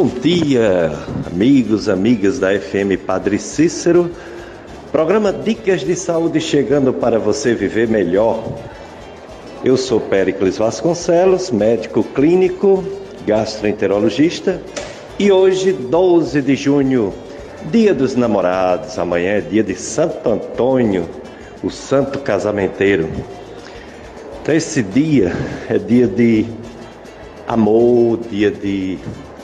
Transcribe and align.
Bom 0.00 0.06
dia, 0.06 0.90
amigos, 1.26 1.86
amigas 1.86 2.38
da 2.38 2.58
FM 2.58 2.96
Padre 3.06 3.38
Cícero. 3.38 4.10
Programa 4.90 5.30
Dicas 5.30 5.82
de 5.82 5.94
Saúde 5.94 6.40
chegando 6.40 6.90
para 6.90 7.18
você 7.18 7.54
viver 7.54 7.86
melhor. 7.86 8.42
Eu 9.62 9.76
sou 9.76 10.00
Péricles 10.00 10.56
Vasconcelos, 10.56 11.50
médico 11.50 12.02
clínico, 12.02 12.82
gastroenterologista, 13.26 14.62
e 15.18 15.30
hoje, 15.30 15.70
12 15.70 16.40
de 16.40 16.56
junho, 16.56 17.12
dia 17.70 17.92
dos 17.92 18.16
namorados, 18.16 18.98
amanhã 18.98 19.32
é 19.32 19.40
dia 19.42 19.62
de 19.62 19.74
Santo 19.74 20.30
Antônio, 20.30 21.06
o 21.62 21.68
santo 21.68 22.20
casamenteiro. 22.20 23.06
Então, 24.40 24.54
esse 24.54 24.82
dia 24.82 25.30
é 25.68 25.76
dia 25.76 26.06
de 26.06 26.46
amor, 27.46 28.18
dia 28.30 28.50
de 28.50 28.98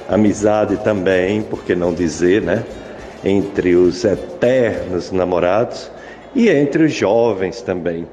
amizade 0.08 0.76
também, 0.78 1.42
por 1.42 1.64
que 1.64 1.74
não 1.74 1.92
dizer, 1.92 2.42
né? 2.42 2.64
Entre 3.24 3.74
os 3.74 4.04
eternos 4.04 5.10
namorados 5.10 5.90
e 6.34 6.48
entre 6.48 6.84
os 6.84 6.92
jovens 6.92 7.60
também. 7.62 8.06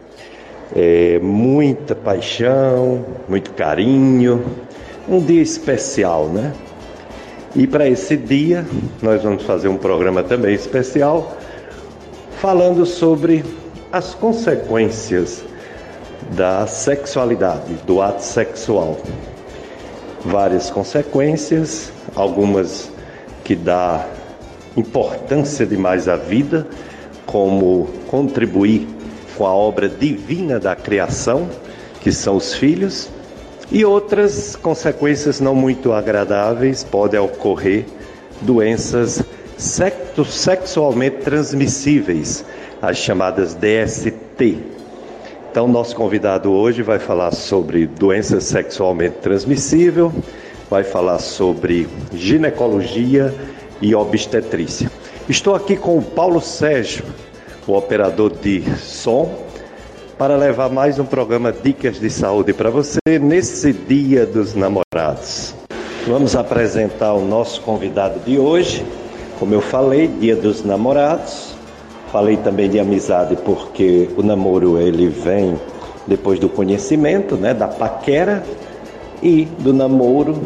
É, 0.75 1.19
muita 1.21 1.93
paixão, 1.93 3.05
muito 3.29 3.51
carinho, 3.51 4.43
um 5.07 5.19
dia 5.19 5.41
especial, 5.41 6.27
né? 6.27 6.53
E 7.55 7.67
para 7.67 7.87
esse 7.87 8.17
dia, 8.17 8.65
nós 9.01 9.21
vamos 9.21 9.43
fazer 9.43 9.67
um 9.67 9.77
programa 9.77 10.23
também 10.23 10.55
especial 10.55 11.37
falando 12.39 12.85
sobre 12.85 13.45
as 13.91 14.15
consequências 14.15 15.43
da 16.31 16.65
sexualidade, 16.65 17.75
do 17.85 18.01
ato 18.01 18.23
sexual 18.23 18.97
várias 20.25 20.69
consequências, 20.69 21.91
algumas 22.15 22.91
que 23.43 23.55
dá 23.55 24.07
importância 24.75 25.65
demais 25.65 26.07
à 26.07 26.15
vida, 26.15 26.65
como 27.25 27.87
contribuir 28.07 28.87
com 29.37 29.45
a 29.45 29.53
obra 29.53 29.89
divina 29.89 30.59
da 30.59 30.75
criação, 30.75 31.49
que 32.01 32.11
são 32.11 32.37
os 32.37 32.53
filhos, 32.53 33.09
e 33.71 33.83
outras 33.83 34.55
consequências 34.55 35.39
não 35.39 35.55
muito 35.55 35.93
agradáveis 35.93 36.83
podem 36.83 37.19
ocorrer 37.19 37.85
doenças 38.41 39.23
sexualmente 39.57 41.17
transmissíveis, 41.17 42.43
as 42.81 42.97
chamadas 42.97 43.55
DST, 43.55 44.72
então, 45.53 45.67
nosso 45.67 45.95
convidado 45.95 46.51
hoje 46.51 46.81
vai 46.81 46.97
falar 46.97 47.31
sobre 47.31 47.85
doença 47.85 48.41
sexualmente 48.41 49.17
transmissível, 49.17 50.11
vai 50.67 50.83
falar 50.83 51.19
sobre 51.19 51.87
ginecologia 52.11 53.31
e 53.79 53.93
obstetrícia. 53.93 54.89
Estou 55.29 55.53
aqui 55.53 55.75
com 55.77 55.95
o 55.95 56.01
Paulo 56.01 56.41
Sérgio, 56.41 57.05
o 57.67 57.73
operador 57.77 58.31
de 58.31 58.63
som, 58.79 59.31
para 60.17 60.35
levar 60.35 60.71
mais 60.71 60.97
um 60.97 61.05
programa 61.05 61.51
Dicas 61.51 61.99
de 61.99 62.09
Saúde 62.09 62.51
para 62.51 62.71
você 62.71 62.97
nesse 63.21 63.71
Dia 63.71 64.25
dos 64.25 64.55
Namorados. 64.55 65.53
Vamos 66.07 66.35
apresentar 66.35 67.13
o 67.13 67.23
nosso 67.23 67.61
convidado 67.61 68.19
de 68.21 68.39
hoje. 68.39 68.83
Como 69.37 69.53
eu 69.53 69.61
falei, 69.61 70.07
Dia 70.07 70.35
dos 70.35 70.63
Namorados. 70.63 71.52
Falei 72.13 72.37
também 72.37 72.69
de 72.69 72.79
amizade 72.79 73.35
porque 73.37 74.07
o 74.15 74.21
namoro 74.21 74.77
ele 74.77 75.07
vem 75.07 75.59
depois 76.05 76.39
do 76.39 76.47
conhecimento, 76.47 77.35
né, 77.35 77.55
da 77.55 77.67
paquera 77.67 78.43
e 79.23 79.45
do 79.45 79.73
namoro 79.73 80.39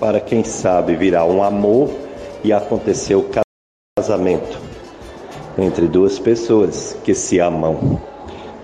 para 0.00 0.18
quem 0.18 0.42
sabe 0.42 0.96
virar 0.96 1.24
um 1.26 1.40
amor 1.40 1.90
e 2.42 2.52
acontecer 2.52 3.14
o 3.14 3.24
casamento 3.96 4.58
entre 5.56 5.86
duas 5.86 6.18
pessoas 6.18 6.96
que 7.04 7.14
se 7.14 7.38
amam. 7.38 8.00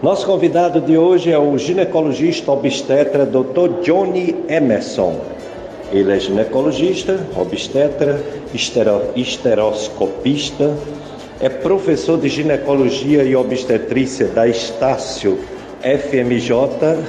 Nosso 0.03 0.27
convidado 0.27 0.81
de 0.81 0.99
hoje 0.99 1.31
é 1.31 1.39
o 1.39 1.57
ginecologista 1.57 2.51
obstetra 2.51 3.25
Dr. 3.25 3.83
Johnny 3.85 4.35
Emerson. 4.49 5.15
Ele 5.93 6.11
é 6.11 6.19
ginecologista, 6.19 7.25
obstetra, 7.37 8.21
esteroscopista, 8.53 10.77
é 11.41 11.49
professor 11.49 12.19
de 12.19 12.29
ginecologia 12.29 13.23
e 13.23 13.37
obstetrícia 13.37 14.27
da 14.27 14.49
Estácio 14.49 15.39
FMJ 15.83 17.05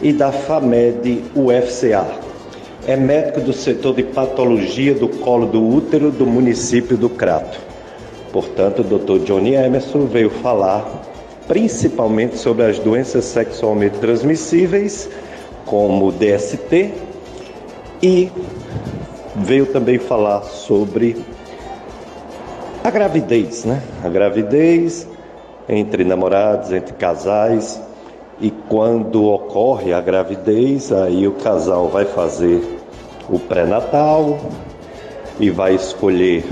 e 0.00 0.12
da 0.12 0.32
FAMED 0.32 1.24
UFCA. 1.34 2.06
É 2.86 2.96
médico 2.96 3.40
do 3.40 3.52
setor 3.52 3.94
de 3.94 4.02
patologia 4.02 4.94
do 4.94 5.08
colo 5.08 5.46
do 5.46 5.62
útero 5.62 6.10
do 6.10 6.26
município 6.26 6.96
do 6.96 7.10
Crato. 7.10 7.60
Portanto, 8.32 8.80
o 8.80 8.98
Dr. 8.98 9.24
Johnny 9.24 9.54
Emerson 9.54 10.06
veio 10.06 10.30
falar 10.30 11.02
principalmente 11.46 12.38
sobre 12.38 12.64
as 12.64 12.78
doenças 12.78 13.24
sexualmente 13.24 13.98
transmissíveis, 13.98 15.10
como 15.66 16.12
DST, 16.12 16.94
e 18.02 18.30
veio 19.36 19.66
também 19.66 19.98
falar 19.98 20.42
sobre 20.42 21.16
a 22.82 22.90
gravidez, 22.90 23.64
né? 23.64 23.82
A 24.02 24.08
gravidez 24.08 25.06
entre 25.68 26.04
namorados, 26.04 26.72
entre 26.72 26.94
casais. 26.94 27.80
E 28.40 28.50
quando 28.50 29.24
ocorre 29.26 29.92
a 29.92 30.00
gravidez, 30.00 30.90
aí 30.90 31.28
o 31.28 31.32
casal 31.32 31.88
vai 31.88 32.06
fazer 32.06 32.78
o 33.28 33.38
pré-natal 33.38 34.38
e 35.38 35.50
vai 35.50 35.74
escolher 35.74 36.44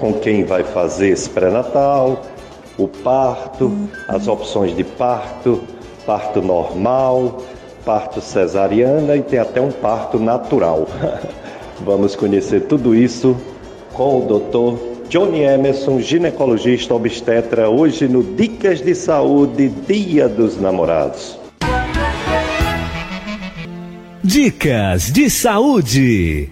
com 0.00 0.12
quem 0.14 0.44
vai 0.44 0.64
fazer 0.64 1.10
esse 1.10 1.28
pré-natal, 1.30 2.22
o 2.76 2.88
parto, 2.88 3.70
as 4.08 4.26
opções 4.26 4.74
de 4.74 4.82
parto, 4.82 5.62
parto 6.06 6.42
normal, 6.42 7.42
parto 7.84 8.20
cesariana 8.20 9.16
e 9.16 9.22
tem 9.22 9.38
até 9.38 9.60
um 9.60 9.70
parto 9.70 10.18
natural. 10.18 10.86
Vamos 11.80 12.16
conhecer 12.16 12.62
tudo 12.62 12.94
isso 12.94 13.36
com 13.94 14.18
o 14.18 14.26
doutor 14.26 14.78
Johnny 15.10 15.40
Emerson, 15.40 15.98
ginecologista 15.98 16.94
obstetra, 16.94 17.68
hoje 17.68 18.06
no 18.06 18.22
Dicas 18.22 18.80
de 18.80 18.94
Saúde, 18.94 19.68
Dia 19.68 20.28
dos 20.28 20.56
Namorados. 20.60 21.36
Dicas 24.22 25.10
de 25.10 25.28
Saúde. 25.28 26.50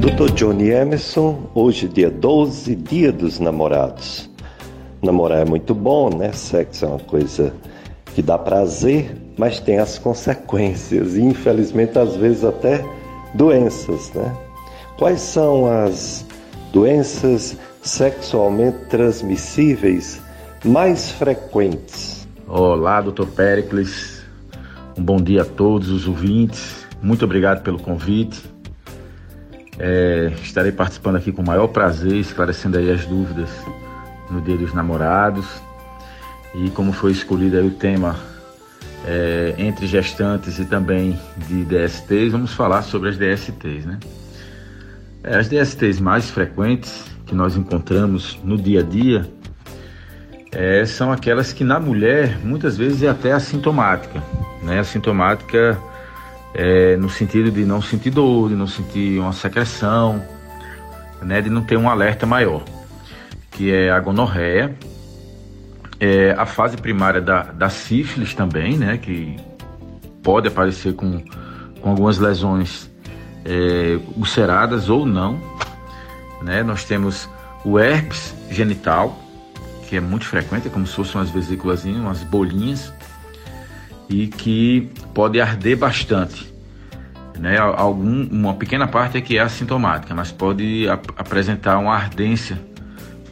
Dr. 0.00 0.32
Johnny 0.32 0.70
Emerson, 0.70 1.50
hoje 1.54 1.86
dia 1.86 2.10
12, 2.10 2.74
Dia 2.74 3.12
dos 3.12 3.38
Namorados. 3.38 4.30
Namorar 5.02 5.40
é 5.40 5.44
muito 5.44 5.74
bom, 5.74 6.08
né? 6.08 6.32
Sexo 6.32 6.86
é 6.86 6.88
uma 6.88 7.00
coisa 7.00 7.52
que 8.14 8.22
dá 8.22 8.38
prazer, 8.38 9.14
mas 9.36 9.60
tem 9.60 9.78
as 9.78 9.98
consequências 9.98 11.16
e 11.16 11.20
infelizmente 11.20 11.98
às 11.98 12.16
vezes 12.16 12.44
até 12.44 12.82
doenças, 13.38 14.12
né? 14.12 14.36
Quais 14.98 15.20
são 15.20 15.70
as 15.70 16.26
doenças 16.72 17.56
sexualmente 17.80 18.86
transmissíveis 18.86 20.20
mais 20.64 21.12
frequentes? 21.12 22.26
Olá, 22.48 23.00
doutor 23.00 23.28
Pericles. 23.28 24.24
Um 24.96 25.04
bom 25.04 25.18
dia 25.18 25.42
a 25.42 25.44
todos 25.44 25.88
os 25.88 26.08
ouvintes. 26.08 26.84
Muito 27.00 27.24
obrigado 27.24 27.62
pelo 27.62 27.78
convite. 27.78 28.42
É, 29.78 30.32
estarei 30.42 30.72
participando 30.72 31.14
aqui 31.14 31.30
com 31.30 31.40
o 31.40 31.46
maior 31.46 31.68
prazer, 31.68 32.16
esclarecendo 32.16 32.76
aí 32.76 32.90
as 32.90 33.06
dúvidas 33.06 33.50
no 34.28 34.40
Dia 34.40 34.56
dos 34.56 34.74
Namorados. 34.74 35.46
E 36.56 36.70
como 36.70 36.92
foi 36.92 37.12
escolhido 37.12 37.56
aí 37.56 37.64
o 37.64 37.70
tema 37.70 38.16
é, 39.06 39.54
entre 39.58 39.86
gestantes 39.86 40.58
e 40.58 40.64
também 40.64 41.18
de 41.46 41.64
DSTs, 41.64 42.32
vamos 42.32 42.52
falar 42.52 42.82
sobre 42.82 43.10
as 43.10 43.16
DSTs, 43.16 43.84
né? 43.86 43.98
É, 45.22 45.36
as 45.36 45.48
DSTs 45.48 46.00
mais 46.00 46.30
frequentes 46.30 47.04
que 47.26 47.34
nós 47.34 47.56
encontramos 47.56 48.38
no 48.42 48.56
dia 48.56 48.80
a 48.80 48.82
dia 48.82 49.28
é, 50.52 50.84
são 50.86 51.12
aquelas 51.12 51.52
que 51.52 51.62
na 51.62 51.78
mulher 51.78 52.38
muitas 52.42 52.76
vezes 52.76 53.02
é 53.02 53.08
até 53.08 53.32
assintomática, 53.32 54.22
né? 54.62 54.78
Assintomática 54.80 55.78
é, 56.54 56.96
no 56.96 57.10
sentido 57.10 57.50
de 57.50 57.64
não 57.64 57.82
sentir 57.82 58.10
dor, 58.10 58.48
de 58.48 58.54
não 58.54 58.66
sentir 58.66 59.18
uma 59.20 59.32
secreção, 59.32 60.22
né? 61.22 61.40
De 61.40 61.50
não 61.50 61.62
ter 61.62 61.76
um 61.76 61.88
alerta 61.88 62.26
maior, 62.26 62.64
que 63.50 63.72
é 63.72 63.90
a 63.90 64.00
gonorreia, 64.00 64.74
é, 66.00 66.32
a 66.32 66.46
fase 66.46 66.76
primária 66.76 67.20
da, 67.20 67.42
da 67.42 67.68
sífilis 67.68 68.34
também, 68.34 68.76
né? 68.76 68.98
Que 68.98 69.36
pode 70.22 70.48
aparecer 70.48 70.94
com, 70.94 71.22
com 71.80 71.90
algumas 71.90 72.18
lesões 72.18 72.90
é, 73.44 73.98
ulceradas 74.16 74.88
ou 74.88 75.06
não. 75.06 75.40
Né? 76.42 76.62
Nós 76.62 76.84
temos 76.84 77.28
o 77.64 77.78
herpes 77.78 78.34
genital, 78.50 79.18
que 79.88 79.96
é 79.96 80.00
muito 80.00 80.26
frequente, 80.26 80.68
é 80.68 80.70
como 80.70 80.86
se 80.86 80.94
fossem 80.94 81.20
umas 81.20 81.30
vesículas, 81.30 81.84
umas 81.84 82.22
bolinhas, 82.22 82.92
e 84.08 84.26
que 84.26 84.90
pode 85.14 85.40
arder 85.40 85.76
bastante. 85.76 86.48
Né, 87.38 87.56
algum, 87.56 88.26
uma 88.32 88.54
pequena 88.54 88.88
parte 88.88 89.16
é 89.16 89.20
que 89.20 89.38
é 89.38 89.40
assintomática, 89.40 90.12
mas 90.12 90.32
pode 90.32 90.88
ap 90.88 91.06
apresentar 91.16 91.78
uma 91.78 91.94
ardência 91.94 92.58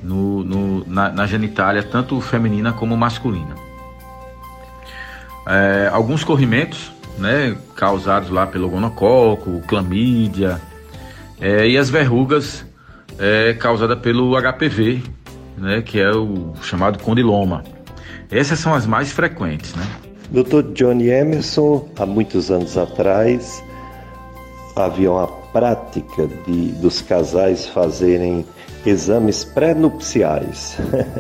no, 0.06 0.44
no, 0.44 0.86
na, 0.86 1.10
na, 1.10 1.26
genitália, 1.26 1.82
tanto 1.82 2.20
feminina 2.20 2.72
como 2.72 2.96
masculina. 2.96 3.54
É, 5.48 5.90
alguns 5.92 6.22
corrimentos 6.22 6.92
né, 7.18 7.56
causados 7.74 8.30
lá 8.30 8.46
pelo 8.46 8.68
gonococo, 8.68 9.60
clamídia, 9.66 10.60
é, 11.40 11.66
e 11.66 11.76
as 11.76 11.90
verrugas 11.90 12.64
é, 13.18 13.54
causadas 13.54 13.98
pelo 13.98 14.36
HPV, 14.40 15.02
né, 15.58 15.82
que 15.82 15.98
é 16.00 16.10
o 16.10 16.54
chamado 16.62 16.98
condiloma. 17.02 17.64
Essas 18.30 18.58
são 18.58 18.74
as 18.74 18.86
mais 18.86 19.12
frequentes, 19.12 19.74
né? 19.74 19.84
Dr. 20.30 20.72
Johnny 20.72 21.08
Emerson, 21.08 21.88
há 21.96 22.04
muitos 22.04 22.50
anos 22.50 22.76
atrás, 22.76 23.62
havia 24.74 25.10
uma 25.12 25.28
prática 25.52 26.28
de, 26.44 26.72
dos 26.72 27.00
casais 27.00 27.66
fazerem 27.66 28.44
exames 28.90 29.44
pré-nupciais. 29.44 30.76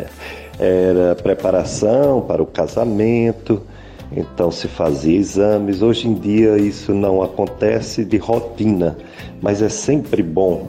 Era 0.58 1.14
preparação 1.14 2.22
para 2.22 2.42
o 2.42 2.46
casamento, 2.46 3.62
então 4.10 4.50
se 4.50 4.68
fazia 4.68 5.18
exames. 5.18 5.82
Hoje 5.82 6.08
em 6.08 6.14
dia 6.14 6.56
isso 6.56 6.94
não 6.94 7.22
acontece 7.22 8.04
de 8.04 8.16
rotina, 8.16 8.96
mas 9.42 9.60
é 9.60 9.68
sempre 9.68 10.22
bom 10.22 10.68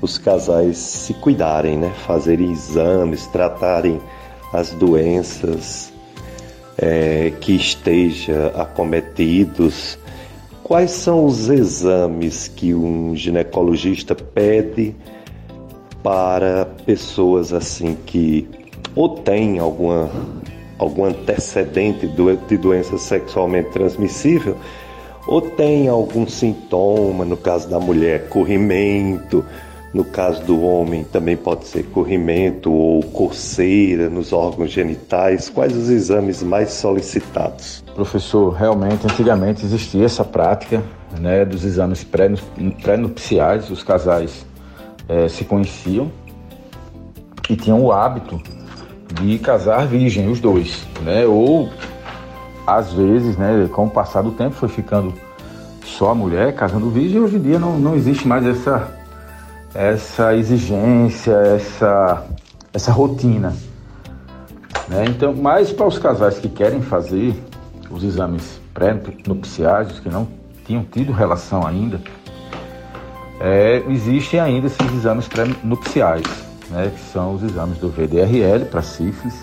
os 0.00 0.16
casais 0.18 0.78
se 0.78 1.14
cuidarem, 1.14 1.76
né? 1.76 1.92
Fazerem 2.06 2.50
exames, 2.50 3.26
tratarem 3.26 4.00
as 4.52 4.70
doenças 4.70 5.92
é, 6.78 7.32
que 7.40 7.54
esteja 7.54 8.52
acometidos. 8.56 9.98
Quais 10.62 10.92
são 10.92 11.26
os 11.26 11.48
exames 11.48 12.48
que 12.48 12.74
um 12.74 13.14
ginecologista 13.14 14.14
pede 14.14 14.94
para 16.02 16.66
pessoas 16.86 17.52
assim 17.52 17.96
que 18.06 18.48
ou 18.94 19.08
têm 19.08 19.58
alguma 19.58 20.10
algum 20.78 21.04
antecedente 21.04 22.08
de 22.08 22.56
doença 22.56 22.96
sexualmente 22.96 23.70
transmissível 23.70 24.56
ou 25.26 25.42
tem 25.42 25.88
algum 25.88 26.26
sintoma, 26.26 27.24
no 27.24 27.36
caso 27.36 27.68
da 27.68 27.78
mulher, 27.78 28.28
corrimento, 28.28 29.44
no 29.92 30.04
caso 30.04 30.42
do 30.44 30.62
homem 30.62 31.04
também 31.04 31.36
pode 31.36 31.66
ser 31.66 31.84
corrimento 31.84 32.72
ou 32.72 33.02
coceira 33.02 34.08
nos 34.08 34.32
órgãos 34.32 34.70
genitais. 34.70 35.48
Quais 35.48 35.76
os 35.76 35.90
exames 35.90 36.42
mais 36.42 36.70
solicitados? 36.70 37.84
Professor, 37.94 38.50
realmente 38.50 39.04
antigamente 39.04 39.64
existia 39.64 40.04
essa 40.04 40.24
prática 40.24 40.82
né, 41.20 41.44
dos 41.44 41.64
exames 41.64 42.04
pré-nupciais, 42.04 43.68
os 43.70 43.82
casais 43.82 44.46
é, 45.10 45.28
se 45.28 45.44
conheciam 45.44 46.08
e 47.48 47.56
tinham 47.56 47.82
o 47.82 47.90
hábito 47.90 48.40
de 49.20 49.38
casar 49.40 49.84
virgem, 49.88 50.30
os 50.30 50.38
dois, 50.38 50.86
né? 51.02 51.26
Ou 51.26 51.68
às 52.64 52.92
vezes, 52.92 53.36
né, 53.36 53.68
com 53.72 53.86
o 53.86 53.90
passar 53.90 54.22
do 54.22 54.30
tempo 54.30 54.54
foi 54.54 54.68
ficando 54.68 55.12
só 55.84 56.10
a 56.10 56.14
mulher 56.14 56.54
casando 56.54 56.88
virgem, 56.88 57.20
hoje 57.20 57.36
em 57.36 57.40
dia 57.40 57.58
não, 57.58 57.76
não 57.76 57.96
existe 57.96 58.28
mais 58.28 58.46
essa 58.46 58.96
essa 59.74 60.34
exigência, 60.36 61.32
essa 61.32 62.24
essa 62.72 62.92
rotina. 62.92 63.56
Né? 64.88 65.06
Então, 65.08 65.34
mais 65.34 65.72
para 65.72 65.86
os 65.86 65.98
casais 65.98 66.38
que 66.38 66.48
querem 66.48 66.80
fazer 66.80 67.34
os 67.90 68.04
exames 68.04 68.60
pré-nupciais, 68.72 69.98
que 69.98 70.08
não 70.08 70.28
tinham 70.64 70.84
tido 70.84 71.12
relação 71.12 71.66
ainda, 71.66 72.00
é, 73.40 73.82
existem 73.88 74.38
ainda 74.38 74.66
esses 74.66 74.92
exames 74.94 75.26
pré-nupciais 75.26 76.50
né, 76.70 76.92
que 76.94 77.00
são 77.12 77.34
os 77.34 77.42
exames 77.42 77.78
do 77.78 77.88
VDRL 77.88 78.64
para 78.66 78.80
sífilis, 78.80 79.34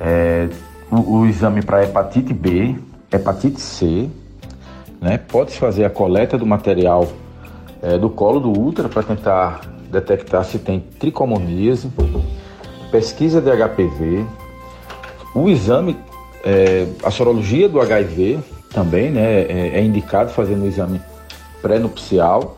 é, 0.00 0.48
o, 0.90 1.18
o, 1.18 1.26
exame 1.26 1.62
para 1.62 1.82
hepatite 1.84 2.32
B, 2.32 2.76
hepatite 3.10 3.60
C, 3.60 4.08
né, 5.00 5.18
pode-se 5.18 5.58
fazer 5.58 5.84
a 5.84 5.90
coleta 5.90 6.36
do 6.36 6.46
material 6.46 7.08
é, 7.82 7.96
do 7.96 8.10
colo 8.10 8.40
do 8.40 8.60
útero 8.60 8.88
para 8.88 9.02
tentar 9.02 9.60
detectar 9.90 10.44
se 10.44 10.58
tem 10.58 10.80
tricomoníase, 10.80 11.90
pesquisa 12.90 13.40
de 13.40 13.50
HPV, 13.50 14.24
o 15.34 15.48
exame, 15.48 15.96
é, 16.44 16.86
a 17.02 17.10
sorologia 17.10 17.68
do 17.68 17.80
HIV 17.80 18.38
também, 18.70 19.10
né, 19.10 19.42
é, 19.42 19.78
é 19.78 19.82
indicado 19.82 20.30
fazendo 20.30 20.64
o 20.64 20.66
exame 20.66 21.00
pré-nupcial 21.62 22.57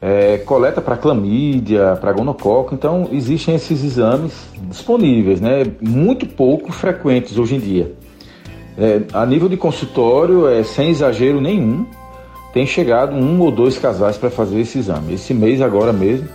é, 0.00 0.38
coleta 0.38 0.80
para 0.80 0.96
clamídia, 0.96 1.96
para 1.96 2.12
gonococo. 2.12 2.74
Então, 2.74 3.08
existem 3.12 3.54
esses 3.54 3.82
exames 3.82 4.48
disponíveis, 4.68 5.40
né? 5.40 5.64
muito 5.80 6.26
pouco 6.26 6.72
frequentes 6.72 7.36
hoje 7.38 7.56
em 7.56 7.60
dia. 7.60 7.92
É, 8.76 9.02
a 9.12 9.26
nível 9.26 9.48
de 9.48 9.56
consultório, 9.56 10.48
é, 10.48 10.62
sem 10.62 10.90
exagero 10.90 11.40
nenhum, 11.40 11.84
tem 12.52 12.64
chegado 12.64 13.14
um 13.14 13.40
ou 13.40 13.50
dois 13.50 13.76
casais 13.76 14.16
para 14.16 14.30
fazer 14.30 14.60
esse 14.60 14.78
exame. 14.78 15.14
Esse 15.14 15.34
mês, 15.34 15.60
agora 15.60 15.92
mesmo, 15.92 16.28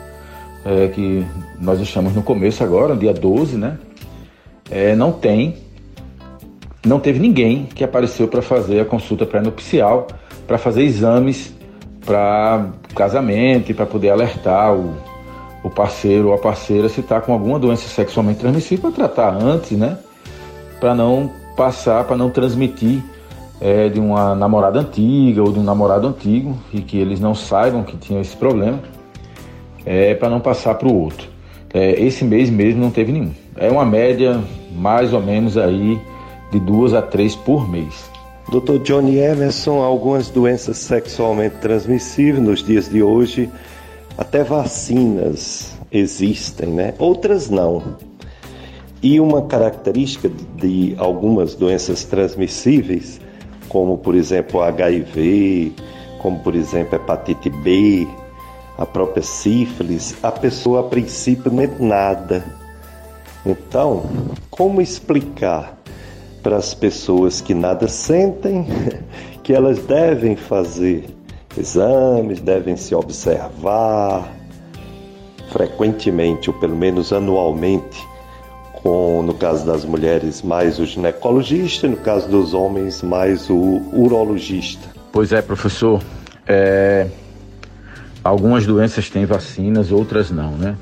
é, 0.66 0.88
que 0.88 1.26
nós 1.60 1.80
estamos 1.80 2.14
no 2.14 2.22
começo 2.22 2.64
agora, 2.64 2.96
dia 2.96 3.14
12, 3.14 3.58
né? 3.58 3.78
É, 4.70 4.96
não 4.96 5.12
tem, 5.12 5.56
não 6.86 7.00
teve 7.00 7.20
ninguém 7.20 7.66
que 7.66 7.84
apareceu 7.84 8.28
para 8.28 8.42
fazer 8.42 8.80
a 8.82 8.86
consulta 8.86 9.26
pré-nupcial, 9.26 10.08
para 10.46 10.58
fazer 10.58 10.84
exames 10.84 11.54
para 12.06 12.72
casamento 12.94 13.72
e 13.72 13.74
para 13.74 13.86
poder 13.86 14.10
alertar 14.10 14.74
o, 14.74 14.96
o 15.64 15.70
parceiro 15.70 16.30
ou 16.30 16.34
a 16.34 16.38
parceira 16.38 16.88
se 16.90 17.02
está 17.02 17.20
com 17.20 17.34
alguma 17.34 17.60
doença 17.60 17.88
sexualmente 17.88 18.40
transmissível 18.40 18.92
para 18.92 19.08
tratar 19.08 19.42
antes, 19.42 19.78
né? 19.78 19.98
Para 20.80 20.94
não 20.94 21.32
passar, 21.56 22.04
para 22.04 22.18
não 22.18 22.30
transmitir 22.30 23.02
é, 23.62 23.88
de 23.88 24.00
uma 24.00 24.36
namorada 24.36 24.80
antiga 24.80 25.42
ou 25.42 25.52
de 25.52 25.60
um 25.60 25.64
namorado 25.64 26.08
antigo 26.08 26.58
e 26.74 26.82
que 26.82 26.98
eles 26.98 27.20
não 27.20 27.34
saibam 27.34 27.84
que 27.84 27.96
tinham 27.96 28.22
esse 28.22 28.36
problema, 28.36 28.80
é, 29.86 30.14
para 30.16 30.30
não 30.30 30.40
passar 30.40 30.76
para 30.76 30.88
o 30.88 31.02
outro. 31.02 31.28
É, 31.74 31.92
esse 32.02 32.24
mês 32.24 32.50
mesmo 32.50 32.82
não 32.82 32.92
teve 32.92 33.12
nenhum. 33.12 33.32
É 33.56 33.70
uma 33.70 33.86
média 33.86 34.40
mais 34.76 35.14
ou 35.14 35.22
menos 35.22 35.58
aí 35.58 36.00
de 36.52 36.60
duas 36.60 36.94
a 36.94 37.02
três 37.02 37.36
por 37.36 37.70
mês. 37.70 38.12
Dr. 38.50 38.80
Johnny 38.84 39.18
Emerson, 39.18 39.82
algumas 39.82 40.30
doenças 40.30 40.78
sexualmente 40.78 41.56
transmissíveis 41.58 42.44
nos 42.44 42.64
dias 42.64 42.90
de 42.90 43.02
hoje, 43.02 43.50
até 44.18 44.44
vacinas 44.44 45.74
existem, 45.92 46.70
né? 46.70 46.94
Outras 47.00 47.50
não. 47.50 47.98
E 49.02 49.20
uma 49.20 49.44
característica 49.44 50.30
de 50.56 50.96
algumas 50.98 51.56
doenças 51.56 52.04
transmissíveis, 52.04 53.20
como 53.70 53.98
por 53.98 54.16
exemplo 54.16 54.62
HIV, 54.62 55.74
como 56.22 56.40
por 56.40 56.56
exemplo 56.56 56.96
hepatite 56.96 57.50
B, 57.50 58.08
a 58.78 58.86
própria 58.86 59.24
sífilis, 59.24 60.16
a 60.24 60.32
pessoa 60.32 60.82
a 60.82 60.84
princípio 60.84 61.52
não 61.52 61.64
é 61.64 61.70
nada. 61.80 62.46
Então, 63.46 64.04
como 64.50 64.82
explicar 64.82 65.83
para 66.44 66.58
as 66.58 66.74
pessoas 66.74 67.40
que 67.40 67.54
nada 67.54 67.88
sentem, 67.88 68.68
que 69.42 69.54
elas 69.54 69.80
devem 69.80 70.36
fazer 70.36 71.06
exames, 71.58 72.42
devem 72.42 72.76
se 72.76 72.94
observar 72.94 74.30
frequentemente, 75.52 76.50
ou 76.50 76.56
pelo 76.58 76.76
menos 76.76 77.14
anualmente, 77.14 78.06
com, 78.74 79.24
no 79.24 79.34
caso 79.34 79.66
das 79.66 79.86
mulheres, 79.86 80.42
mais 80.42 80.80
o 80.80 80.86
ginecologista, 80.86 81.88
no 81.88 81.96
caso 81.98 82.28
dos 82.28 82.54
homens, 82.54 83.02
mais 83.02 83.50
o 83.50 83.82
urologista. 83.94 84.90
Pois 85.12 85.32
é, 85.32 85.42
professor. 85.42 86.02
É... 86.46 87.08
Algumas 88.24 88.66
doenças 88.66 89.10
têm 89.10 89.26
vacinas, 89.26 89.92
outras 89.92 90.32
não, 90.32 90.52
né? 90.52 90.76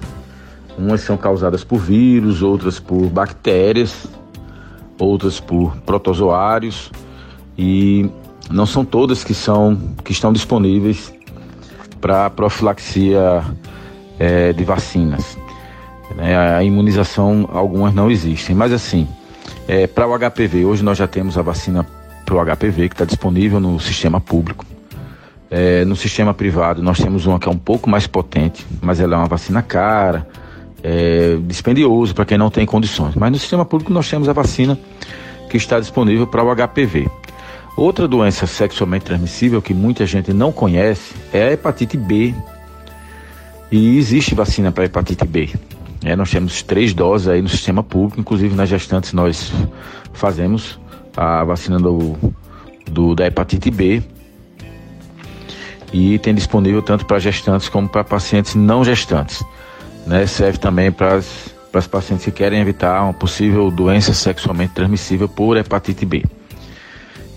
Umas 0.77 1.01
são 1.01 1.17
causadas 1.17 1.63
por 1.63 1.79
vírus, 1.79 2.41
outras 2.41 2.79
por 2.79 3.07
bactérias, 3.07 4.07
outras 5.01 5.39
por 5.39 5.75
protozoários 5.77 6.91
e 7.57 8.09
não 8.49 8.65
são 8.65 8.85
todas 8.85 9.23
que 9.23 9.33
são 9.33 9.75
que 10.03 10.11
estão 10.11 10.31
disponíveis 10.31 11.13
para 11.99 12.29
profilaxia 12.29 13.43
é, 14.19 14.53
de 14.53 14.63
vacinas. 14.63 15.37
Né? 16.15 16.37
A 16.37 16.63
imunização 16.63 17.49
algumas 17.51 17.93
não 17.93 18.11
existem, 18.11 18.55
mas 18.55 18.71
assim 18.71 19.07
é, 19.67 19.87
para 19.87 20.07
o 20.07 20.17
HPV 20.17 20.65
hoje 20.65 20.83
nós 20.83 20.97
já 20.97 21.07
temos 21.07 21.37
a 21.37 21.41
vacina 21.41 21.85
para 22.25 22.35
o 22.35 22.55
HPV 22.55 22.89
que 22.89 22.95
está 22.95 23.05
disponível 23.05 23.59
no 23.59 23.79
sistema 23.79 24.21
público. 24.21 24.65
É, 25.49 25.83
no 25.83 25.95
sistema 25.95 26.33
privado 26.33 26.81
nós 26.81 26.99
temos 26.99 27.25
uma 27.25 27.39
que 27.39 27.47
é 27.47 27.51
um 27.51 27.57
pouco 27.57 27.89
mais 27.89 28.05
potente, 28.05 28.65
mas 28.81 28.99
ela 28.99 29.15
é 29.15 29.17
uma 29.17 29.27
vacina 29.27 29.61
cara 29.61 30.27
é, 30.83 31.37
dispendioso 31.41 32.13
para 32.13 32.25
quem 32.25 32.37
não 32.37 32.49
tem 32.49 32.65
condições. 32.65 33.15
Mas 33.15 33.31
no 33.31 33.37
sistema 33.37 33.65
público 33.65 33.93
nós 33.93 34.09
temos 34.09 34.27
a 34.27 34.33
vacina 34.33 34.77
que 35.49 35.57
está 35.57 35.79
disponível 35.79 36.25
para 36.27 36.43
o 36.43 36.55
HPV. 36.55 37.09
Outra 37.75 38.07
doença 38.07 38.45
sexualmente 38.45 39.05
transmissível 39.05 39.61
que 39.61 39.73
muita 39.73 40.05
gente 40.05 40.33
não 40.33 40.51
conhece 40.51 41.13
é 41.31 41.43
a 41.43 41.51
hepatite 41.51 41.97
B. 41.97 42.33
E 43.71 43.97
existe 43.97 44.35
vacina 44.35 44.71
para 44.71 44.85
hepatite 44.85 45.25
B. 45.25 45.49
É, 46.03 46.15
nós 46.15 46.31
temos 46.31 46.61
três 46.63 46.93
doses 46.93 47.27
aí 47.27 47.41
no 47.41 47.49
sistema 47.49 47.83
público, 47.83 48.19
inclusive 48.19 48.55
nas 48.55 48.67
gestantes 48.67 49.13
nós 49.13 49.51
fazemos 50.13 50.79
a 51.15 51.43
vacina 51.43 51.77
do, 51.77 52.15
do 52.89 53.15
da 53.15 53.27
hepatite 53.27 53.69
B. 53.69 54.01
E 55.93 56.17
tem 56.19 56.33
disponível 56.33 56.81
tanto 56.81 57.05
para 57.05 57.19
gestantes 57.19 57.69
como 57.69 57.87
para 57.87 58.03
pacientes 58.03 58.55
não 58.55 58.83
gestantes. 58.83 59.43
Né? 60.05 60.25
Serve 60.25 60.57
também 60.57 60.91
para 60.91 61.15
as 61.15 61.87
pacientes 61.87 62.25
que 62.25 62.31
querem 62.31 62.59
evitar 62.59 63.03
uma 63.03 63.13
possível 63.13 63.69
doença 63.69 64.13
sexualmente 64.13 64.73
transmissível 64.73 65.27
por 65.29 65.57
hepatite 65.57 66.05
B. 66.05 66.23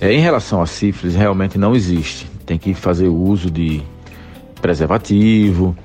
É, 0.01 0.13
em 0.13 0.21
relação 0.21 0.61
à 0.61 0.67
sífilis, 0.67 1.15
realmente 1.15 1.57
não 1.57 1.75
existe. 1.75 2.27
Tem 2.45 2.59
que 2.59 2.75
fazer 2.75 3.09
uso 3.09 3.51
de 3.51 3.83
preservativo, 4.61 5.77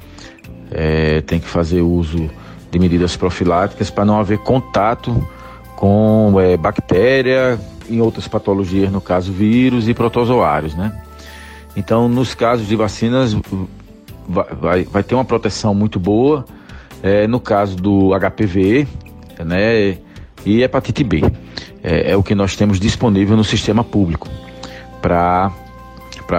é, 0.71 1.21
tem 1.21 1.39
que 1.39 1.47
fazer 1.47 1.81
uso 1.81 2.29
de 2.71 2.79
medidas 2.79 3.15
profiláticas 3.15 3.89
para 3.89 4.05
não 4.05 4.19
haver 4.19 4.39
contato 4.39 5.27
com 5.75 6.35
é, 6.39 6.57
bactéria, 6.57 7.59
em 7.89 8.01
outras 8.01 8.27
patologias, 8.27 8.91
no 8.91 9.01
caso 9.01 9.31
vírus 9.31 9.87
e 9.87 9.93
protozoários, 9.93 10.75
né? 10.75 10.91
Então, 11.75 12.07
nos 12.07 12.33
casos 12.33 12.67
de 12.67 12.75
vacinas, 12.75 13.35
vai, 14.27 14.45
vai, 14.53 14.83
vai 14.83 15.03
ter 15.03 15.15
uma 15.15 15.25
proteção 15.25 15.73
muito 15.73 15.99
boa. 15.99 16.45
É, 17.01 17.27
no 17.27 17.39
caso 17.39 17.75
do 17.75 18.11
HPV, 18.17 18.87
né? 19.45 19.97
E 20.45 20.63
hepatite 20.63 21.03
B 21.03 21.21
é, 21.83 22.11
é 22.11 22.17
o 22.17 22.23
que 22.23 22.35
nós 22.35 22.55
temos 22.55 22.79
disponível 22.79 23.35
no 23.35 23.43
sistema 23.43 23.83
público 23.83 24.27
para 25.01 25.51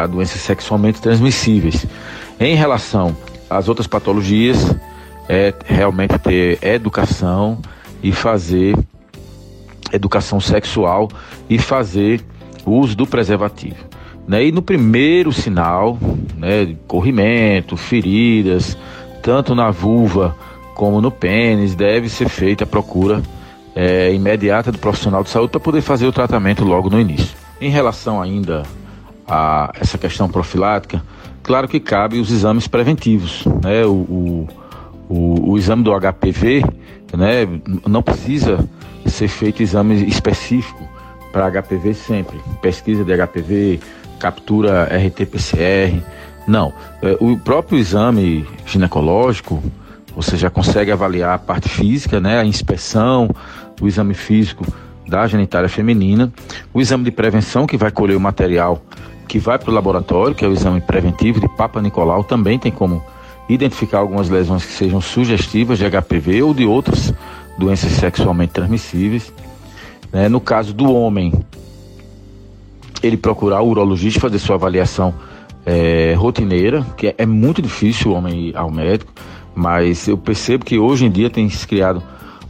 doenças 0.09 0.41
sexualmente 0.41 1.01
transmissíveis. 1.01 1.87
Em 2.39 2.55
relação 2.55 3.17
às 3.49 3.69
outras 3.69 3.87
patologias, 3.87 4.75
é 5.29 5.55
realmente 5.67 6.19
ter 6.19 6.59
educação 6.63 7.59
e 8.03 8.13
fazer 8.13 8.77
educação 9.93 10.41
sexual 10.41 11.09
e 11.49 11.59
fazer 11.59 12.21
uso 12.65 12.97
do 12.97 13.07
preservativo. 13.07 13.85
Né? 14.27 14.47
E 14.47 14.53
no 14.53 14.63
primeiro 14.63 15.33
sinal, 15.33 15.99
né, 16.37 16.75
corrimento, 16.87 17.77
feridas, 17.77 18.77
tanto 19.23 19.55
na 19.55 19.71
vulva 19.71 20.37
como 20.81 20.99
no 20.99 21.11
pênis, 21.11 21.75
deve 21.75 22.09
ser 22.09 22.27
feita 22.31 22.65
a 22.65 22.67
procura 22.67 23.23
é, 23.77 24.15
imediata 24.15 24.73
do 24.73 24.79
profissional 24.79 25.23
de 25.23 25.29
saúde 25.29 25.51
para 25.51 25.61
poder 25.61 25.83
fazer 25.83 26.07
o 26.07 26.13
tratamento 26.13 26.65
logo 26.65 26.89
no 26.89 26.99
início. 26.99 27.37
Em 27.61 27.69
relação 27.69 28.23
ainda 28.23 28.63
a 29.29 29.71
essa 29.79 29.99
questão 29.99 30.27
profilática, 30.27 31.05
claro 31.43 31.69
que 31.69 31.79
cabe 31.79 32.19
os 32.19 32.33
exames 32.33 32.67
preventivos, 32.67 33.45
né? 33.63 33.85
O, 33.85 33.91
o, 33.91 34.49
o, 35.07 35.51
o 35.51 35.59
exame 35.59 35.83
do 35.83 35.91
HPV, 35.93 36.65
né? 37.15 37.47
Não 37.87 38.03
precisa 38.03 38.67
ser 39.05 39.29
feito 39.29 39.63
exame 39.63 40.07
específico 40.07 40.83
para 41.31 41.51
HPV 41.61 41.93
sempre. 41.93 42.41
Pesquisa 42.63 43.05
de 43.05 43.15
HPV, 43.15 43.81
captura 44.19 44.89
RT-PCR. 44.91 46.03
Não, 46.49 46.73
é, 47.03 47.19
o 47.21 47.37
próprio 47.37 47.79
exame 47.79 48.47
ginecológico, 48.65 49.63
você 50.15 50.37
já 50.37 50.51
consegue 50.51 50.91
avaliar 50.91 51.35
a 51.35 51.39
parte 51.39 51.69
física, 51.69 52.21
né? 52.21 52.39
A 52.39 52.45
inspeção, 52.45 53.29
o 53.81 53.87
exame 53.87 54.15
físico 54.15 54.67
da 55.07 55.27
genitália 55.27 55.69
feminina, 55.69 56.33
o 56.73 56.81
exame 56.81 57.05
de 57.05 57.11
prevenção, 57.11 57.67
que 57.67 57.77
vai 57.77 57.91
colher 57.91 58.17
o 58.17 58.21
material 58.21 58.83
que 59.27 59.39
vai 59.39 59.59
para 59.59 59.71
o 59.71 59.75
laboratório, 59.75 60.35
que 60.35 60.45
é 60.45 60.49
o 60.49 60.53
exame 60.53 60.81
preventivo 60.81 61.41
de 61.41 61.49
Papa 61.49 61.81
Nicolau, 61.81 62.25
também 62.25 62.59
tem 62.59 62.73
como 62.73 63.03
identificar 63.49 63.99
algumas 63.99 64.29
lesões 64.29 64.65
que 64.65 64.73
sejam 64.73 65.01
sugestivas 65.01 65.79
de 65.79 65.85
HPV 65.89 66.43
ou 66.43 66.53
de 66.53 66.65
outras 66.65 67.15
doenças 67.57 67.93
sexualmente 67.93 68.53
transmissíveis. 68.53 69.33
Né? 70.13 70.29
No 70.29 70.41
caso 70.41 70.73
do 70.75 70.93
homem, 70.93 71.33
ele 73.03 73.17
procurar 73.17 73.61
o 73.61 73.69
urologista 73.69 74.21
fazer 74.21 74.39
sua 74.39 74.57
avaliação 74.57 75.15
é, 75.65 76.15
rotineira, 76.17 76.85
que 76.97 77.09
é, 77.09 77.15
é 77.19 77.27
muito 77.27 77.63
difícil 77.63 78.11
o 78.11 78.15
homem 78.15 78.49
ir 78.49 78.57
ao 78.57 78.71
médico, 78.71 79.13
mas 79.61 80.09
eu 80.09 80.17
percebo 80.17 80.65
que 80.65 80.79
hoje 80.79 81.05
em 81.05 81.11
dia 81.11 81.29
tem 81.29 81.47
se 81.51 81.67
criado 81.67 82.03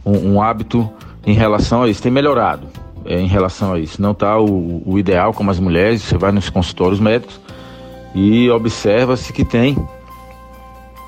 um, 0.05 0.35
um 0.35 0.41
hábito 0.41 0.89
em 1.25 1.33
relação 1.33 1.83
a 1.83 1.89
isso, 1.89 2.01
tem 2.01 2.11
melhorado 2.11 2.65
é, 3.05 3.19
em 3.19 3.27
relação 3.27 3.73
a 3.73 3.79
isso. 3.79 4.01
Não 4.01 4.11
está 4.11 4.39
o, 4.39 4.81
o, 4.85 4.97
ideal 4.97 5.33
como 5.33 5.51
as 5.51 5.59
mulheres, 5.59 6.03
você 6.03 6.17
vai 6.17 6.31
nos 6.31 6.49
consultórios 6.49 7.01
médicos 7.01 7.37
e 8.15 8.49
observa-se 8.49 9.33
que 9.33 9.43
tem, 9.43 9.77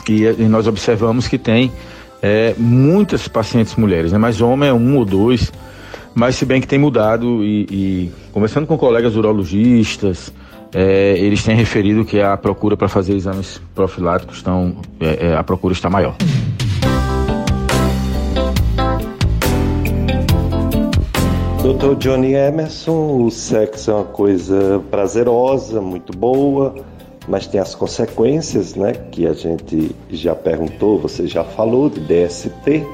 e, 0.10 0.24
e, 0.24 0.44
nós 0.50 0.68
observamos 0.68 1.30
que 1.30 1.38
tem 1.38 1.72
é, 2.22 2.54
muitas 2.58 3.30
pacientes 3.30 3.74
mulheres, 3.78 4.12
né? 4.12 4.18
mas 4.18 4.42
homem 4.42 4.68
é 4.68 4.74
um 4.74 4.98
ou 4.98 5.06
dois, 5.06 5.54
mas 6.14 6.36
se 6.36 6.46
bem 6.46 6.60
que 6.60 6.68
tem 6.68 6.80
mudado 6.80 7.42
e, 7.46 7.66
e 7.72 8.12
conversando 8.34 8.68
com 8.68 8.78
colegas 8.78 9.16
urologistas, 9.16 10.34
é, 10.74 11.16
eles 11.18 11.44
têm 11.44 11.56
referido 11.56 12.04
que 12.04 12.20
a 12.20 12.36
procura 12.36 12.76
para 12.76 12.90
fazer 12.90 13.14
exames 13.14 13.62
profiláticos 13.76 14.38
estão, 14.38 14.76
é, 15.00 15.28
é 15.28 15.36
a 15.36 15.44
procura 15.44 15.74
está 15.74 15.90
maior. 15.90 16.16
Doutor 21.62 21.96
Johnny 21.96 22.34
Emerson, 22.34 23.24
o 23.24 23.32
sexo 23.32 23.92
é 23.92 23.94
uma 23.94 24.04
coisa 24.04 24.84
prazerosa, 24.92 25.80
muito 25.80 26.12
boa, 26.12 26.76
mas 27.26 27.48
tem 27.48 27.62
as 27.62 27.74
consequências, 27.74 28.76
né? 28.76 28.92
Que 29.12 29.26
a 29.26 29.34
gente 29.34 29.96
já 30.10 30.36
perguntou, 30.36 31.00
você 31.00 31.26
já 31.26 31.44
falou 31.44 31.90
de 31.90 32.02
DST. 32.02 32.86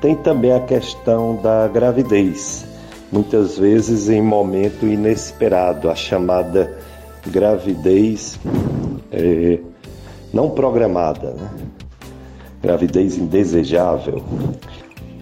Tem 0.00 0.14
também 0.14 0.52
a 0.52 0.60
questão 0.60 1.36
da 1.42 1.68
gravidez, 1.68 2.64
muitas 3.12 3.58
vezes 3.58 4.08
em 4.08 4.22
momento 4.22 4.86
inesperado, 4.86 5.90
a 5.90 5.94
chamada 5.94 6.74
gravidez 7.26 8.38
é, 9.10 9.58
não 10.32 10.50
programada, 10.50 11.30
né? 11.30 11.50
gravidez 12.62 13.18
indesejável. 13.18 14.22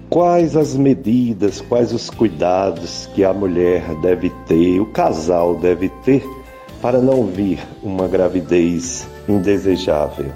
Quais 0.08 0.56
as 0.56 0.76
medidas, 0.76 1.60
quais 1.60 1.92
os 1.92 2.10
cuidados 2.10 3.08
que 3.14 3.24
a 3.24 3.32
mulher 3.32 3.82
deve 4.00 4.30
ter, 4.46 4.78
o 4.78 4.86
casal 4.86 5.54
deve 5.56 5.88
ter 6.04 6.22
para 6.80 7.00
não 7.00 7.26
vir 7.26 7.58
uma 7.82 8.06
gravidez 8.06 9.06
indesejável? 9.28 10.30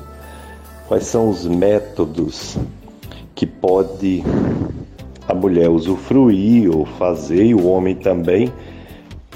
Quais 0.89 1.05
são 1.05 1.29
os 1.29 1.47
métodos 1.47 2.57
que 3.35 3.47
pode 3.47 4.25
a 5.29 5.35
mulher 5.35 5.69
usufruir 5.69 6.75
ou 6.75 6.87
fazer, 6.87 7.45
e 7.45 7.55
o 7.55 7.67
homem 7.67 7.95
também, 7.95 8.53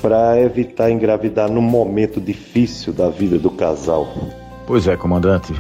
para 0.00 0.40
evitar 0.40 0.90
engravidar 0.90 1.50
num 1.50 1.62
momento 1.62 2.20
difícil 2.20 2.92
da 2.92 3.08
vida 3.08 3.38
do 3.38 3.50
casal? 3.50 4.08
Pois 4.66 4.86
é, 4.86 4.96
comandante, 4.96 5.52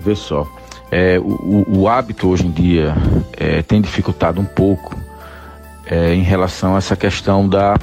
vê 0.00 0.14
só. 0.14 0.46
É, 0.90 1.18
o, 1.18 1.64
o, 1.68 1.88
hábito 1.88 2.28
hoje 2.28 2.46
em 2.46 2.50
dia 2.50 2.94
é, 3.36 3.62
tem 3.62 3.80
dificultado 3.80 4.40
um 4.40 4.44
pouco 4.44 4.96
é, 5.86 6.14
em 6.14 6.22
relação 6.22 6.74
a 6.74 6.78
essa 6.78 6.96
questão 6.96 7.46
da, 7.46 7.76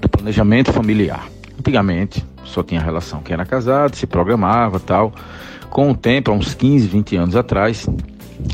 do 0.00 0.08
planejamento 0.08 0.72
familiar. 0.72 1.28
Antigamente 1.58 2.24
só 2.44 2.62
tinha 2.62 2.80
relação 2.80 3.20
quem 3.20 3.34
era 3.34 3.44
casado, 3.44 3.96
se 3.96 4.06
programava 4.06 4.78
tal. 4.78 5.12
Com 5.70 5.90
o 5.90 5.96
tempo, 5.96 6.30
há 6.30 6.34
uns 6.34 6.54
15, 6.54 6.86
20 6.86 7.16
anos 7.16 7.36
atrás, 7.36 7.88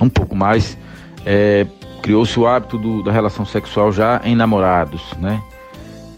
um 0.00 0.08
pouco 0.08 0.36
mais, 0.36 0.78
é, 1.26 1.66
criou-se 2.00 2.38
o 2.38 2.46
hábito 2.46 2.78
do, 2.78 3.02
da 3.02 3.10
relação 3.10 3.44
sexual 3.44 3.90
já 3.90 4.20
em 4.24 4.36
namorados, 4.36 5.02
né? 5.18 5.42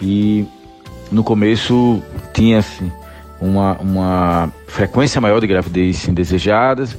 E 0.03 0.47
no 1.11 1.25
começo 1.25 2.03
tinha-se 2.33 2.91
uma, 3.41 3.77
uma 3.79 4.53
frequência 4.67 5.21
maior 5.21 5.41
de 5.41 5.47
gravidez 5.47 6.07
indesejadas, 6.07 6.97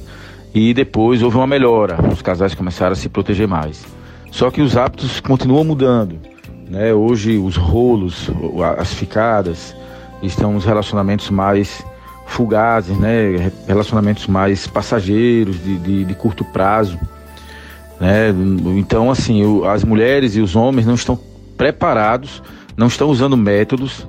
e 0.54 0.74
depois 0.74 1.22
houve 1.22 1.36
uma 1.36 1.46
melhora, 1.46 1.98
os 2.12 2.20
casais 2.20 2.54
começaram 2.54 2.92
a 2.92 2.96
se 2.96 3.08
proteger 3.08 3.48
mais. 3.48 3.84
Só 4.30 4.50
que 4.50 4.60
os 4.60 4.76
hábitos 4.76 5.20
continuam 5.20 5.64
mudando. 5.64 6.18
Né? 6.68 6.92
Hoje 6.92 7.38
os 7.38 7.56
rolos, 7.56 8.30
as 8.78 8.92
ficadas, 8.92 9.74
estão 10.22 10.56
os 10.56 10.64
relacionamentos 10.64 11.30
mais 11.30 11.84
fugazes, 12.26 12.96
né? 12.98 13.50
relacionamentos 13.66 14.26
mais 14.26 14.66
passageiros, 14.66 15.62
de, 15.62 15.78
de, 15.78 16.04
de 16.04 16.14
curto 16.14 16.44
prazo. 16.44 16.98
Né? 18.00 18.34
Então, 18.76 19.10
assim, 19.10 19.42
as 19.66 19.84
mulheres 19.84 20.36
e 20.36 20.40
os 20.40 20.56
homens 20.56 20.86
não 20.86 20.94
estão 20.94 21.18
preparados, 21.56 22.42
não 22.76 22.86
estão 22.86 23.08
usando 23.08 23.36
métodos 23.36 24.06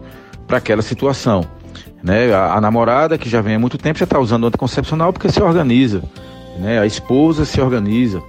para 0.47 0.57
aquela 0.57 0.81
situação. 0.81 1.45
Né? 2.01 2.33
A, 2.33 2.55
a, 2.55 2.61
namorada, 2.61 3.17
que 3.17 3.29
já 3.29 3.41
vem 3.41 3.55
há 3.55 3.59
muito 3.59 3.77
tempo, 3.77 3.99
já 3.99 4.03
está 4.03 4.19
usando 4.19 4.47
anticoncepcional 4.47 5.13
porque 5.13 5.29
se 5.29 5.41
organiza 5.41 6.01
né? 6.57 6.79
A 6.79 6.85
esposa 6.85 7.45
se 7.45 7.59
organiza, 7.59 8.21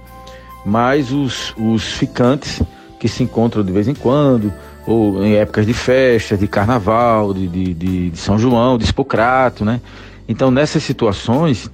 mas 0.65 1.11
os, 1.11 1.53
os 1.57 1.83
ficantes 1.93 2.61
que 2.99 3.07
se 3.07 3.23
encontram 3.23 3.63
de 3.63 3.71
vez 3.71 3.87
em 3.87 3.93
quando, 3.93 4.51
ou 4.87 5.23
em 5.23 5.35
épocas 5.35 5.65
de 5.65 5.73
festa, 5.73 6.37
de 6.37 6.47
carnaval, 6.47 7.33
de, 7.33 7.47
de, 7.47 7.73
de, 7.73 8.09
de 8.11 8.17
São 8.17 8.37
João, 8.37 8.77
de 8.77 8.85
Espocrato, 8.85 9.65
né? 9.65 9.81
Então, 10.27 10.49
nessas 10.49 10.83
situações, 10.83 11.69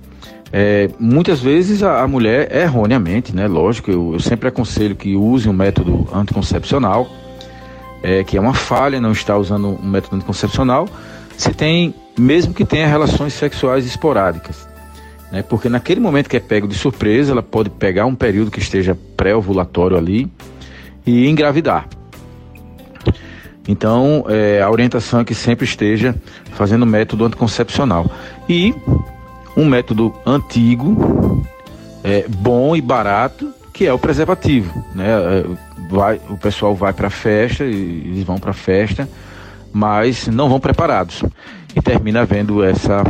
é, 0.52 0.90
muitas 1.00 1.40
vezes 1.40 1.84
a, 1.84 2.02
a, 2.02 2.08
mulher, 2.08 2.54
erroneamente, 2.54 3.34
né? 3.34 3.48
Lógico, 3.48 3.92
eu, 3.92 4.14
eu, 4.14 4.20
sempre 4.20 4.50
aconselho 4.50 4.96
que 4.96 5.16
use 5.16 5.48
um 5.48 5.54
método 5.54 6.08
anticoncepcional, 6.14 7.10
é, 8.02 8.24
que 8.24 8.38
é 8.38 8.42
uma 8.42 8.54
falha 8.54 9.00
não 9.00 9.12
estar 9.12 9.38
usando 9.38 9.80
um 9.82 9.88
método 9.88 10.16
anticoncepcional, 10.18 10.88
se 11.38 11.54
tem, 11.54 11.94
mesmo 12.18 12.54
que 12.54 12.66
tenha 12.66 12.88
relações 12.88 13.34
sexuais 13.34 13.86
esporádicas. 13.86 14.68
Né? 15.32 15.42
Porque 15.42 15.70
naquele 15.70 16.00
momento 16.00 16.30
que 16.30 16.38
é 16.38 16.40
pego 16.40 16.68
de 16.68 16.76
surpresa, 16.76 17.32
ela 17.32 17.44
pode 17.44 17.70
pegar 17.70 18.06
um 18.06 18.16
período 18.16 18.52
que 18.52 18.60
esteja 18.60 18.98
pré-ovulatório 19.16 19.98
ali 19.98 20.32
e 21.06 21.28
engravidar. 21.28 21.88
Então, 23.68 24.26
é, 24.28 24.62
a 24.62 24.70
orientação 24.70 25.22
é 25.22 25.24
que 25.24 25.36
sempre 25.36 25.66
esteja 25.66 26.16
fazendo 26.54 26.86
método 26.86 27.26
anticoncepcional. 27.26 28.10
E 28.50 28.74
um 29.56 29.66
método 29.66 30.14
antigo, 30.26 31.46
é, 32.04 32.26
bom 32.28 32.76
e 32.76 32.82
barato, 32.82 33.54
que 33.74 33.86
é 33.86 33.94
o 33.94 34.00
preservativo. 34.00 34.84
Né? 34.94 35.08
É, 35.08 35.46
vai, 35.90 36.20
o 36.30 36.38
pessoal 36.38 36.76
vai 36.76 36.94
para 36.94 37.08
a 37.08 37.12
festa, 37.12 37.64
eles 37.64 38.24
vão 38.24 38.38
para 38.38 38.52
a 38.52 38.54
festa, 38.54 39.08
mas 39.74 40.28
não 40.28 40.50
vão 40.50 40.60
preparados 40.60 41.24
e 41.76 41.82
termina 41.82 42.22
havendo 42.22 42.64
essa 42.64 43.04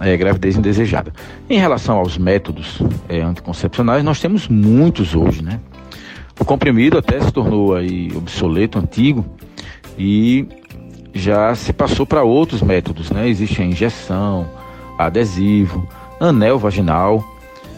é, 0.00 0.16
gravidez 0.16 0.56
indesejada. 0.56 1.12
Em 1.48 1.58
relação 1.58 1.98
aos 1.98 2.18
métodos 2.18 2.82
é, 3.08 3.20
anticoncepcionais, 3.20 4.04
nós 4.04 4.20
temos 4.20 4.48
muitos 4.48 5.14
hoje, 5.14 5.42
né? 5.42 5.60
O 6.38 6.44
comprimido 6.44 6.98
até 6.98 7.18
se 7.20 7.32
tornou 7.32 7.74
aí 7.74 8.12
obsoleto, 8.14 8.78
antigo 8.78 9.24
e 9.98 10.46
já 11.14 11.54
se 11.54 11.72
passou 11.72 12.04
para 12.06 12.22
outros 12.22 12.60
métodos, 12.60 13.10
né? 13.10 13.26
Existe 13.26 13.62
a 13.62 13.64
injeção, 13.64 14.46
adesivo, 14.98 15.88
anel 16.20 16.58
vaginal, 16.58 17.24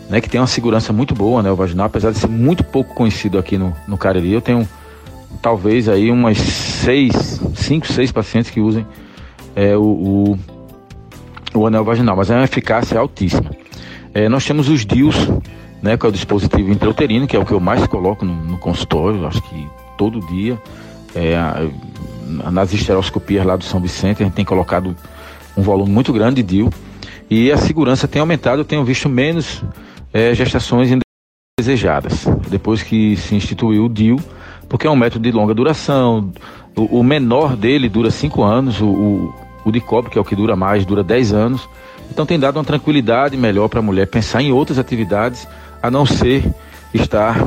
né, 0.09 0.21
que 0.21 0.29
tem 0.29 0.41
uma 0.41 0.47
segurança 0.47 0.93
muito 0.93 1.15
boa, 1.15 1.41
anel 1.41 1.55
vaginal, 1.55 1.87
apesar 1.87 2.11
de 2.11 2.19
ser 2.19 2.29
muito 2.29 2.65
pouco 2.65 2.95
conhecido 2.95 3.39
aqui 3.39 3.59
no, 3.59 3.75
no 3.87 3.99
Cariri. 3.99 4.33
Eu 4.33 4.41
tenho 4.41 4.67
talvez 5.43 5.89
aí 5.89 6.11
umas 6.11 6.39
seis, 6.39 7.41
cinco, 7.55 7.87
seis 7.87 8.11
pacientes 8.11 8.51
que 8.51 8.61
usem 8.61 8.87
é, 9.55 9.77
o, 9.77 9.83
o, 9.83 10.39
o, 11.55 11.67
anel 11.67 11.85
vaginal, 11.85 12.17
mas 12.17 12.31
é 12.31 12.35
uma 12.35 12.45
eficácia 12.45 12.99
altíssima. 12.99 13.51
É, 14.15 14.29
nós 14.29 14.45
temos 14.45 14.69
os 14.69 14.87
DIUs, 14.87 15.29
né, 15.83 15.97
que 15.97 16.07
é 16.07 16.09
o 16.09 16.13
dispositivo 16.13 16.71
intrauterino, 16.71 17.27
que 17.27 17.37
é 17.37 17.39
o 17.39 17.45
que 17.45 17.53
eu 17.53 17.61
mais 17.61 17.87
coloco 17.87 18.25
no, 18.25 18.35
no 18.35 18.59
consultório, 18.59 19.27
acho 19.27 19.43
que 19.43 19.67
todo 19.99 20.21
dia. 20.21 20.59
É, 21.15 21.37
nas 22.51 22.73
esteroscopias 22.73 23.45
lá 23.45 23.57
do 23.57 23.65
São 23.65 23.81
Vicente, 23.81 24.23
a 24.23 24.27
gente 24.27 24.35
tem 24.35 24.45
colocado 24.45 24.95
um 25.57 25.63
volume 25.63 25.91
muito 25.91 26.13
grande 26.13 26.43
de 26.43 26.57
DIU 26.57 26.71
e 27.31 27.51
a 27.51 27.57
segurança 27.57 28.07
tem 28.07 28.21
aumentado. 28.21 28.61
Eu 28.61 28.65
tenho 28.65 28.85
visto 28.85 29.09
menos 29.09 29.63
é, 30.13 30.35
gestações 30.35 30.91
indesejadas 31.59 32.25
depois 32.49 32.83
que 32.83 33.17
se 33.17 33.35
instituiu 33.35 33.87
o 33.87 33.89
DIU, 33.89 34.19
porque 34.69 34.87
é 34.87 34.91
um 34.91 34.97
método 34.97 35.23
de 35.25 35.33
longa 35.33 35.55
duração. 35.55 36.33
O, 36.77 37.01
o 37.01 37.03
menor 37.05 37.57
dele 37.57 37.89
dura 37.89 38.11
5 38.11 38.43
anos, 38.43 38.81
o, 38.81 38.87
o, 38.87 39.35
o 39.65 39.73
de 39.73 39.81
cobre, 39.81 40.11
que 40.11 40.19
é 40.19 40.21
o 40.21 40.25
que 40.25 40.37
dura 40.37 40.55
mais, 40.55 40.85
dura 40.85 41.03
10 41.03 41.33
anos. 41.33 41.69
Então 42.11 42.25
tem 42.25 42.39
dado 42.39 42.57
uma 42.57 42.65
tranquilidade 42.65 43.37
melhor 43.37 43.69
para 43.69 43.81
a 43.81 43.83
mulher 43.83 44.07
pensar 44.07 44.43
em 44.43 44.53
outras 44.53 44.79
atividades, 44.79 45.47
a 45.83 45.91
não 45.91 46.07
ser 46.07 46.45
estar, 46.93 47.39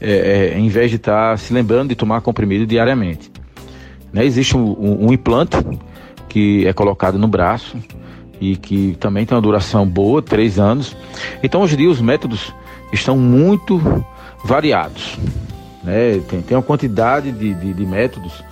é, 0.00 0.52
é, 0.54 0.58
em 0.58 0.68
vez 0.68 0.90
de 0.90 0.96
estar 0.96 1.38
se 1.38 1.52
lembrando 1.52 1.88
de 1.88 1.94
tomar 1.94 2.20
comprimido 2.20 2.66
diariamente. 2.66 3.30
Né? 4.12 4.24
Existe 4.24 4.56
um, 4.56 4.64
um, 4.78 5.06
um 5.08 5.12
implante 5.12 5.56
que 6.28 6.66
é 6.66 6.72
colocado 6.72 7.18
no 7.18 7.28
braço, 7.28 7.76
e 8.40 8.56
que 8.56 8.96
também 9.00 9.24
tem 9.24 9.36
uma 9.36 9.42
duração 9.42 9.86
boa, 9.86 10.20
três 10.20 10.58
anos. 10.58 10.96
Então, 11.42 11.62
hoje 11.62 11.74
em 11.74 11.78
dia, 11.78 11.90
os 11.90 12.00
métodos 12.00 12.52
estão 12.92 13.16
muito 13.16 13.80
variados. 14.44 15.18
Né? 15.82 16.20
Tem, 16.28 16.42
tem 16.42 16.56
uma 16.56 16.62
quantidade 16.62 17.32
de, 17.32 17.54
de, 17.54 17.72
de 17.72 17.86
métodos 17.86 18.42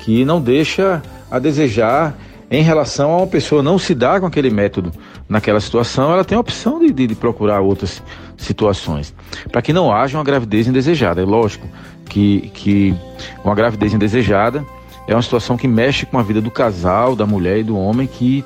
que 0.00 0.24
não 0.24 0.40
deixa 0.40 1.02
a 1.30 1.38
desejar 1.38 2.14
em 2.50 2.62
relação 2.62 3.10
a 3.10 3.16
uma 3.18 3.26
pessoa 3.26 3.62
não 3.62 3.78
se 3.78 3.94
dar 3.94 4.20
com 4.20 4.26
aquele 4.26 4.50
método 4.50 4.92
naquela 5.28 5.60
situação, 5.60 6.12
ela 6.12 6.24
tem 6.24 6.36
a 6.36 6.40
opção 6.40 6.78
de, 6.78 6.92
de, 6.92 7.06
de 7.08 7.14
procurar 7.14 7.60
outras 7.60 8.02
situações. 8.36 9.14
Para 9.50 9.62
que 9.62 9.72
não 9.72 9.92
haja 9.92 10.18
uma 10.18 10.24
gravidez 10.24 10.68
indesejada. 10.68 11.22
É 11.22 11.24
lógico 11.24 11.66
que, 12.08 12.50
que 12.54 12.94
uma 13.42 13.54
gravidez 13.54 13.94
indesejada 13.94 14.64
é 15.06 15.14
uma 15.14 15.22
situação 15.22 15.56
que 15.56 15.68
mexe 15.68 16.06
com 16.06 16.18
a 16.18 16.22
vida 16.22 16.40
do 16.40 16.50
casal, 16.50 17.14
da 17.14 17.26
mulher 17.26 17.58
e 17.58 17.62
do 17.62 17.76
homem, 17.78 18.06
que 18.06 18.44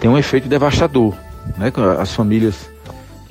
tem 0.00 0.10
um 0.10 0.16
efeito 0.16 0.48
devastador. 0.48 1.14
Né? 1.58 1.72
As 1.98 2.14
famílias 2.14 2.70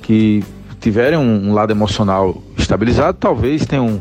que 0.02 0.44
tiverem 0.80 1.18
um, 1.18 1.52
lado 1.52 1.72
emocional 1.72 2.42
estabilizado, 2.56 3.16
talvez 3.18 3.64
tenham 3.64 4.00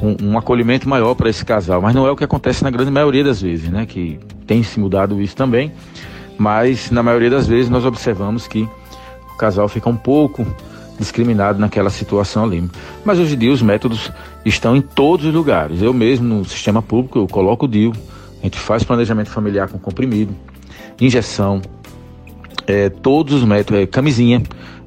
um, 0.00 0.06
um, 0.08 0.30
um 0.30 0.38
acolhimento 0.38 0.88
maior 0.88 1.14
para 1.14 1.28
esse 1.28 1.44
casal, 1.44 1.80
mas 1.80 1.94
não 1.94 2.06
é 2.06 2.10
o 2.10 2.16
que 2.16 2.24
acontece 2.24 2.62
na 2.62 2.70
grande 2.70 2.90
maioria 2.90 3.24
das 3.24 3.40
vezes, 3.40 3.68
né? 3.70 3.86
Que 3.86 4.20
tem 4.46 4.62
se 4.62 4.78
mudado 4.78 5.20
isso 5.20 5.34
também, 5.34 5.72
mas 6.38 6.90
na 6.90 7.02
maioria 7.02 7.30
das 7.30 7.46
vezes 7.46 7.70
nós 7.70 7.84
observamos 7.84 8.46
que 8.46 8.68
o 9.32 9.36
casal 9.36 9.68
fica 9.68 9.88
um 9.88 9.96
pouco 9.96 10.46
discriminado 11.00 11.58
naquela 11.58 11.88
situação 11.90 12.44
ali. 12.44 12.70
Mas 13.04 13.18
hoje 13.18 13.34
em 13.34 13.38
dia 13.38 13.50
os 13.50 13.62
métodos 13.62 14.12
estão 14.44 14.76
em 14.76 14.82
todos 14.82 15.26
os 15.26 15.34
lugares. 15.34 15.80
Eu 15.80 15.94
mesmo 15.94 16.28
no 16.28 16.44
sistema 16.44 16.82
público 16.82 17.18
eu 17.18 17.26
coloco 17.26 17.64
o 17.64 17.68
DIU, 17.68 17.92
a 18.40 18.44
gente 18.44 18.58
faz 18.58 18.84
planejamento 18.84 19.30
familiar 19.30 19.68
com 19.68 19.78
comprimido, 19.78 20.34
injeção, 21.00 21.62
é, 22.66 22.90
todos 22.90 23.34
os 23.34 23.44
métodos, 23.44 23.82
é, 23.82 23.86
camisinha, 23.86 24.42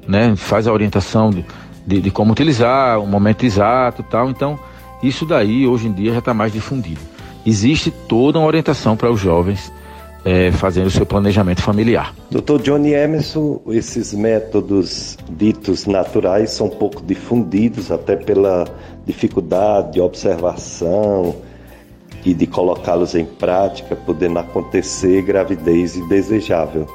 né? 0.06 0.34
Faz 0.36 0.66
a 0.66 0.72
orientação 0.72 1.30
de, 1.30 1.44
de, 1.86 2.00
de, 2.00 2.10
como 2.10 2.32
utilizar, 2.32 3.00
o 3.00 3.06
momento 3.06 3.44
exato 3.44 4.02
tal. 4.04 4.30
Então, 4.30 4.58
isso 5.02 5.26
daí 5.26 5.66
hoje 5.66 5.88
em 5.88 5.92
dia 5.92 6.12
já 6.12 6.20
está 6.20 6.32
mais 6.32 6.52
difundido. 6.52 7.00
Existe 7.44 7.90
toda 7.90 8.38
uma 8.38 8.46
orientação 8.46 8.96
para 8.96 9.10
os 9.10 9.20
jovens 9.20 9.70
é, 10.24 10.50
fazendo 10.52 10.86
o 10.86 10.90
seu 10.90 11.04
planejamento 11.04 11.62
familiar. 11.62 12.14
Doutor 12.30 12.62
Johnny 12.62 12.94
Emerson, 12.94 13.60
esses 13.68 14.14
métodos 14.14 15.18
ditos 15.30 15.86
naturais 15.86 16.50
são 16.50 16.68
pouco 16.68 17.02
difundidos, 17.02 17.90
até 17.90 18.16
pela 18.16 18.64
dificuldade 19.06 19.92
de 19.92 20.00
observação 20.00 21.36
e 22.24 22.32
de 22.32 22.46
colocá-los 22.46 23.14
em 23.14 23.26
prática, 23.26 23.94
podendo 23.94 24.38
acontecer 24.38 25.22
gravidez 25.22 25.96
indesejável. 25.96 26.86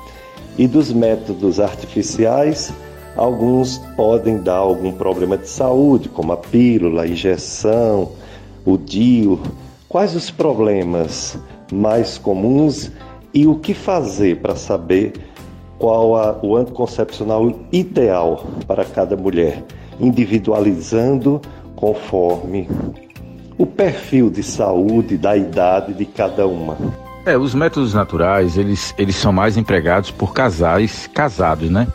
E 0.57 0.67
dos 0.67 0.91
métodos 0.91 1.59
artificiais, 1.59 2.73
alguns 3.15 3.77
podem 3.95 4.39
dar 4.39 4.55
algum 4.55 4.91
problema 4.91 5.37
de 5.37 5.47
saúde, 5.47 6.09
como 6.09 6.33
a 6.33 6.37
pílula, 6.37 7.03
a 7.03 7.07
injeção, 7.07 8.11
o 8.65 8.75
DIU. 8.75 9.39
Quais 9.87 10.15
os 10.15 10.31
problemas 10.31 11.37
mais 11.71 12.17
comuns 12.17 12.91
e 13.33 13.47
o 13.47 13.55
que 13.55 13.73
fazer 13.73 14.37
para 14.37 14.55
saber 14.55 15.13
qual 15.77 16.15
a, 16.15 16.37
o 16.43 16.55
anticoncepcional 16.55 17.53
ideal 17.71 18.45
para 18.67 18.83
cada 18.83 19.15
mulher, 19.15 19.63
individualizando 19.99 21.41
conforme 21.75 22.67
o 23.57 23.65
perfil 23.65 24.29
de 24.29 24.43
saúde 24.43 25.17
da 25.17 25.35
idade 25.35 25.93
de 25.93 26.05
cada 26.05 26.45
uma. 26.47 26.77
É, 27.25 27.37
os 27.37 27.53
métodos 27.53 27.93
naturais, 27.93 28.57
eles, 28.57 28.93
eles 28.97 29.15
são 29.15 29.31
mais 29.31 29.57
empregados 29.57 30.11
por 30.11 30.33
casais 30.33 31.07
casados, 31.13 31.69
né? 31.69 31.87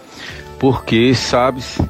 Porque 0.58 1.14
sabes 1.14 1.80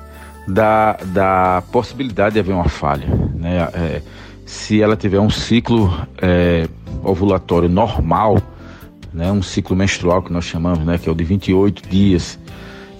da, 0.46 0.96
da 1.06 1.62
possibilidade 1.72 2.34
de 2.34 2.40
haver 2.40 2.54
uma 2.54 2.68
falha, 2.68 3.06
né? 3.34 3.68
É, 3.74 4.02
se 4.46 4.80
ela 4.80 4.96
tiver 4.96 5.20
um 5.20 5.30
ciclo 5.30 5.92
é, 6.20 6.68
ovulatório 7.02 7.68
normal, 7.68 8.38
né? 9.14 9.30
Um 9.30 9.42
ciclo 9.42 9.76
menstrual 9.76 10.20
que 10.20 10.32
nós 10.32 10.44
chamamos, 10.44 10.84
né? 10.84 10.98
Que 10.98 11.08
é 11.08 11.12
o 11.12 11.14
de 11.14 11.24
28 11.24 11.88
dias, 11.88 12.38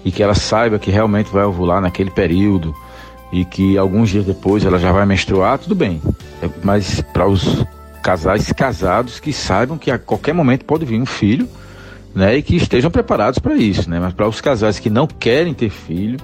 e 0.03 0.11
que 0.11 0.23
ela 0.23 0.33
saiba 0.33 0.79
que 0.79 0.89
realmente 0.89 1.29
vai 1.31 1.43
ovular 1.43 1.81
naquele 1.81 2.09
período, 2.09 2.73
e 3.31 3.43
que 3.43 3.77
alguns 3.77 4.09
dias 4.09 4.25
depois 4.25 4.63
ela 4.63 4.79
já 4.79 4.91
vai 4.91 5.05
menstruar, 5.05 5.59
tudo 5.59 5.75
bem. 5.75 6.01
É, 6.41 6.49
mas 6.63 7.01
para 7.13 7.27
os 7.27 7.65
casais 8.01 8.51
casados 8.53 9.19
que 9.19 9.33
saibam 9.33 9.77
que 9.77 9.91
a 9.91 9.99
qualquer 9.99 10.33
momento 10.33 10.63
pode 10.63 10.85
vir 10.85 11.01
um 11.01 11.05
filho, 11.05 11.49
né, 12.13 12.37
e 12.37 12.41
que 12.41 12.55
estejam 12.55 12.89
preparados 12.89 13.39
para 13.39 13.55
isso, 13.55 13.89
né? 13.89 13.99
Mas 13.99 14.13
para 14.13 14.27
os 14.27 14.39
casais 14.39 14.79
que 14.79 14.89
não 14.89 15.05
querem 15.05 15.53
ter 15.53 15.69
filho, 15.69 16.17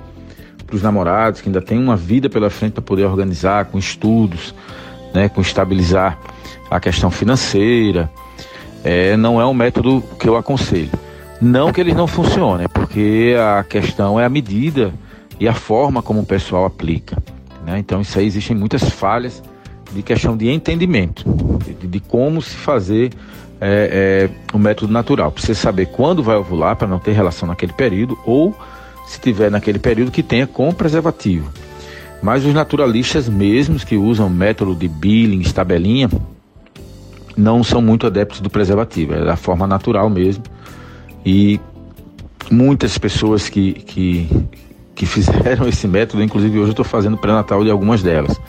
para 0.65 0.75
os 0.77 0.81
namorados 0.81 1.41
que 1.41 1.49
ainda 1.49 1.61
têm 1.61 1.77
uma 1.77 1.97
vida 1.97 2.29
pela 2.29 2.49
frente 2.49 2.73
para 2.73 2.81
poder 2.81 3.03
organizar 3.03 3.65
com 3.65 3.77
estudos, 3.77 4.55
né, 5.13 5.27
com 5.27 5.41
estabilizar 5.41 6.17
a 6.69 6.79
questão 6.79 7.11
financeira, 7.11 8.09
é, 8.83 9.15
não 9.17 9.39
é 9.39 9.45
um 9.45 9.53
método 9.53 10.03
que 10.19 10.27
eu 10.27 10.35
aconselho. 10.35 10.91
Não 11.41 11.71
que 11.71 11.81
eles 11.81 11.95
não 11.95 12.05
funcionem, 12.05 12.67
porque 12.69 13.35
a 13.39 13.63
questão 13.63 14.19
é 14.19 14.25
a 14.25 14.29
medida 14.29 14.93
e 15.39 15.47
a 15.47 15.53
forma 15.53 16.01
como 16.01 16.21
o 16.21 16.25
pessoal 16.25 16.65
aplica. 16.65 17.17
Né? 17.65 17.79
Então 17.79 18.01
isso 18.01 18.17
aí 18.19 18.25
existem 18.25 18.55
muitas 18.55 18.83
falhas 18.83 19.41
de 19.91 20.01
questão 20.01 20.37
de 20.37 20.49
entendimento, 20.49 21.25
de, 21.65 21.87
de 21.87 21.99
como 21.99 22.41
se 22.41 22.55
fazer 22.55 23.11
é, 23.59 24.29
é, 24.29 24.55
o 24.55 24.59
método 24.59 24.91
natural. 24.91 25.31
Precisa 25.31 25.59
saber 25.59 25.87
quando 25.87 26.23
vai 26.23 26.35
ovular 26.35 26.75
para 26.75 26.87
não 26.87 26.99
ter 26.99 27.11
relação 27.11 27.47
naquele 27.47 27.73
período, 27.73 28.17
ou 28.25 28.55
se 29.07 29.19
tiver 29.19 29.51
naquele 29.51 29.79
período 29.79 30.11
que 30.11 30.23
tenha 30.23 30.47
com 30.47 30.71
preservativo. 30.71 31.51
Mas 32.21 32.45
os 32.45 32.53
naturalistas 32.53 33.27
mesmos 33.27 33.83
que 33.83 33.97
usam 33.97 34.29
método 34.29 34.75
de 34.75 34.87
Billings, 34.87 35.51
tabelinha, 35.51 36.09
não 37.37 37.63
são 37.63 37.81
muito 37.81 38.07
adeptos 38.07 38.41
do 38.41 38.49
preservativo, 38.49 39.13
é 39.13 39.23
da 39.23 39.35
forma 39.35 39.65
natural 39.67 40.09
mesmo. 40.09 40.43
E 41.25 41.59
muitas 42.49 42.97
pessoas 42.97 43.49
que, 43.49 43.73
que, 43.73 44.27
que 44.95 45.05
fizeram 45.05 45.67
esse 45.69 45.87
método, 45.87 46.23
inclusive 46.23 46.57
hoje 46.57 46.69
eu 46.69 46.71
estou 46.71 46.85
fazendo 46.85 47.17
pré-natal 47.17 47.63
de 47.63 47.71
algumas 47.71 48.01
delas. 48.01 48.39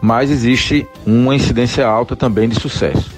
Mas 0.00 0.30
existe 0.30 0.86
uma 1.06 1.34
incidência 1.34 1.86
alta 1.86 2.14
também 2.14 2.48
de 2.48 2.60
sucesso. 2.60 3.10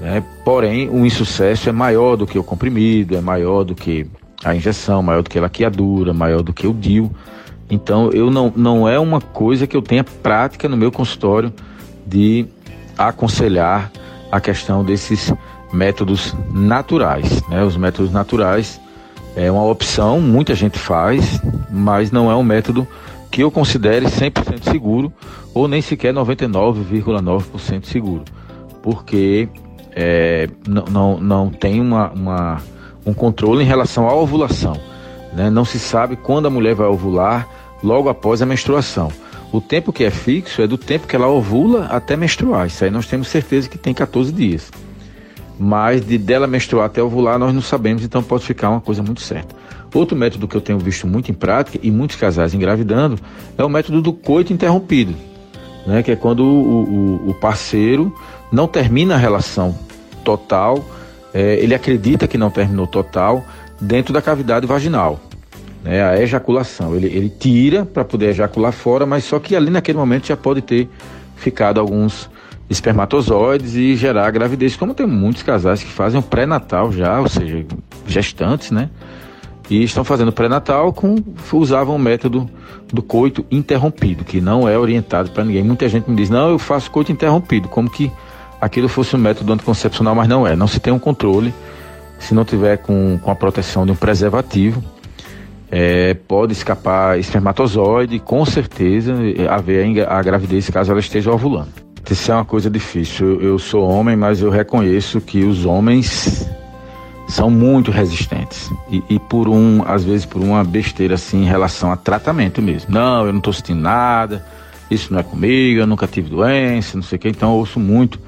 Né? 0.00 0.22
Porém, 0.44 0.88
o 0.88 1.04
insucesso 1.04 1.68
é 1.68 1.72
maior 1.72 2.16
do 2.16 2.26
que 2.26 2.38
o 2.38 2.44
comprimido, 2.44 3.16
é 3.16 3.20
maior 3.20 3.64
do 3.64 3.74
que 3.74 4.06
a 4.44 4.54
injeção, 4.54 5.02
maior 5.02 5.22
do 5.22 5.30
que 5.30 5.38
a 5.38 5.42
laqueadura, 5.42 6.12
maior 6.12 6.42
do 6.42 6.52
que 6.52 6.66
o 6.66 6.72
DIL. 6.72 7.10
Então, 7.70 8.10
eu 8.12 8.30
não, 8.30 8.52
não 8.56 8.88
é 8.88 8.98
uma 8.98 9.20
coisa 9.20 9.66
que 9.66 9.76
eu 9.76 9.82
tenha 9.82 10.02
prática 10.02 10.68
no 10.68 10.76
meu 10.76 10.90
consultório 10.90 11.52
de 12.06 12.46
aconselhar 12.96 13.90
a 14.30 14.40
questão 14.40 14.84
desses 14.84 15.32
métodos 15.72 16.34
naturais. 16.50 17.42
Né? 17.48 17.62
Os 17.64 17.76
métodos 17.76 18.12
naturais 18.12 18.80
é 19.36 19.50
uma 19.50 19.64
opção, 19.64 20.20
muita 20.20 20.54
gente 20.54 20.78
faz, 20.78 21.40
mas 21.70 22.10
não 22.10 22.30
é 22.30 22.34
um 22.34 22.42
método 22.42 22.86
que 23.30 23.42
eu 23.42 23.50
considere 23.50 24.06
100% 24.06 24.70
seguro 24.70 25.12
ou 25.54 25.68
nem 25.68 25.82
sequer 25.82 26.12
99,9% 26.14 27.84
seguro, 27.84 28.24
porque 28.82 29.48
é, 29.92 30.48
não, 30.66 30.84
não, 30.84 31.20
não 31.20 31.50
tem 31.50 31.80
uma, 31.80 32.10
uma, 32.10 32.62
um 33.04 33.12
controle 33.12 33.62
em 33.62 33.66
relação 33.66 34.08
à 34.08 34.14
ovulação. 34.14 34.78
Né? 35.32 35.50
Não 35.50 35.64
se 35.64 35.78
sabe 35.78 36.16
quando 36.16 36.46
a 36.46 36.50
mulher 36.50 36.74
vai 36.74 36.86
ovular 36.86 37.46
logo 37.82 38.08
após 38.08 38.40
a 38.42 38.46
menstruação. 38.46 39.10
O 39.50 39.60
tempo 39.62 39.92
que 39.92 40.04
é 40.04 40.10
fixo 40.10 40.60
é 40.60 40.66
do 40.66 40.76
tempo 40.76 41.06
que 41.06 41.16
ela 41.16 41.26
ovula 41.26 41.86
até 41.86 42.16
menstruar. 42.16 42.66
Isso 42.66 42.84
aí 42.84 42.90
nós 42.90 43.06
temos 43.06 43.28
certeza 43.28 43.68
que 43.68 43.78
tem 43.78 43.94
14 43.94 44.30
dias. 44.30 44.70
Mas 45.58 46.06
de 46.06 46.18
dela 46.18 46.46
menstruar 46.46 46.86
até 46.86 47.02
ovular 47.02 47.38
nós 47.38 47.54
não 47.54 47.62
sabemos, 47.62 48.04
então 48.04 48.22
pode 48.22 48.44
ficar 48.44 48.68
uma 48.68 48.80
coisa 48.80 49.02
muito 49.02 49.22
certa. 49.22 49.56
Outro 49.92 50.16
método 50.16 50.46
que 50.46 50.54
eu 50.54 50.60
tenho 50.60 50.78
visto 50.78 51.06
muito 51.06 51.30
em 51.30 51.34
prática 51.34 51.78
e 51.82 51.90
muitos 51.90 52.16
casais 52.16 52.52
engravidando 52.52 53.18
é 53.56 53.64
o 53.64 53.68
método 53.70 54.02
do 54.02 54.12
coito 54.12 54.52
interrompido, 54.52 55.14
né? 55.86 56.02
que 56.02 56.12
é 56.12 56.16
quando 56.16 56.44
o, 56.44 56.84
o, 57.24 57.30
o 57.30 57.34
parceiro 57.34 58.14
não 58.52 58.68
termina 58.68 59.14
a 59.14 59.18
relação 59.18 59.76
total, 60.22 60.84
é, 61.32 61.54
ele 61.54 61.74
acredita 61.74 62.28
que 62.28 62.36
não 62.36 62.50
terminou 62.50 62.86
total 62.86 63.44
dentro 63.80 64.12
da 64.12 64.20
cavidade 64.20 64.66
vaginal 64.66 65.18
né, 65.82 66.02
a 66.02 66.20
ejaculação. 66.20 66.94
Ele, 66.94 67.06
ele 67.06 67.28
tira 67.28 67.84
para 67.84 68.04
poder 68.04 68.30
ejacular 68.30 68.72
fora, 68.72 69.06
mas 69.06 69.24
só 69.24 69.38
que 69.38 69.54
ali 69.54 69.70
naquele 69.70 69.98
momento 69.98 70.26
já 70.26 70.36
pode 70.36 70.60
ter 70.62 70.88
ficado 71.36 71.80
alguns 71.80 72.28
espermatozoides 72.68 73.74
e 73.74 73.96
gerar 73.96 74.30
gravidez, 74.30 74.76
como 74.76 74.92
tem 74.92 75.06
muitos 75.06 75.42
casais 75.42 75.82
que 75.82 75.90
fazem 75.90 76.20
o 76.20 76.22
pré-natal 76.22 76.92
já, 76.92 77.18
ou 77.20 77.28
seja, 77.28 77.64
gestantes, 78.06 78.70
né? 78.70 78.90
E 79.70 79.82
estão 79.82 80.02
fazendo 80.02 80.32
pré-natal 80.32 80.92
com 80.92 81.16
usavam 81.52 81.96
o 81.96 81.98
método 81.98 82.48
do 82.92 83.02
coito 83.02 83.44
interrompido, 83.50 84.24
que 84.24 84.40
não 84.40 84.68
é 84.68 84.78
orientado 84.78 85.30
para 85.30 85.44
ninguém. 85.44 85.62
Muita 85.62 85.88
gente 85.88 86.10
me 86.10 86.16
diz: 86.16 86.30
"Não, 86.30 86.50
eu 86.50 86.58
faço 86.58 86.90
coito 86.90 87.12
interrompido", 87.12 87.68
como 87.68 87.90
que 87.90 88.10
aquilo 88.60 88.88
fosse 88.88 89.14
um 89.14 89.18
método 89.18 89.52
anticoncepcional, 89.52 90.14
mas 90.14 90.26
não 90.26 90.46
é. 90.46 90.56
Não 90.56 90.66
se 90.66 90.80
tem 90.80 90.92
um 90.92 90.98
controle 90.98 91.52
se 92.18 92.34
não 92.34 92.44
tiver 92.44 92.78
com, 92.78 93.18
com 93.22 93.30
a 93.30 93.34
proteção 93.34 93.84
de 93.84 93.92
um 93.92 93.94
preservativo 93.94 94.82
é, 95.70 96.14
pode 96.14 96.52
escapar 96.52 97.18
espermatozoide, 97.18 98.18
com 98.18 98.44
certeza 98.44 99.14
haver 99.50 100.06
a 100.08 100.22
gravidez 100.22 100.70
caso 100.70 100.90
ela 100.90 101.00
esteja 101.00 101.32
ovulando. 101.32 101.88
Isso 102.10 102.32
é 102.32 102.34
uma 102.34 102.44
coisa 102.44 102.70
difícil. 102.70 103.26
Eu, 103.26 103.40
eu 103.42 103.58
sou 103.58 103.86
homem, 103.86 104.16
mas 104.16 104.40
eu 104.40 104.50
reconheço 104.50 105.20
que 105.20 105.44
os 105.44 105.66
homens 105.66 106.48
são 107.28 107.50
muito 107.50 107.90
resistentes. 107.90 108.70
E, 108.90 109.02
e, 109.10 109.18
por 109.18 109.46
um, 109.46 109.82
às 109.86 110.04
vezes 110.04 110.24
por 110.24 110.42
uma 110.42 110.64
besteira 110.64 111.14
assim 111.14 111.42
em 111.42 111.46
relação 111.46 111.92
a 111.92 111.96
tratamento 111.96 112.62
mesmo. 112.62 112.90
Não, 112.90 113.26
eu 113.26 113.32
não 113.32 113.38
estou 113.38 113.52
sentindo 113.52 113.80
nada, 113.80 114.44
isso 114.90 115.12
não 115.12 115.20
é 115.20 115.22
comigo, 115.22 115.80
eu 115.80 115.86
nunca 115.86 116.06
tive 116.06 116.30
doença, 116.30 116.96
não 116.96 117.02
sei 117.02 117.16
o 117.16 117.18
que. 117.20 117.28
Então 117.28 117.50
eu 117.50 117.56
ouço 117.56 117.78
muito 117.78 118.18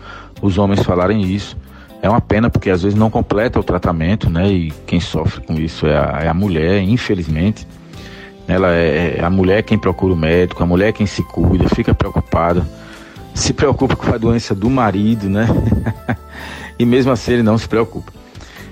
os 0.42 0.59
homens 0.59 0.83
falarem 0.83 1.22
isso. 1.22 1.57
É 2.02 2.08
uma 2.08 2.20
pena 2.20 2.48
porque 2.48 2.70
às 2.70 2.82
vezes 2.82 2.98
não 2.98 3.10
completa 3.10 3.60
o 3.60 3.62
tratamento, 3.62 4.30
né? 4.30 4.50
E 4.50 4.70
quem 4.86 5.00
sofre 5.00 5.42
com 5.42 5.54
isso 5.54 5.86
é 5.86 5.96
a, 5.96 6.20
é 6.24 6.28
a 6.28 6.34
mulher, 6.34 6.82
infelizmente. 6.82 7.66
Ela 8.48 8.74
é, 8.74 9.18
é 9.18 9.24
a 9.24 9.30
mulher 9.30 9.62
quem 9.62 9.78
procura 9.78 10.14
o 10.14 10.16
médico, 10.16 10.62
a 10.62 10.66
mulher 10.66 10.92
quem 10.92 11.06
se 11.06 11.22
cuida, 11.22 11.68
fica 11.68 11.94
preocupada, 11.94 12.66
se 13.34 13.52
preocupa 13.52 13.94
com 13.94 14.12
a 14.12 14.18
doença 14.18 14.54
do 14.54 14.70
marido, 14.70 15.28
né? 15.28 15.46
e 16.78 16.86
mesmo 16.86 17.12
assim 17.12 17.34
ele 17.34 17.42
não 17.42 17.58
se 17.58 17.68
preocupa. 17.68 18.12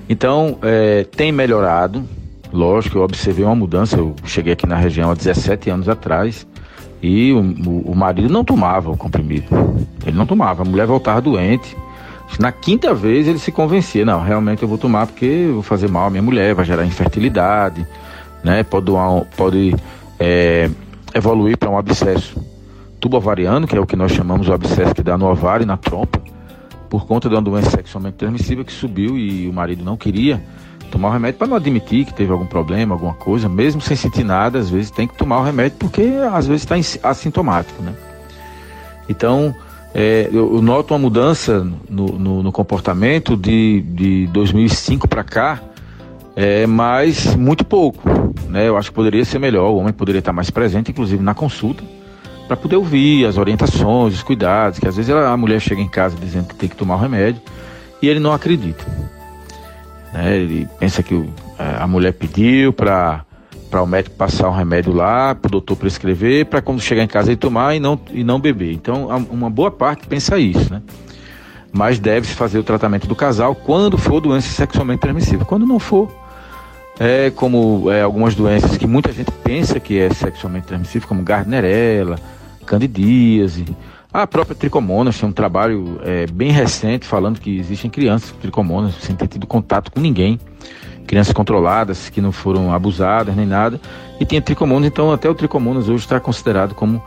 Então, 0.08 0.58
é, 0.62 1.04
tem 1.04 1.30
melhorado, 1.30 2.02
lógico, 2.50 2.96
eu 2.96 3.02
observei 3.02 3.44
uma 3.44 3.54
mudança. 3.54 3.98
Eu 3.98 4.16
cheguei 4.24 4.54
aqui 4.54 4.66
na 4.66 4.76
região 4.76 5.10
há 5.10 5.14
17 5.14 5.68
anos 5.68 5.86
atrás 5.86 6.46
e 7.02 7.30
o, 7.32 7.40
o, 7.40 7.92
o 7.92 7.94
marido 7.94 8.32
não 8.32 8.42
tomava 8.42 8.90
o 8.90 8.96
comprimido. 8.96 9.46
Ele 10.06 10.16
não 10.16 10.24
tomava, 10.24 10.62
a 10.62 10.64
mulher 10.64 10.86
voltava 10.86 11.20
doente 11.20 11.76
na 12.38 12.52
quinta 12.52 12.92
vez 12.92 13.26
ele 13.26 13.38
se 13.38 13.50
convencia, 13.50 14.04
não, 14.04 14.22
realmente 14.22 14.62
eu 14.62 14.68
vou 14.68 14.78
tomar 14.78 15.06
porque 15.06 15.48
vou 15.52 15.62
fazer 15.62 15.88
mal 15.88 16.06
à 16.06 16.10
minha 16.10 16.22
mulher, 16.22 16.54
vai 16.54 16.64
gerar 16.64 16.84
infertilidade, 16.84 17.86
né? 18.44 18.62
Pode, 18.62 18.86
doar, 18.86 19.24
pode 19.36 19.74
é, 20.18 20.70
evoluir 21.14 21.56
para 21.56 21.70
um 21.70 21.78
abscesso 21.78 22.36
tubovariano, 23.00 23.66
que 23.66 23.76
é 23.76 23.80
o 23.80 23.86
que 23.86 23.96
nós 23.96 24.12
chamamos 24.12 24.46
de 24.46 24.52
abscesso 24.52 24.94
que 24.94 25.02
dá 25.02 25.16
no 25.16 25.26
ovário 25.26 25.64
e 25.64 25.66
na 25.66 25.76
trompa, 25.76 26.20
por 26.90 27.06
conta 27.06 27.28
de 27.28 27.34
uma 27.34 27.42
doença 27.42 27.70
sexualmente 27.70 28.16
transmissível 28.16 28.64
que 28.64 28.72
subiu 28.72 29.16
e 29.16 29.48
o 29.48 29.52
marido 29.52 29.84
não 29.84 29.96
queria 29.96 30.42
tomar 30.90 31.08
o 31.08 31.12
remédio 31.12 31.38
para 31.38 31.46
não 31.46 31.56
admitir 31.56 32.06
que 32.06 32.14
teve 32.14 32.32
algum 32.32 32.46
problema, 32.46 32.94
alguma 32.94 33.14
coisa, 33.14 33.48
mesmo 33.48 33.80
sem 33.80 33.96
sentir 33.96 34.24
nada, 34.24 34.58
às 34.58 34.70
vezes 34.70 34.90
tem 34.90 35.06
que 35.06 35.14
tomar 35.16 35.40
o 35.40 35.44
remédio 35.44 35.76
porque 35.78 36.02
às 36.32 36.46
vezes 36.46 36.62
está 36.62 37.08
assintomático, 37.08 37.82
né? 37.82 37.92
Então, 39.08 39.54
é, 39.94 40.29
eu, 40.33 40.61
noto 40.61 40.92
uma 40.92 40.98
mudança 40.98 41.66
no, 41.88 42.07
no, 42.18 42.42
no 42.42 42.53
comportamento 42.53 43.37
de, 43.37 43.83
de 43.83 44.27
2005 44.29 45.09
para 45.09 45.24
cá, 45.24 45.61
é, 46.37 46.66
mas 46.66 47.35
muito 47.35 47.64
pouco. 47.64 48.09
Né? 48.48 48.68
Eu 48.68 48.77
acho 48.77 48.90
que 48.90 48.94
poderia 48.94 49.24
ser 49.24 49.38
melhor, 49.38 49.70
o 49.70 49.77
homem 49.77 49.92
poderia 49.92 50.20
estar 50.20 50.33
mais 50.33 50.51
presente, 50.51 50.90
inclusive 50.90 51.22
na 51.22 51.35
consulta, 51.35 51.83
para 52.46 52.57
poder 52.57 52.77
ouvir 52.77 53.27
as 53.27 53.37
orientações, 53.37 54.14
os 54.14 54.22
cuidados, 54.22 54.79
que 54.79 54.88
às 54.88 54.96
vezes 54.96 55.11
a 55.14 55.37
mulher 55.37 55.61
chega 55.61 55.81
em 55.81 55.88
casa 55.88 56.16
dizendo 56.16 56.48
que 56.48 56.55
tem 56.55 56.68
que 56.68 56.77
tomar 56.77 56.96
o 56.96 56.98
remédio 56.98 57.40
e 58.01 58.09
ele 58.09 58.20
não 58.20 58.33
acredita. 58.33 58.85
Né? 60.12 60.37
Ele 60.37 60.68
pensa 60.79 61.03
que 61.03 61.14
é, 61.59 61.83
a 61.83 61.87
mulher 61.87 62.12
pediu 62.12 62.72
para 62.72 63.24
para 63.70 63.83
o 63.83 63.87
médico 63.87 64.16
passar 64.16 64.48
um 64.48 64.54
remédio 64.54 64.92
lá, 64.92 65.35
para 65.35 65.48
o 65.48 65.52
doutor 65.52 65.76
prescrever, 65.76 66.46
para 66.46 66.61
quando 66.61 66.81
chegar 66.81 67.02
em 67.02 67.09
casa 67.09 67.31
ele 67.31 67.37
tomar 67.37 67.74
e 67.74 67.81
não, 67.81 68.00
e 68.11 68.24
não 68.24 68.40
beber. 68.40 68.72
Então, 68.72 69.09
uma 69.31 69.50
boa 69.50 69.70
parte 69.70 70.07
pensa 70.07 70.38
isso, 70.38 70.72
né? 70.72 70.83
Mas 71.72 71.98
deve-se 71.98 72.35
fazer 72.35 72.59
o 72.59 72.62
tratamento 72.62 73.07
do 73.07 73.14
casal 73.14 73.54
quando 73.54 73.98
for 73.98 74.20
doença 74.20 74.48
sexualmente 74.48 75.00
transmissível. 75.00 75.44
Quando 75.44 75.66
não 75.66 75.78
for, 75.78 76.11
é 76.98 77.31
como 77.31 77.90
é, 77.90 78.02
algumas 78.02 78.35
doenças 78.35 78.76
que 78.76 78.87
muita 78.87 79.12
gente 79.12 79.31
pensa 79.44 79.78
que 79.78 79.98
é 79.98 80.11
sexualmente 80.11 80.66
transmissível, 80.66 81.07
como 81.07 81.22
Gardnerella, 81.22 82.18
candidíase, 82.64 83.66
a 84.12 84.26
própria 84.26 84.57
tricomonas 84.57 85.18
tem 85.20 85.28
um 85.28 85.33
trabalho 85.33 86.00
é, 86.02 86.26
bem 86.26 86.50
recente 86.50 87.07
falando 87.07 87.38
que 87.38 87.59
existem 87.59 87.90
crianças 87.90 88.31
com 88.31 88.38
tricomonas 88.38 88.94
sem 89.02 89.14
ter 89.14 89.28
tido 89.28 89.46
contato 89.46 89.92
com 89.92 90.00
ninguém 90.00 90.40
crianças 91.08 91.32
controladas, 91.32 92.10
que 92.10 92.20
não 92.20 92.30
foram 92.30 92.72
abusadas 92.72 93.34
nem 93.34 93.46
nada, 93.46 93.80
e 94.20 94.24
tinha 94.24 94.40
tricomonas, 94.40 94.86
então 94.86 95.10
até 95.10 95.28
o 95.28 95.34
tricomonas 95.34 95.88
hoje 95.88 96.04
está 96.04 96.20
considerado 96.20 96.74
como, 96.74 97.02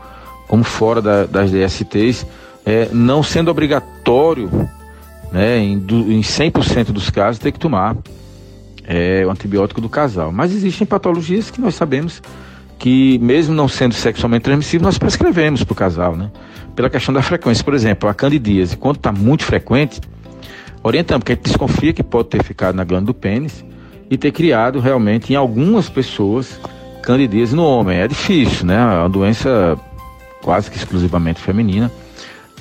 como 0.48 0.64
fora 0.64 1.00
da, 1.00 1.24
das 1.24 1.50
DSTs, 1.50 2.26
é, 2.66 2.88
não 2.92 3.22
sendo 3.22 3.50
obrigatório, 3.50 4.50
né, 5.30 5.58
em, 5.58 5.74
em 5.74 6.20
100% 6.20 6.86
dos 6.86 7.08
casos, 7.08 7.38
ter 7.38 7.52
que 7.52 7.58
tomar 7.58 7.96
é, 8.84 9.24
o 9.24 9.30
antibiótico 9.30 9.80
do 9.80 9.88
casal. 9.88 10.32
Mas 10.32 10.52
existem 10.52 10.86
patologias 10.86 11.50
que 11.50 11.60
nós 11.60 11.74
sabemos 11.76 12.20
que, 12.78 13.18
mesmo 13.18 13.54
não 13.54 13.68
sendo 13.68 13.94
sexualmente 13.94 14.42
transmissível, 14.42 14.84
nós 14.84 14.98
prescrevemos 14.98 15.62
para 15.62 15.72
o 15.72 15.76
casal, 15.76 16.16
né? 16.16 16.30
Pela 16.74 16.90
questão 16.90 17.14
da 17.14 17.22
frequência. 17.22 17.62
Por 17.62 17.74
exemplo, 17.74 18.08
a 18.08 18.14
candidíase, 18.14 18.76
quando 18.76 18.96
está 18.96 19.12
muito 19.12 19.44
frequente, 19.44 20.00
orientamos, 20.82 21.20
porque 21.20 21.32
a 21.32 21.34
gente 21.36 21.44
desconfia 21.44 21.92
que 21.92 22.02
pode 22.02 22.28
ter 22.28 22.42
ficado 22.42 22.74
na 22.74 22.82
glândula 22.82 23.12
do 23.12 23.14
pênis, 23.14 23.64
e 24.12 24.18
ter 24.18 24.30
criado 24.30 24.78
realmente 24.78 25.32
em 25.32 25.36
algumas 25.36 25.88
pessoas 25.88 26.60
candidíase 27.02 27.56
no 27.56 27.64
homem. 27.64 27.96
É 27.96 28.06
difícil, 28.06 28.66
né? 28.66 28.74
É 28.74 28.98
uma 28.98 29.08
doença 29.08 29.74
quase 30.42 30.70
que 30.70 30.76
exclusivamente 30.76 31.40
feminina. 31.40 31.90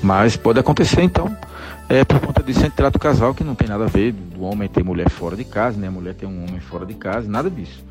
Mas 0.01 0.37
pode 0.37 0.61
acontecer 0.61 1.01
então, 1.01 1.35
é 1.89 2.05
por 2.05 2.21
conta 2.21 2.41
disso 2.41 2.59
a 2.59 2.63
gente 2.63 2.75
trata 2.75 2.97
o 2.97 3.01
casal 3.01 3.33
que 3.33 3.43
não 3.43 3.53
tem 3.53 3.67
nada 3.67 3.83
a 3.83 3.87
ver 3.87 4.13
do 4.13 4.43
homem 4.43 4.69
ter 4.69 4.81
mulher 4.81 5.09
fora 5.09 5.35
de 5.35 5.43
casa, 5.43 5.77
né? 5.77 5.89
A 5.89 5.91
mulher 5.91 6.13
ter 6.13 6.25
um 6.25 6.45
homem 6.47 6.61
fora 6.61 6.85
de 6.85 6.93
casa, 6.93 7.27
nada 7.27 7.49
disso. 7.49 7.83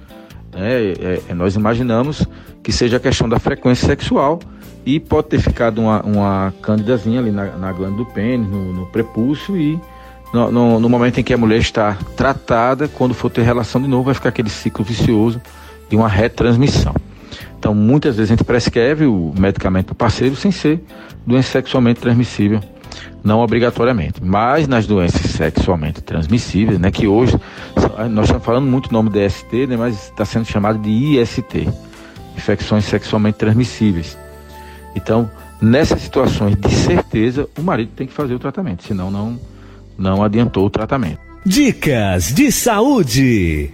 É, 0.54 0.94
é, 0.98 1.22
é, 1.28 1.34
nós 1.34 1.54
imaginamos 1.54 2.26
que 2.62 2.72
seja 2.72 2.96
a 2.96 3.00
questão 3.00 3.28
da 3.28 3.38
frequência 3.38 3.86
sexual 3.86 4.40
e 4.86 4.98
pode 4.98 5.28
ter 5.28 5.38
ficado 5.38 5.82
uma, 5.82 6.00
uma 6.00 6.54
cândidazinha 6.62 7.20
ali 7.20 7.30
na, 7.30 7.44
na 7.58 7.72
glândula 7.74 8.06
do 8.06 8.10
pênis, 8.10 8.48
no, 8.48 8.72
no 8.72 8.86
prepúcio 8.86 9.54
e 9.54 9.78
no, 10.32 10.50
no, 10.50 10.80
no, 10.80 10.88
momento 10.88 11.18
em 11.18 11.24
que 11.24 11.34
a 11.34 11.38
mulher 11.38 11.58
está 11.58 11.96
tratada, 12.16 12.88
quando 12.88 13.14
for 13.14 13.30
ter 13.30 13.42
relação 13.42 13.80
de 13.80 13.88
novo, 13.88 14.04
vai 14.04 14.14
ficar 14.14 14.28
aquele 14.28 14.50
ciclo 14.50 14.84
vicioso 14.84 15.40
de 15.88 15.96
uma 15.96 16.08
retransmissão. 16.08 16.94
Então, 17.58 17.74
muitas 17.74 18.16
vezes 18.16 18.30
a 18.30 18.34
gente 18.34 18.44
prescreve 18.44 19.04
o 19.04 19.34
medicamento 19.38 19.86
para 19.86 19.92
o 19.92 19.96
parceiro 19.96 20.34
sem 20.34 20.50
ser 20.50 20.82
doença 21.26 21.50
sexualmente 21.50 22.00
transmissível, 22.00 22.60
não 23.22 23.40
obrigatoriamente. 23.40 24.22
Mas 24.24 24.66
nas 24.66 24.86
doenças 24.86 25.20
sexualmente 25.30 26.00
transmissíveis, 26.00 26.78
né, 26.78 26.90
que 26.90 27.06
hoje 27.06 27.38
nós 28.10 28.26
estamos 28.26 28.44
falando 28.44 28.66
muito 28.66 28.88
do 28.88 28.92
nome 28.92 29.10
DST, 29.10 29.66
né, 29.66 29.76
mas 29.76 30.08
está 30.08 30.24
sendo 30.24 30.46
chamado 30.46 30.78
de 30.78 30.88
IST, 30.88 31.68
infecções 32.36 32.84
sexualmente 32.84 33.36
transmissíveis. 33.36 34.16
Então, 34.96 35.30
nessas 35.60 36.00
situações, 36.00 36.56
de 36.56 36.74
certeza, 36.74 37.48
o 37.58 37.62
marido 37.62 37.90
tem 37.94 38.06
que 38.06 38.12
fazer 38.12 38.34
o 38.34 38.38
tratamento, 38.38 38.84
senão 38.84 39.10
não, 39.10 39.38
não 40.00 40.22
adiantou 40.22 40.66
o 40.66 40.70
tratamento. 40.70 41.20
Dicas 41.44 42.32
de 42.32 42.50
saúde. 42.50 43.70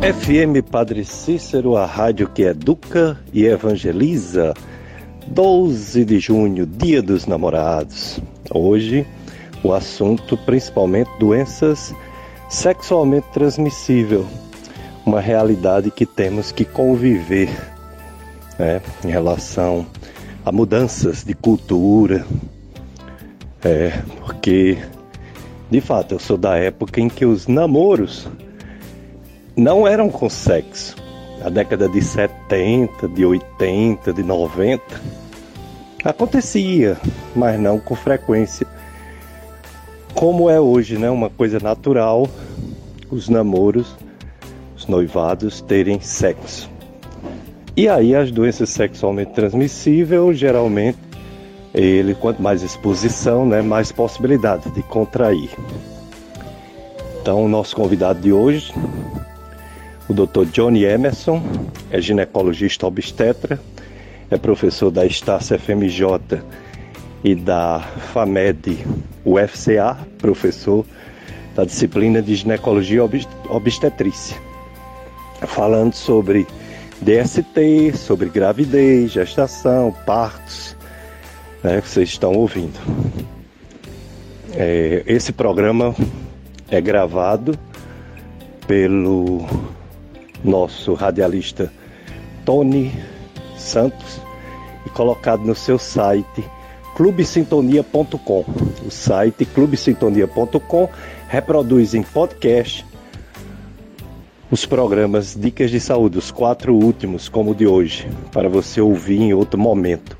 FM 0.00 0.66
Padre 0.70 1.04
Cícero, 1.04 1.76
a 1.76 1.84
rádio 1.84 2.28
que 2.28 2.42
educa 2.42 3.18
e 3.32 3.44
evangeliza. 3.44 4.54
12 5.26 6.04
de 6.04 6.18
junho, 6.18 6.66
Dia 6.66 7.02
dos 7.02 7.26
Namorados. 7.26 8.18
Hoje, 8.52 9.06
o 9.62 9.72
assunto 9.72 10.36
principalmente 10.38 11.10
doenças 11.20 11.94
sexualmente 12.48 13.28
transmissíveis 13.32 14.24
uma 15.04 15.20
realidade 15.20 15.90
que 15.90 16.04
temos 16.04 16.52
que 16.52 16.64
conviver 16.64 17.48
né, 18.58 18.80
em 19.04 19.08
relação 19.08 19.86
a 20.50 20.52
mudanças 20.52 21.22
de 21.22 21.32
cultura. 21.32 22.26
É, 23.62 24.02
porque, 24.18 24.76
de 25.70 25.80
fato, 25.80 26.16
eu 26.16 26.18
sou 26.18 26.36
da 26.36 26.56
época 26.56 27.00
em 27.00 27.08
que 27.08 27.24
os 27.24 27.46
namoros 27.46 28.26
não 29.56 29.86
eram 29.86 30.10
com 30.10 30.28
sexo. 30.28 30.96
A 31.44 31.48
década 31.48 31.88
de 31.88 32.02
70, 32.02 33.06
de 33.06 33.24
80, 33.24 34.12
de 34.12 34.24
90 34.24 34.82
acontecia, 36.02 36.98
mas 37.36 37.58
não 37.60 37.78
com 37.78 37.94
frequência. 37.94 38.66
Como 40.14 40.50
é 40.50 40.60
hoje, 40.60 40.98
né? 40.98 41.08
Uma 41.08 41.30
coisa 41.30 41.60
natural, 41.60 42.28
os 43.08 43.28
namoros 43.28 43.96
os 44.76 44.86
noivados 44.86 45.60
terem 45.60 46.00
sexo. 46.00 46.68
E 47.80 47.88
aí 47.88 48.14
as 48.14 48.30
doenças 48.30 48.68
sexualmente 48.68 49.32
transmissíveis, 49.32 50.38
geralmente, 50.38 50.98
ele 51.72 52.14
quanto 52.14 52.42
mais 52.42 52.62
exposição, 52.62 53.46
né, 53.46 53.62
mais 53.62 53.90
possibilidade 53.90 54.70
de 54.72 54.82
contrair. 54.82 55.48
Então, 57.18 57.42
o 57.42 57.48
nosso 57.48 57.74
convidado 57.74 58.20
de 58.20 58.34
hoje, 58.34 58.70
o 60.06 60.12
Dr. 60.12 60.44
Johnny 60.52 60.84
Emerson, 60.84 61.42
é 61.90 61.98
ginecologista 62.02 62.86
obstetra, 62.86 63.58
é 64.30 64.36
professor 64.36 64.90
da 64.90 65.06
Estácia 65.06 65.58
FMJ 65.58 66.42
e 67.24 67.34
da 67.34 67.80
FAMED 68.12 68.76
UFCA, 69.24 69.96
professor 70.18 70.84
da 71.56 71.64
disciplina 71.64 72.20
de 72.20 72.34
ginecologia 72.34 73.02
obstetrícia 73.48 74.36
falando 75.46 75.94
sobre 75.94 76.46
DST, 77.02 77.96
sobre 77.96 78.28
gravidez, 78.28 79.12
gestação, 79.12 79.94
partos, 80.04 80.76
né, 81.62 81.80
que 81.80 81.88
vocês 81.88 82.10
estão 82.10 82.32
ouvindo. 82.32 82.78
É, 84.54 85.02
esse 85.06 85.32
programa 85.32 85.94
é 86.70 86.80
gravado 86.80 87.58
pelo 88.66 89.46
nosso 90.44 90.94
radialista 90.94 91.72
Tony 92.44 92.92
Santos 93.56 94.20
e 94.86 94.90
colocado 94.90 95.42
no 95.42 95.54
seu 95.54 95.78
site 95.78 96.44
clubesintonia.com. 96.96 98.44
O 98.86 98.90
site 98.90 99.44
clubesintonia.com 99.46 100.88
reproduz 101.28 101.94
em 101.94 102.02
podcast 102.02 102.84
os 104.50 104.66
programas 104.66 105.36
Dicas 105.38 105.70
de 105.70 105.78
Saúde, 105.78 106.18
os 106.18 106.32
quatro 106.32 106.74
últimos, 106.74 107.28
como 107.28 107.52
o 107.52 107.54
de 107.54 107.68
hoje, 107.68 108.08
para 108.32 108.48
você 108.48 108.80
ouvir 108.80 109.20
em 109.20 109.32
outro 109.32 109.58
momento. 109.60 110.18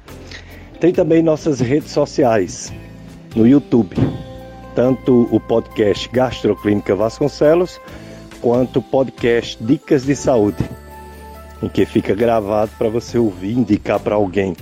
Tem 0.79 0.93
também 0.93 1.21
nossas 1.21 1.59
redes 1.59 1.91
sociais 1.91 2.73
no 3.35 3.47
YouTube, 3.47 3.97
tanto 4.75 5.29
o 5.33 5.41
podcast 5.41 6.09
Gastroclínica 6.11 6.95
Vasconcelos, 6.95 7.81
quanto 8.41 8.79
o 8.79 8.83
podcast 8.83 9.59
Dicas 9.61 10.05
de 10.05 10.15
Saúde, 10.15 10.63
em 11.61 11.69
que 11.69 11.85
fica 11.85 12.15
gravado 12.15 12.71
para 12.79 12.89
você 12.89 13.19
ouvir 13.19 13.51
e 13.51 13.59
indicar 13.59 13.99
para 13.99 14.15
alguém. 14.15 14.57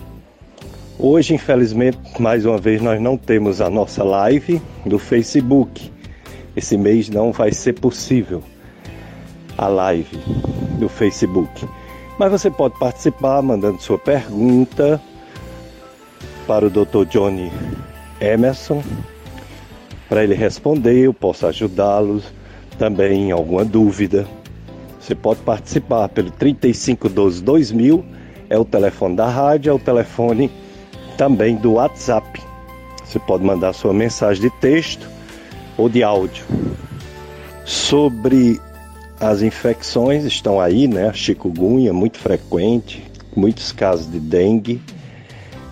Hoje, 0.98 1.35
infelizmente, 1.35 1.98
mais 2.18 2.46
uma 2.46 2.57
vez, 2.57 2.81
nós 2.81 3.00
não 3.00 3.18
temos 3.18 3.61
a 3.61 3.68
nossa 3.68 4.02
live 4.02 4.62
do 4.87 4.98
Facebook. 4.98 5.92
Esse 6.57 6.78
mês 6.78 7.11
não 7.11 7.33
vai 7.33 7.52
ser 7.52 7.74
possível 7.74 8.42
a 9.58 9.66
live 9.66 10.16
do 10.78 10.88
Facebook. 10.88 11.68
Mas 12.18 12.30
você 12.30 12.50
pode 12.50 12.78
participar 12.78 13.42
mandando 13.42 13.82
sua 13.82 13.98
pergunta 13.98 15.00
para 16.46 16.66
o 16.66 16.70
Dr. 16.70 17.04
Johnny 17.10 17.52
Emerson, 18.20 18.82
para 20.08 20.24
ele 20.24 20.34
responder, 20.34 21.00
eu 21.00 21.12
posso 21.12 21.46
ajudá-los 21.46 22.24
também 22.78 23.28
em 23.28 23.32
alguma 23.32 23.64
dúvida. 23.64 24.26
Você 24.98 25.14
pode 25.14 25.40
participar 25.40 26.08
pelo 26.08 26.30
3512 26.30 27.42
2000, 27.42 28.04
é 28.48 28.58
o 28.58 28.64
telefone 28.64 29.16
da 29.16 29.28
rádio, 29.28 29.70
é 29.70 29.72
o 29.74 29.78
telefone 29.78 30.50
também 31.18 31.56
do 31.56 31.74
WhatsApp. 31.74 32.40
Você 33.04 33.18
pode 33.18 33.44
mandar 33.44 33.74
sua 33.74 33.92
mensagem 33.92 34.42
de 34.42 34.50
texto 34.60 35.08
ou 35.76 35.88
de 35.88 36.02
áudio. 36.02 36.44
Sobre 37.64 38.58
as 39.20 39.42
infecções 39.42 40.24
estão 40.24 40.61
aí, 40.61 40.87
né? 40.87 41.12
Chikungunya 41.12 41.92
muito 41.92 42.18
frequente, 42.18 43.04
muitos 43.35 43.72
casos 43.72 44.11
de 44.11 44.20
dengue, 44.20 44.81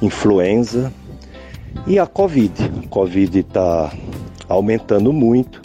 influenza 0.03 0.93
e 1.87 1.99
a 1.99 2.07
Covid. 2.07 2.53
A 2.85 2.89
Covid 2.89 3.39
está 3.39 3.93
aumentando 4.49 5.13
muito. 5.13 5.63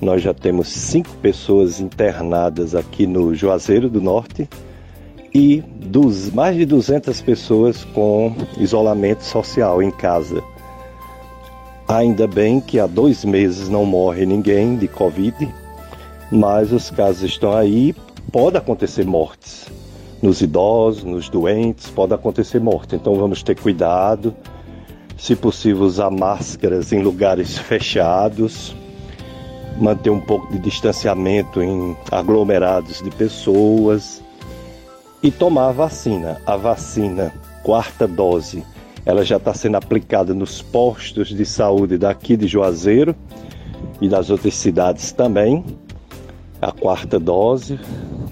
Nós 0.00 0.20
já 0.20 0.34
temos 0.34 0.68
cinco 0.68 1.14
pessoas 1.16 1.80
internadas 1.80 2.74
aqui 2.74 3.06
no 3.06 3.34
Juazeiro 3.34 3.88
do 3.88 4.00
Norte 4.00 4.48
e 5.32 5.62
dos, 5.76 6.30
mais 6.30 6.56
de 6.56 6.66
200 6.66 7.22
pessoas 7.22 7.84
com 7.84 8.34
isolamento 8.58 9.22
social 9.22 9.82
em 9.82 9.90
casa. 9.90 10.42
Ainda 11.88 12.26
bem 12.26 12.60
que 12.60 12.78
há 12.78 12.86
dois 12.86 13.24
meses 13.24 13.68
não 13.68 13.86
morre 13.86 14.26
ninguém 14.26 14.76
de 14.76 14.88
Covid 14.88 15.61
mas 16.32 16.72
os 16.72 16.90
casos 16.90 17.24
estão 17.24 17.54
aí, 17.54 17.94
pode 18.32 18.56
acontecer 18.56 19.04
mortes. 19.04 19.66
Nos 20.22 20.40
idosos, 20.40 21.04
nos 21.04 21.28
doentes, 21.28 21.90
pode 21.90 22.14
acontecer 22.14 22.58
morte. 22.58 22.96
Então 22.96 23.14
vamos 23.16 23.42
ter 23.42 23.54
cuidado. 23.54 24.34
Se 25.18 25.36
possível, 25.36 25.82
usar 25.82 26.10
máscaras 26.10 26.90
em 26.90 27.02
lugares 27.02 27.58
fechados, 27.60 28.74
manter 29.78 30.08
um 30.08 30.20
pouco 30.20 30.50
de 30.50 30.58
distanciamento 30.58 31.62
em 31.62 31.94
aglomerados 32.10 33.02
de 33.02 33.10
pessoas 33.10 34.22
e 35.22 35.30
tomar 35.30 35.68
a 35.68 35.72
vacina. 35.72 36.40
A 36.46 36.56
vacina, 36.56 37.34
quarta 37.62 38.08
dose, 38.08 38.64
ela 39.04 39.22
já 39.22 39.36
está 39.36 39.52
sendo 39.52 39.76
aplicada 39.76 40.32
nos 40.32 40.62
postos 40.62 41.28
de 41.28 41.44
saúde 41.44 41.98
daqui 41.98 42.38
de 42.38 42.46
Juazeiro 42.46 43.14
e 44.00 44.08
das 44.08 44.30
outras 44.30 44.54
cidades 44.54 45.12
também 45.12 45.62
a 46.62 46.70
quarta 46.70 47.18
dose, 47.18 47.78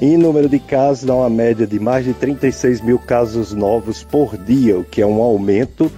em 0.00 0.16
número 0.16 0.48
de 0.48 0.60
casos, 0.60 1.04
dá 1.04 1.14
uma 1.14 1.28
média 1.28 1.66
de 1.66 1.78
mais 1.80 2.04
de 2.04 2.14
36 2.14 2.80
mil 2.82 3.00
casos 3.00 3.52
novos 3.52 4.04
por 4.04 4.36
dia, 4.36 4.78
o 4.78 4.84
que 4.84 5.02
é 5.02 5.06
um 5.06 5.20
aumento 5.20 5.90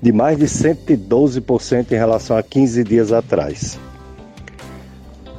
de 0.00 0.12
mais 0.12 0.38
de 0.38 0.46
112% 0.46 1.92
em 1.92 1.96
relação 1.96 2.36
a 2.36 2.42
15 2.42 2.84
dias 2.84 3.12
atrás. 3.12 3.78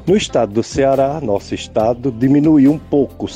No 0.05 0.15
estado 0.15 0.53
do 0.53 0.63
Ceará, 0.63 1.21
nosso 1.21 1.53
estado, 1.53 2.11
diminuiu 2.11 2.71
um 2.71 2.79
pouco 2.79 3.27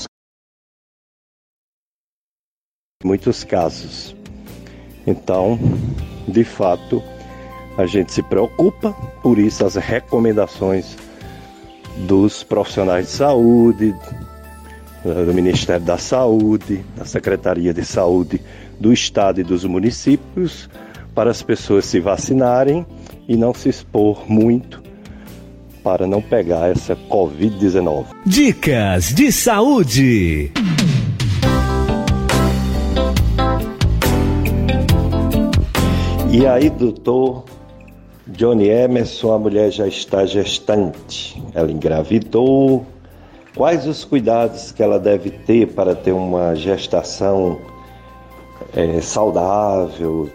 muitos 3.03 3.43
casos. 3.43 4.15
Então, 5.05 5.59
de 6.27 6.43
fato, 6.43 7.03
a 7.77 7.86
gente 7.86 8.12
se 8.12 8.23
preocupa, 8.23 8.91
por 9.21 9.38
isso 9.38 9.65
as 9.65 9.75
recomendações 9.75 10.97
dos 12.07 12.43
profissionais 12.43 13.07
de 13.07 13.12
saúde, 13.12 13.95
do 15.03 15.33
Ministério 15.33 15.86
da 15.86 15.97
Saúde, 15.97 16.83
da 16.95 17.05
Secretaria 17.05 17.73
de 17.73 17.83
Saúde 17.83 18.41
do 18.79 18.93
Estado 18.93 19.41
e 19.41 19.43
dos 19.43 19.65
municípios, 19.65 20.69
para 21.13 21.32
as 21.32 21.41
pessoas 21.41 21.86
se 21.86 21.99
vacinarem 21.99 22.86
e 23.28 23.36
não 23.36 23.54
se 23.54 23.69
expor 23.69 24.30
muito 24.30 24.82
para 25.84 26.08
não 26.08 26.21
pegar 26.21 26.69
essa 26.69 26.95
Covid-19. 26.95 28.06
Dicas 28.26 29.13
de 29.13 29.32
saúde. 29.32 30.52
E 36.32 36.47
aí, 36.47 36.69
doutor 36.69 37.43
Johnny 38.26 38.69
Emerson, 38.69 39.34
a 39.34 39.39
mulher 39.39 39.69
já 39.69 39.88
está 39.88 40.26
gestante. 40.26 41.41
Ela 41.54 41.71
engravidou. 41.71 42.86
Quais 43.56 43.86
os 43.86 44.04
cuidados 44.04 44.71
que 44.71 44.82
ela 44.82 44.97
deve 44.97 45.30
ter 45.30 45.67
para 45.67 45.93
ter 45.93 46.12
uma 46.12 46.56
gestação 46.56 47.60
é, 48.76 48.99
saudável, 48.99 50.28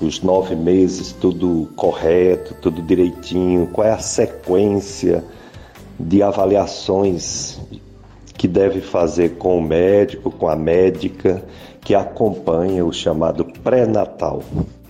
os 0.00 0.22
nove 0.22 0.54
meses, 0.54 1.12
tudo 1.12 1.68
correto, 1.76 2.54
tudo 2.60 2.82
direitinho? 2.82 3.66
Qual 3.68 3.86
é 3.86 3.92
a 3.92 3.98
sequência 3.98 5.24
de 5.98 6.22
avaliações 6.22 7.60
que 8.36 8.48
deve 8.48 8.80
fazer 8.80 9.36
com 9.36 9.58
o 9.58 9.62
médico, 9.62 10.30
com 10.30 10.48
a 10.48 10.56
médica 10.56 11.42
que 11.80 11.94
acompanha 11.94 12.84
o 12.84 12.92
chamado 12.92 13.44
pré-natal? 13.62 14.42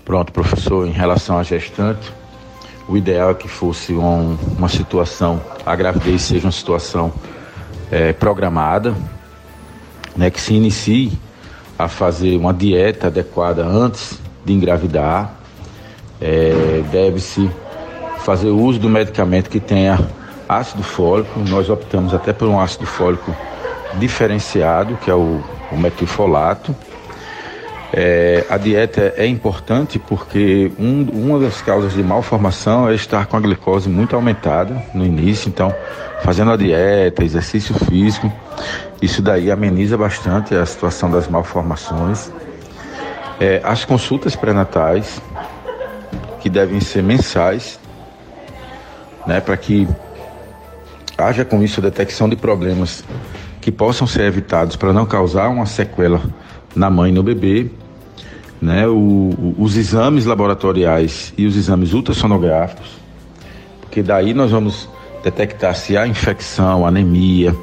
Pronto, 0.05 0.33
professor, 0.33 0.87
em 0.87 0.93
relação 0.93 1.39
à 1.39 1.43
gestante, 1.43 2.13
o 2.89 2.97
ideal 2.97 3.31
é 3.31 3.35
que 3.35 3.49
fosse 3.49 3.95
um, 3.95 4.37
uma 4.59 4.69
situação, 4.69 5.41
a 5.65 5.75
gravidez 5.75 6.23
seja 6.23 6.47
uma 6.47 6.53
situação 6.53 7.13
é, 7.91 8.13
programada, 8.13 8.95
né, 10.17 10.31
que 10.31 10.41
se 10.41 10.55
inicie 10.55 11.13
a 11.79 11.89
fazer 11.89 12.37
uma 12.37 12.53
dieta 12.53 13.09
adequada 13.09 13.65
antes 13.65 14.24
de 14.45 14.53
engravidar. 14.53 15.35
É, 16.21 16.83
Deve-se 16.91 17.51
fazer 18.21 18.49
uso 18.49 18.79
do 18.79 18.89
medicamento 18.89 19.51
que 19.51 19.61
tenha 19.61 19.99
ácido 20.49 20.83
fólico. 20.83 21.41
Nós 21.49 21.69
optamos 21.69 22.15
até 22.15 22.33
por 22.33 22.49
um 22.49 22.59
ácido 22.59 22.87
fólico 22.87 23.35
diferenciado, 23.95 24.97
que 24.97 25.11
é 25.11 25.15
o, 25.15 25.41
o 25.71 25.77
metilfolato 25.77 26.75
é, 27.97 28.45
a 28.51 28.57
dieta 28.57 29.15
é 29.17 29.25
importante 29.25 30.01
porque 30.01 30.73
um, 30.77 31.07
uma 31.13 31.39
das 31.39 31.63
causas 31.63 31.93
de 31.93 32.03
malformação 32.03 32.89
é 32.89 32.95
estar 32.97 33.27
com 33.27 33.37
a 33.37 33.41
glicose 33.41 33.89
muito 33.89 34.17
aumentada 34.17 34.83
no 34.93 35.07
início, 35.07 35.49
então 35.49 35.73
fazendo 36.25 36.51
a 36.51 36.57
dieta, 36.57 37.23
exercício 37.23 37.73
físico, 37.87 38.33
isso 39.01 39.23
daí 39.23 39.49
ameniza 39.49 39.97
bastante 39.97 40.57
a 40.57 40.67
situação 40.67 41.09
das 41.09 41.29
malformações. 41.29 42.33
É, 43.45 43.61
as 43.63 43.85
consultas 43.85 44.35
pré-natais, 44.35 45.21
que 46.41 46.49
devem 46.49 46.81
ser 46.81 47.03
mensais, 47.03 47.79
né, 49.27 49.39
para 49.39 49.55
que 49.55 49.87
haja 51.19 51.45
com 51.45 51.63
isso 51.63 51.79
a 51.79 51.83
detecção 51.83 52.27
de 52.27 52.37
problemas 52.37 53.05
que 53.61 53.71
possam 53.71 54.07
ser 54.07 54.23
evitados 54.23 54.77
para 54.77 54.95
não 54.95 55.05
causar 55.05 55.51
uma 55.51 55.67
sequela 55.67 56.23
na 56.75 56.89
mãe 56.89 57.11
e 57.11 57.15
no 57.15 57.23
bebê 57.23 57.71
né, 58.63 58.89
o, 58.89 59.55
os 59.59 59.77
exames 59.77 60.25
laboratoriais 60.25 61.35
e 61.37 61.45
os 61.45 61.55
exames 61.55 61.93
ultrassonográficos, 61.93 62.93
porque 63.83 64.03
daí 64.03 64.33
nós 64.33 64.53
vamos 64.53 64.89
detectar 65.23 65.75
se 65.75 65.99
há 65.99 66.07
infecção, 66.07 66.87
anemia, 66.87 67.55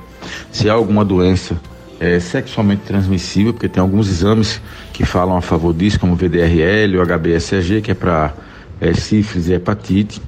se 0.52 0.70
há 0.70 0.74
alguma 0.74 1.04
doença 1.04 1.60
é, 2.02 2.20
sexualmente 2.20 2.82
transmissível, 2.82 3.54
porque 3.54 3.70
tem 3.70 3.80
alguns 3.80 4.10
exames 4.10 4.60
que 4.92 5.06
falam 5.06 5.38
a 5.38 5.42
favor 5.42 5.72
disso, 5.72 6.00
como 6.00 6.16
VDRL, 6.16 6.98
o 6.98 7.06
HBsAg, 7.06 7.80
que 7.84 7.92
é 7.92 7.94
para 7.94 8.34
é, 8.82 8.92
sífilis 8.92 9.48
e 9.48 9.54
hepatite, 9.54 10.20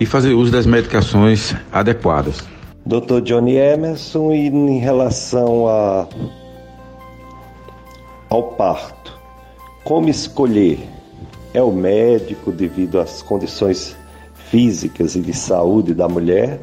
e 0.00 0.04
fazer 0.04 0.34
uso 0.34 0.50
das 0.50 0.66
medicações 0.66 1.54
adequadas. 1.70 2.42
Dr. 2.84 3.20
Johnny 3.22 3.54
Emerson, 3.54 4.32
e 4.32 4.48
em 4.48 4.80
relação 4.80 5.68
a, 5.68 6.08
ao 8.28 8.42
parto, 8.54 9.16
como 9.84 10.08
escolher? 10.08 10.80
É 11.54 11.62
o 11.62 11.70
médico 11.70 12.50
devido 12.50 12.98
às 12.98 13.22
condições 13.22 13.96
físicas 14.50 15.14
e 15.14 15.20
de 15.20 15.32
saúde 15.32 15.94
da 15.94 16.08
mulher? 16.08 16.60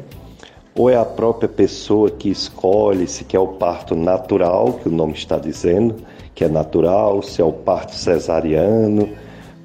Ou 0.78 0.88
é 0.88 0.96
a 0.96 1.04
própria 1.04 1.48
pessoa 1.48 2.08
que 2.08 2.30
escolhe 2.30 3.08
se 3.08 3.24
quer 3.24 3.40
o 3.40 3.48
parto 3.48 3.96
natural, 3.96 4.74
que 4.74 4.88
o 4.88 4.92
nome 4.92 5.12
está 5.12 5.36
dizendo, 5.36 5.96
que 6.36 6.44
é 6.44 6.48
natural, 6.48 7.20
se 7.20 7.42
é 7.42 7.44
o 7.44 7.50
parto 7.50 7.96
cesariano? 7.96 9.08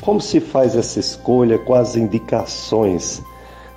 Como 0.01 0.19
se 0.19 0.39
faz 0.39 0.75
essa 0.75 0.99
escolha? 0.99 1.59
Quais 1.59 1.89
as 1.89 1.95
indicações 1.97 3.21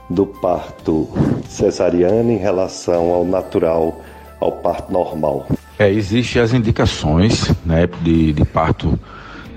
do 0.09 0.25
parto 0.25 1.07
cesariano 1.47 2.33
em 2.33 2.39
relação 2.39 3.13
ao 3.13 3.23
natural, 3.23 4.01
ao 4.41 4.53
parto 4.53 4.91
normal? 4.91 5.47
É, 5.79 5.91
existem 5.91 6.41
as 6.41 6.55
indicações 6.55 7.53
né, 7.67 7.87
de, 8.01 8.33
de 8.33 8.45
parto 8.47 8.99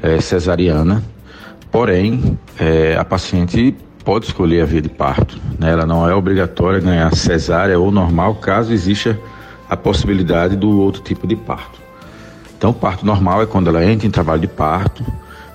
é, 0.03 0.19
cesariana, 0.19 1.01
porém 1.71 2.37
é, 2.59 2.97
a 2.97 3.05
paciente 3.05 3.73
pode 4.09 4.25
escolher 4.25 4.61
a 4.61 4.65
via 4.65 4.81
de 4.81 4.89
parto. 4.89 5.39
Né? 5.59 5.69
Ela 5.69 5.85
não 5.85 6.09
é 6.09 6.15
obrigatória 6.15 6.79
ganhar 6.79 7.15
cesárea 7.15 7.77
ou 7.77 7.91
normal, 7.91 8.33
caso 8.33 8.73
exista 8.73 9.15
a 9.69 9.77
possibilidade 9.77 10.55
do 10.55 10.79
outro 10.79 11.03
tipo 11.03 11.27
de 11.27 11.35
parto. 11.35 11.79
Então, 12.57 12.73
parto 12.73 13.05
normal 13.05 13.43
é 13.43 13.45
quando 13.45 13.67
ela 13.67 13.85
entra 13.85 14.07
em 14.07 14.09
trabalho 14.09 14.41
de 14.41 14.47
parto, 14.47 15.05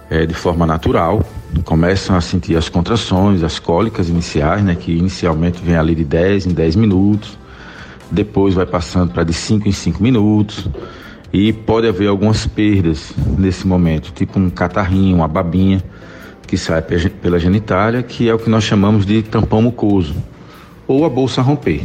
é, 0.08 0.24
de 0.24 0.34
forma 0.34 0.64
natural, 0.64 1.20
começam 1.64 2.14
a 2.14 2.20
sentir 2.20 2.56
as 2.56 2.68
contrações, 2.68 3.42
as 3.42 3.58
cólicas 3.58 4.08
iniciais, 4.08 4.62
né, 4.62 4.76
que 4.76 4.92
inicialmente 4.92 5.60
vem 5.60 5.74
ali 5.74 5.92
de 5.92 6.04
10 6.04 6.46
em 6.46 6.54
10 6.54 6.76
minutos, 6.76 7.36
depois 8.08 8.54
vai 8.54 8.66
passando 8.66 9.12
para 9.12 9.24
de 9.24 9.32
5 9.32 9.68
em 9.68 9.72
5 9.72 10.00
minutos, 10.00 10.68
e 11.32 11.52
pode 11.52 11.88
haver 11.88 12.06
algumas 12.06 12.46
perdas 12.46 13.12
nesse 13.36 13.66
momento, 13.66 14.12
tipo 14.12 14.38
um 14.38 14.48
catarrinho, 14.48 15.16
uma 15.16 15.26
babinha 15.26 15.82
que 16.54 16.58
sai 16.58 16.80
pela 16.82 17.36
genitália, 17.36 18.00
que 18.00 18.28
é 18.28 18.34
o 18.34 18.38
que 18.38 18.48
nós 18.48 18.62
chamamos 18.62 19.04
de 19.04 19.22
tampão 19.22 19.60
mucoso, 19.60 20.14
ou 20.86 21.04
a 21.04 21.08
bolsa 21.08 21.42
romper. 21.42 21.82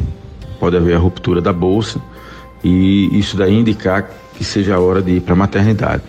Pode 0.60 0.78
haver 0.78 0.96
a 0.96 1.00
ruptura 1.00 1.42
da 1.42 1.52
bolsa 1.52 2.00
e 2.64 3.10
isso 3.18 3.36
daí 3.36 3.58
indicar 3.58 4.08
que 4.36 4.44
seja 4.44 4.76
a 4.76 4.80
hora 4.80 5.02
de 5.02 5.14
ir 5.14 5.22
para 5.22 5.34
a 5.34 5.36
maternidade. 5.36 6.04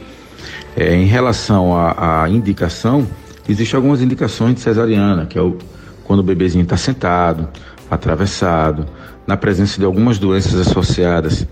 É, 0.76 0.94
em 0.94 1.06
relação 1.06 1.74
à, 1.74 2.28
indicação, 2.28 3.06
existem 3.48 3.78
algumas 3.78 4.02
indicações 4.02 4.56
de 4.56 4.60
cesariana, 4.60 5.24
que 5.24 5.38
é 5.38 5.42
o, 5.42 5.56
quando 6.04 6.20
o 6.20 6.22
bebezinho 6.22 6.64
está 6.64 6.76
sentado, 6.76 7.48
atravessado, 7.90 8.86
na 9.26 9.38
presença 9.38 9.78
de 9.78 9.86
algumas 9.86 10.18
doenças 10.18 10.54
associadas, 10.54 11.46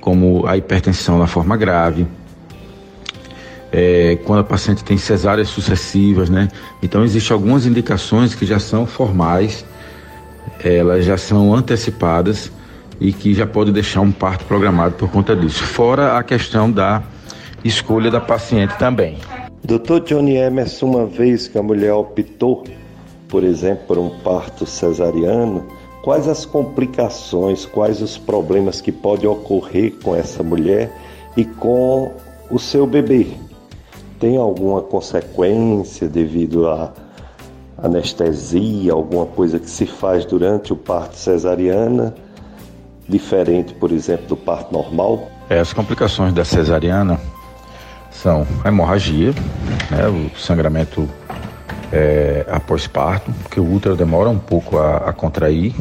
como 0.00 0.46
a 0.46 0.56
hipertensão 0.56 1.18
na 1.18 1.26
forma 1.26 1.56
grave, 1.56 2.06
é, 3.72 4.18
quando 4.24 4.40
a 4.40 4.44
paciente 4.44 4.84
tem 4.84 4.98
cesáreas 4.98 5.48
sucessivas, 5.48 6.28
né? 6.28 6.48
Então 6.82 7.02
existem 7.02 7.32
algumas 7.32 7.64
indicações 7.64 8.34
que 8.34 8.44
já 8.44 8.58
são 8.58 8.84
formais, 8.86 9.64
elas 10.62 11.04
já 11.06 11.16
são 11.16 11.54
antecipadas 11.54 12.52
e 13.00 13.12
que 13.12 13.34
já 13.34 13.46
pode 13.46 13.72
deixar 13.72 14.02
um 14.02 14.12
parto 14.12 14.44
programado 14.44 14.94
por 14.96 15.10
conta 15.10 15.34
disso. 15.34 15.64
Fora 15.64 16.18
a 16.18 16.22
questão 16.22 16.70
da 16.70 17.02
escolha 17.64 18.10
da 18.10 18.20
paciente 18.20 18.76
também. 18.78 19.16
Doutor 19.64 20.00
Johnny 20.00 20.36
Emerson, 20.36 20.86
uma 20.86 21.06
vez 21.06 21.48
que 21.48 21.56
a 21.56 21.62
mulher 21.62 21.94
optou, 21.94 22.64
por 23.28 23.42
exemplo, 23.42 23.84
por 23.86 23.98
um 23.98 24.10
parto 24.20 24.66
cesariano, 24.66 25.64
quais 26.02 26.28
as 26.28 26.44
complicações, 26.44 27.64
quais 27.64 28.02
os 28.02 28.18
problemas 28.18 28.80
que 28.80 28.92
podem 28.92 29.28
ocorrer 29.28 29.94
com 30.02 30.14
essa 30.14 30.42
mulher 30.42 30.92
e 31.36 31.44
com 31.44 32.12
o 32.50 32.58
seu 32.58 32.86
bebê? 32.86 33.28
Tem 34.22 34.36
alguma 34.36 34.80
consequência 34.80 36.06
devido 36.06 36.68
a 36.68 36.92
anestesia, 37.82 38.92
alguma 38.92 39.26
coisa 39.26 39.58
que 39.58 39.68
se 39.68 39.84
faz 39.84 40.24
durante 40.24 40.72
o 40.72 40.76
parto 40.76 41.16
cesariana, 41.16 42.14
diferente, 43.08 43.74
por 43.74 43.90
exemplo, 43.90 44.26
do 44.28 44.36
parto 44.36 44.72
normal? 44.72 45.28
É, 45.50 45.58
as 45.58 45.72
complicações 45.72 46.32
da 46.32 46.44
cesariana 46.44 47.18
são 48.12 48.46
hemorragia, 48.64 49.34
né, 49.90 50.06
o 50.06 50.38
sangramento 50.38 51.08
é, 51.92 52.46
após 52.48 52.86
parto, 52.86 53.32
porque 53.42 53.58
o 53.58 53.74
útero 53.74 53.96
demora 53.96 54.30
um 54.30 54.38
pouco 54.38 54.78
a, 54.78 54.98
a 54.98 55.12
contrair. 55.12 55.74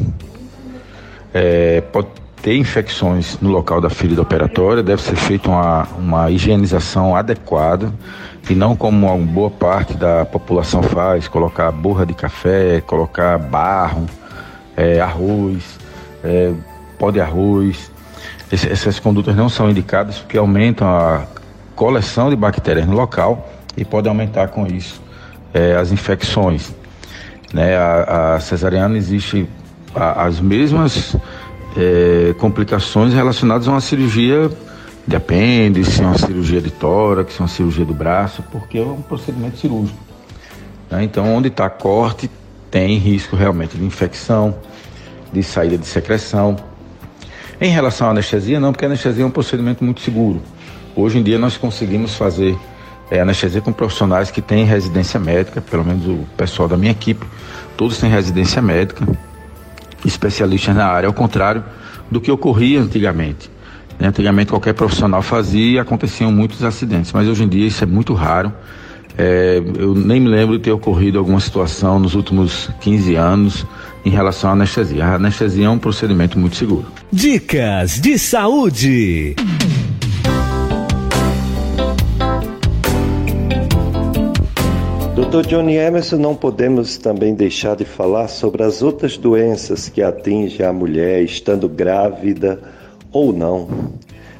É, 1.32 1.82
pode 1.82 2.08
ter 2.42 2.58
infecções 2.58 3.38
no 3.40 3.52
local 3.52 3.80
da 3.80 3.90
ferida 3.92 4.20
operatória, 4.20 4.82
deve 4.82 5.04
ser 5.04 5.16
feita 5.16 5.48
uma, 5.48 5.88
uma 5.96 6.32
higienização 6.32 7.16
adequada 7.16 7.94
e 8.50 8.56
não 8.56 8.76
como 8.76 9.08
uma 9.08 9.18
boa 9.18 9.50
parte 9.50 9.94
da 9.94 10.26
população 10.26 10.82
faz, 10.82 11.28
colocar 11.28 11.72
borra 11.72 12.06
de 12.06 12.14
café, 12.14 12.82
colocar 12.82 13.38
barro, 13.38 14.06
é, 14.76 15.00
arroz, 15.00 15.80
é, 16.24 16.54
pó 16.98 17.12
de 17.12 17.22
arroz. 17.22 17.92
Esse, 18.52 18.70
essas 18.70 19.00
condutas 19.00 19.36
não 19.36 19.48
são 19.48 19.70
indicadas 19.70 20.18
porque 20.18 20.38
aumentam 20.38 20.88
a 20.88 21.26
coleção 21.76 22.30
de 22.30 22.36
bactérias 22.36 22.86
no 22.86 22.96
local 22.96 23.50
e 23.78 23.86
pode 23.86 24.08
aumentar 24.08 24.50
com 24.50 24.68
isso 24.68 25.02
é, 25.54 25.76
as 25.76 25.92
infecções. 25.92 26.74
Né? 27.54 27.76
A, 27.78 28.36
a 28.36 28.40
cesariana 28.40 28.98
existe 28.98 29.48
a, 29.96 30.26
as 30.26 30.40
mesmas 30.40 31.16
é, 31.78 32.34
complicações 32.38 33.14
relacionadas 33.14 33.68
a 33.68 33.72
uma 33.72 33.82
cirurgia 33.82 34.50
de 35.08 35.16
apêndice, 35.16 36.02
uma 36.02 36.18
cirurgia 36.18 36.62
de 36.62 36.70
tórax, 36.70 37.40
uma 37.40 37.48
cirurgia 37.48 37.86
do 37.86 37.94
braço, 37.94 38.44
porque 38.52 38.78
é 38.78 38.84
um 38.84 39.02
procedimento 39.02 39.58
cirúrgico. 39.58 39.98
Né? 40.90 41.04
Então, 41.04 41.34
onde 41.34 41.48
está 41.48 41.70
corte, 41.70 42.30
tem 42.70 42.98
risco 42.98 43.36
realmente 43.36 43.78
de 43.78 43.84
infecção, 43.84 44.56
de 45.34 45.44
saída 45.44 45.78
de 45.78 45.86
secreção. 45.86 46.56
Em 47.60 47.70
relação 47.70 48.08
à 48.08 48.12
anestesia, 48.12 48.60
não, 48.60 48.72
porque 48.72 48.86
a 48.86 48.88
anestesia 48.88 49.24
é 49.24 49.28
um 49.28 49.32
procedimento 49.32 49.84
muito 49.84 50.02
seguro. 50.02 50.42
Hoje 50.96 51.20
em 51.20 51.24
dia 51.24 51.38
nós 51.38 51.58
conseguimos 51.58 52.16
fazer 52.16 52.58
é, 53.10 53.20
anestesia 53.20 53.62
com 53.62 53.72
profissionais 53.72 54.32
que 54.32 54.42
têm 54.42 54.66
residência 54.66 55.20
médica, 55.20 55.62
pelo 55.62 55.84
menos 55.84 56.06
o 56.06 56.26
pessoal 56.36 56.68
da 56.68 56.78
minha 56.78 56.92
equipe, 56.92 57.26
todos 57.78 57.98
têm 57.98 58.10
residência 58.10 58.62
médica, 58.62 59.06
especialistas 60.06 60.76
na 60.76 60.88
área, 60.88 61.08
ao 61.08 61.14
contrário 61.14 61.64
do 62.10 62.20
que 62.20 62.32
ocorria 62.32 62.82
antigamente. 62.82 63.50
Né, 64.02 64.08
antigamente 64.08 64.50
qualquer 64.50 64.74
profissional 64.74 65.22
fazia 65.22 65.74
e 65.74 65.78
aconteciam 65.78 66.32
muitos 66.32 66.64
acidentes, 66.64 67.12
mas 67.14 67.28
hoje 67.28 67.44
em 67.44 67.48
dia 67.48 67.68
isso 67.68 67.84
é 67.84 67.86
muito 67.86 68.16
raro. 68.16 68.52
É, 69.16 69.62
eu 69.78 69.94
nem 69.94 70.20
me 70.20 70.28
lembro 70.28 70.58
de 70.58 70.64
ter 70.64 70.72
ocorrido 70.72 71.20
alguma 71.20 71.40
situação 71.40 72.00
nos 72.00 72.16
últimos 72.16 72.68
15 72.82 73.14
anos 73.14 73.64
em 74.04 74.10
relação 74.10 74.50
à 74.50 74.54
anestesia. 74.54 75.06
A 75.06 75.16
anestesia 75.18 75.68
é 75.68 75.70
um 75.70 75.78
procedimento 75.78 76.40
muito 76.40 76.56
seguro. 76.56 76.88
Dicas 77.12 78.02
de 78.02 78.18
saúde. 78.18 79.36
Doutor 85.14 85.46
Johnny 85.46 85.76
Emerson, 85.76 86.18
não 86.18 86.34
podemos 86.34 86.98
também 86.98 87.36
deixar 87.36 87.76
de 87.76 87.86
falar 87.86 88.30
sobre 88.30 88.64
as 88.64 88.82
outras 88.82 89.16
doenças 89.16 89.90
que 89.90 90.02
atingem 90.02 90.66
a 90.66 90.74
mulher 90.74 91.22
estando 91.22 91.70
grávida 91.70 92.60
ou 93.12 93.34
não. 93.34 93.68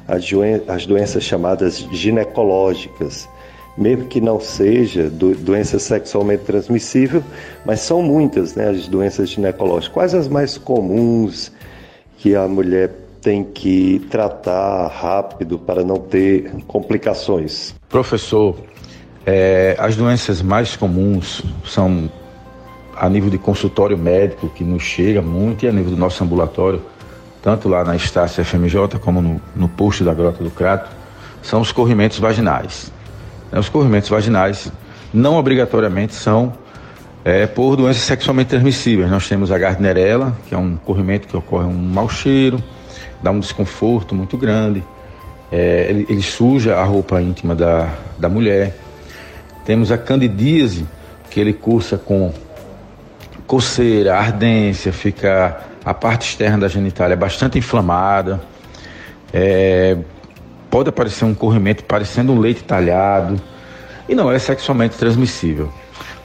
As, 0.06 0.24
as 0.68 0.86
doenças 0.86 1.22
chamadas 1.22 1.86
ginecológicas, 1.92 3.28
mesmo 3.76 4.06
que 4.06 4.20
não 4.20 4.40
seja 4.40 5.08
do, 5.08 5.34
doença 5.34 5.78
sexualmente 5.78 6.44
transmissível, 6.44 7.22
mas 7.64 7.80
são 7.80 8.02
muitas 8.02 8.54
né, 8.54 8.68
as 8.68 8.88
doenças 8.88 9.30
ginecológicas. 9.30 9.88
Quais 9.88 10.14
as 10.14 10.28
mais 10.28 10.58
comuns 10.58 11.52
que 12.18 12.34
a 12.34 12.46
mulher 12.46 12.90
tem 13.20 13.44
que 13.44 14.00
tratar 14.10 14.88
rápido 14.88 15.58
para 15.58 15.84
não 15.84 15.96
ter 15.96 16.50
complicações? 16.66 17.74
Professor, 17.88 18.56
é, 19.24 19.76
as 19.78 19.96
doenças 19.96 20.42
mais 20.42 20.76
comuns 20.76 21.42
são 21.64 22.10
a 22.96 23.08
nível 23.08 23.30
de 23.30 23.38
consultório 23.38 23.96
médico, 23.96 24.48
que 24.48 24.64
nos 24.64 24.82
chega 24.82 25.22
muito, 25.22 25.64
e 25.64 25.68
a 25.68 25.72
nível 25.72 25.90
do 25.90 25.96
nosso 25.96 26.22
ambulatório, 26.22 26.82
tanto 27.42 27.68
lá 27.68 27.82
na 27.84 27.96
Estácia 27.96 28.44
FMJ 28.44 28.98
como 29.00 29.20
no, 29.20 29.40
no 29.54 29.68
posto 29.68 30.04
da 30.04 30.14
Grota 30.14 30.42
do 30.42 30.50
Crato, 30.50 30.88
são 31.42 31.60
os 31.60 31.72
corrimentos 31.72 32.18
vaginais. 32.18 32.92
É, 33.50 33.58
os 33.58 33.68
corrimentos 33.68 34.08
vaginais 34.08 34.72
não 35.12 35.36
obrigatoriamente 35.36 36.14
são 36.14 36.52
é, 37.24 37.46
por 37.46 37.76
doenças 37.76 38.02
sexualmente 38.02 38.50
transmissíveis. 38.50 39.10
Nós 39.10 39.28
temos 39.28 39.50
a 39.50 39.58
Gardnerella, 39.58 40.36
que 40.46 40.54
é 40.54 40.58
um 40.58 40.76
corrimento 40.76 41.26
que 41.26 41.36
ocorre 41.36 41.66
um 41.66 41.74
mau 41.74 42.08
cheiro, 42.08 42.62
dá 43.20 43.30
um 43.30 43.40
desconforto 43.40 44.14
muito 44.14 44.36
grande, 44.36 44.82
é, 45.50 45.86
ele, 45.90 46.06
ele, 46.08 46.22
suja 46.22 46.76
a 46.76 46.84
roupa 46.84 47.20
íntima 47.20 47.54
da, 47.54 47.88
da 48.18 48.28
mulher. 48.28 48.74
Temos 49.66 49.92
a 49.92 49.98
candidíase, 49.98 50.86
que 51.28 51.38
ele 51.38 51.52
cursa 51.52 51.98
com 51.98 52.32
coceira, 53.46 54.16
ardência, 54.16 54.92
fica 54.92 55.71
a 55.84 55.92
parte 55.92 56.28
externa 56.28 56.58
da 56.58 56.68
genitália 56.68 57.16
bastante 57.16 57.58
inflamada. 57.58 58.40
É, 59.32 59.96
pode 60.70 60.88
aparecer 60.88 61.24
um 61.24 61.34
corrimento 61.34 61.84
parecendo 61.84 62.32
um 62.32 62.38
leite 62.38 62.62
talhado 62.64 63.40
e 64.08 64.14
não 64.14 64.30
é 64.30 64.38
sexualmente 64.38 64.96
transmissível. 64.96 65.72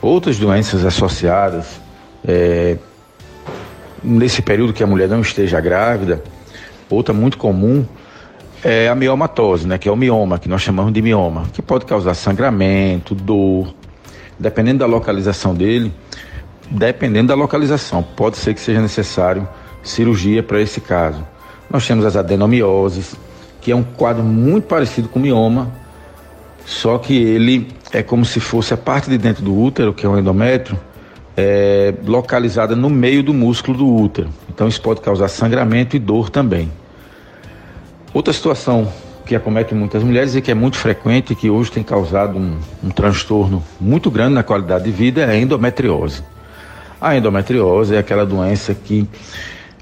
Outras 0.02 0.38
doenças 0.38 0.86
associadas, 0.86 1.82
é, 2.26 2.78
nesse 4.04 4.42
período 4.42 4.74
que 4.74 4.84
a 4.84 4.88
mulher 4.88 5.08
não 5.08 5.22
esteja 5.22 5.60
grávida, 5.60 6.24
outra 6.90 7.14
muito 7.14 7.38
comum 7.38 7.86
é 8.64 8.88
a 8.88 8.96
miomatose, 8.96 9.68
né, 9.68 9.78
que 9.78 9.88
é 9.88 9.92
o 9.92 9.96
mioma, 9.96 10.40
que 10.40 10.50
nós 10.50 10.62
chamamos 10.62 10.92
de 10.92 11.02
mioma, 11.02 11.46
que 11.54 11.62
pode 11.62 11.86
causar 11.86 12.14
sangramento, 12.14 13.14
dor, 13.14 13.74
dependendo 14.40 14.80
da 14.80 14.86
localização 14.86 15.54
dele, 15.54 15.92
dependendo 16.70 17.28
da 17.28 17.36
localização, 17.36 18.04
pode 18.04 18.38
ser 18.38 18.54
que 18.54 18.60
seja 18.60 18.82
necessário 18.82 19.48
cirurgia 19.84 20.44
para 20.44 20.62
esse 20.62 20.82
caso. 20.82 21.26
Nós 21.70 21.86
temos 21.86 22.06
as 22.06 22.16
adenomioses, 22.16 23.16
que 23.62 23.72
é 23.72 23.76
um 23.76 23.84
quadro 23.84 24.24
muito 24.24 24.66
parecido 24.68 25.10
com 25.10 25.20
mioma, 25.20 25.72
só 26.66 26.98
que 26.98 27.16
ele 27.16 27.68
é 27.92 28.04
como 28.04 28.26
se 28.26 28.40
fosse 28.40 28.74
a 28.74 28.78
parte 28.78 29.10
de 29.10 29.18
dentro 29.18 29.44
do 29.44 29.58
útero, 29.58 29.94
que 29.94 30.06
é 30.06 30.10
o 30.10 30.18
endométrio, 30.18 30.78
é, 31.36 31.94
localizada 32.06 32.76
no 32.76 32.90
meio 32.90 33.24
do 33.24 33.34
músculo 33.34 33.78
do 33.78 33.96
útero. 33.96 34.30
Então 34.50 34.68
isso 34.68 34.82
pode 34.82 35.02
causar 35.02 35.28
sangramento 35.28 35.96
e 35.96 36.00
dor 36.00 36.30
também. 36.30 36.72
Outra 38.14 38.34
situação 38.34 38.92
que 39.26 39.36
acomete 39.36 39.76
muitas 39.76 40.02
mulheres 40.04 40.36
e 40.36 40.42
que 40.42 40.50
é 40.50 40.56
muito 40.56 40.78
frequente 40.78 41.34
e 41.34 41.36
que 41.36 41.50
hoje 41.50 41.72
tem 41.72 41.84
causado 41.84 42.38
um, 42.38 42.58
um 42.84 42.90
transtorno 42.90 43.62
muito 43.80 44.10
grande 44.10 44.34
na 44.34 44.44
qualidade 44.44 44.86
de 44.86 44.92
vida 44.92 45.22
é 45.22 45.32
a 45.32 45.38
endometriose. 45.38 46.24
A 47.00 47.16
endometriose 47.16 47.94
é 47.96 48.00
aquela 48.00 48.26
doença 48.26 48.74
que 48.74 49.08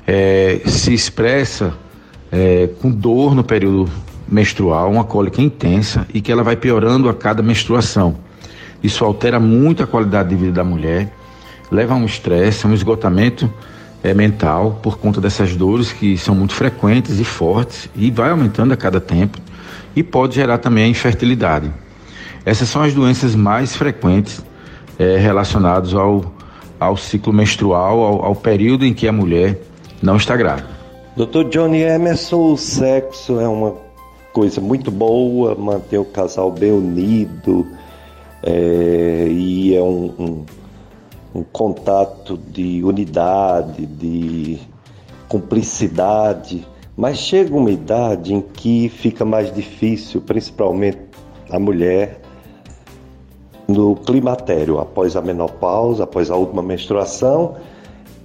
é, 0.06 0.62
se 0.66 0.94
expressa 0.94 1.74
é, 2.32 2.70
com 2.82 2.92
dor 2.92 3.34
no 3.34 3.44
período 3.44 3.90
menstrual, 4.28 4.92
uma 4.92 5.04
cólica 5.04 5.42
intensa 5.42 6.06
e 6.14 6.20
que 6.20 6.32
ela 6.32 6.44
vai 6.44 6.58
piorando 6.58 7.08
a 7.08 7.14
cada 7.14 7.42
menstruação. 7.42 8.18
Isso 8.84 9.06
altera 9.06 9.40
muito 9.40 9.82
a 9.82 9.88
qualidade 9.88 10.30
de 10.30 10.36
vida 10.36 10.52
da 10.52 10.64
mulher, 10.64 11.12
leva 11.72 11.94
a 11.94 11.98
um 11.98 12.06
estresse, 12.06 12.66
a 12.66 12.70
um 12.70 12.74
esgotamento 12.74 13.52
é, 14.04 14.14
mental 14.14 14.80
por 14.84 14.98
conta 14.98 15.22
dessas 15.22 15.56
dores 15.56 15.94
que 15.94 16.18
são 16.18 16.36
muito 16.36 16.54
frequentes 16.54 17.20
e 17.20 17.24
fortes 17.24 17.90
e 17.96 18.12
vai 18.12 18.30
aumentando 18.30 18.74
a 18.74 18.78
cada 18.78 19.00
tempo 19.00 19.40
e 19.96 20.04
pode 20.04 20.36
gerar 20.36 20.58
também 20.58 20.84
a 20.84 20.88
infertilidade. 20.88 21.72
Essas 22.46 22.68
são 22.68 22.84
as 22.84 22.94
doenças 22.94 23.34
mais 23.36 23.76
frequentes 23.76 24.44
é, 25.00 25.18
relacionadas 25.18 25.94
ao, 25.94 26.36
ao 26.80 26.98
ciclo 26.98 27.34
menstrual, 27.34 28.00
ao, 28.02 28.26
ao 28.26 28.36
período 28.36 28.86
em 28.86 28.94
que 28.94 29.08
a 29.08 29.12
mulher 29.12 29.60
não 30.02 30.18
está 30.18 30.36
grávida. 30.36 30.70
Doutor 31.16 31.46
Johnny 31.46 31.82
Emerson, 31.82 32.54
o 32.54 32.58
sexo 32.58 33.40
é 33.40 33.48
uma 33.48 33.76
coisa 34.34 34.60
muito 34.60 34.92
boa, 34.92 35.56
manter 35.56 35.98
o 35.98 36.06
casal 36.06 36.52
bem 36.52 36.72
unido 36.72 37.66
é, 38.44 39.28
e 39.30 39.74
é 39.76 39.82
um, 39.82 40.14
um 40.20 40.46
um 41.36 41.44
contato 41.44 42.38
de 42.38 42.82
unidade, 42.82 43.86
de 43.86 44.58
cumplicidade, 45.28 46.66
mas 46.96 47.18
chega 47.18 47.54
uma 47.54 47.70
idade 47.70 48.34
em 48.34 48.40
que 48.40 48.88
fica 48.88 49.26
mais 49.26 49.54
difícil, 49.54 50.22
principalmente 50.22 51.00
a 51.50 51.60
mulher, 51.60 52.22
no 53.68 53.96
climatério, 53.96 54.80
após 54.80 55.16
a 55.16 55.22
menopausa, 55.22 56.04
após 56.04 56.30
a 56.30 56.36
última 56.36 56.62
menstruação, 56.62 57.56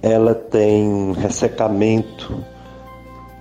ela 0.01 0.33
tem 0.33 1.13
ressecamento 1.13 2.43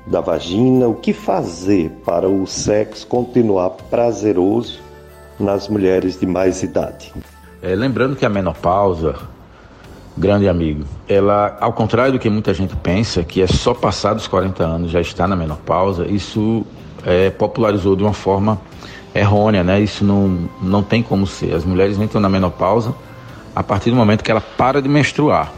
da 0.07 0.21
vagina. 0.21 0.89
O 0.89 0.95
que 0.95 1.13
fazer 1.13 1.91
para 2.05 2.29
o 2.29 2.47
sexo 2.47 3.07
continuar 3.07 3.71
prazeroso 3.91 4.81
nas 5.39 5.69
mulheres 5.69 6.19
de 6.19 6.27
mais 6.27 6.63
idade? 6.63 7.13
É, 7.63 7.75
lembrando 7.75 8.17
que 8.17 8.25
a 8.25 8.31
menopausa 8.31 9.17
grande 10.17 10.49
amigo. 10.49 10.85
Ela, 11.09 11.57
ao 11.61 11.73
contrário 11.73 12.13
do 12.13 12.19
que 12.19 12.29
muita 12.29 12.53
gente 12.53 12.77
pensa, 12.77 13.23
que 13.23 13.41
é 13.41 13.47
só 13.47 13.73
passar 13.73 14.15
dos 14.15 14.27
40 14.27 14.63
anos 14.63 14.91
já 14.91 15.01
está 15.01 15.27
na 15.27 15.35
menopausa, 15.35 16.07
isso 16.07 16.65
é, 17.05 17.31
popularizou 17.31 17.97
de 17.97 18.03
uma 18.03 18.13
forma 18.13 18.61
errônea, 19.15 19.63
né? 19.63 19.81
Isso 19.81 20.05
não, 20.05 20.49
não 20.63 20.83
tem 20.83 21.03
como 21.03 21.27
ser. 21.27 21.55
As 21.55 21.65
mulheres 21.65 21.99
entram 21.99 22.21
na 22.21 22.29
menopausa 22.29 22.95
a 23.55 23.63
partir 23.63 23.91
do 23.91 23.97
momento 23.97 24.23
que 24.23 24.31
ela 24.31 24.41
para 24.41 24.81
de 24.81 24.89
menstruar. 24.89 25.53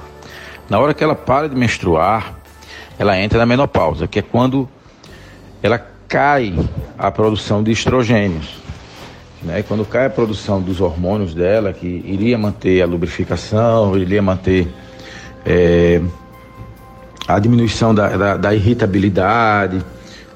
Na 0.69 0.79
hora 0.79 0.95
que 0.95 1.05
ela 1.05 1.15
para 1.15 1.49
de 1.49 1.55
menstruar, 1.55 2.35
ela 2.99 3.19
entra 3.19 3.39
na 3.39 3.47
menopausa, 3.47 4.07
que 4.07 4.19
é 4.19 4.23
quando 4.23 4.69
ela 5.63 5.79
cai 6.09 6.55
a 6.99 7.11
produção 7.11 7.63
de 7.63 7.71
estrogênios. 7.71 8.57
Né? 9.43 9.63
Quando 9.67 9.85
cai 9.85 10.07
a 10.07 10.11
produção 10.11 10.61
dos 10.61 10.81
hormônios 10.81 11.35
dela, 11.35 11.73
que 11.73 11.87
iria 11.87 12.39
manter 12.39 12.81
a 12.81 12.87
lubrificação, 12.87 13.97
iria 13.99 14.23
manter 14.23 14.69
é, 15.45 16.01
a 17.27 17.39
diminuição 17.39 17.95
da, 17.95 18.17
da, 18.17 18.37
da 18.37 18.55
irritabilidade, 18.55 19.85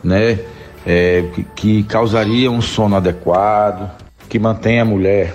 né? 0.02 0.38
É, 0.86 1.24
que, 1.56 1.82
causaria 1.82 2.48
um 2.48 2.62
sono 2.62 2.94
adequado, 2.94 3.90
que 4.28 4.38
mantém 4.38 4.78
a 4.78 4.84
mulher 4.84 5.34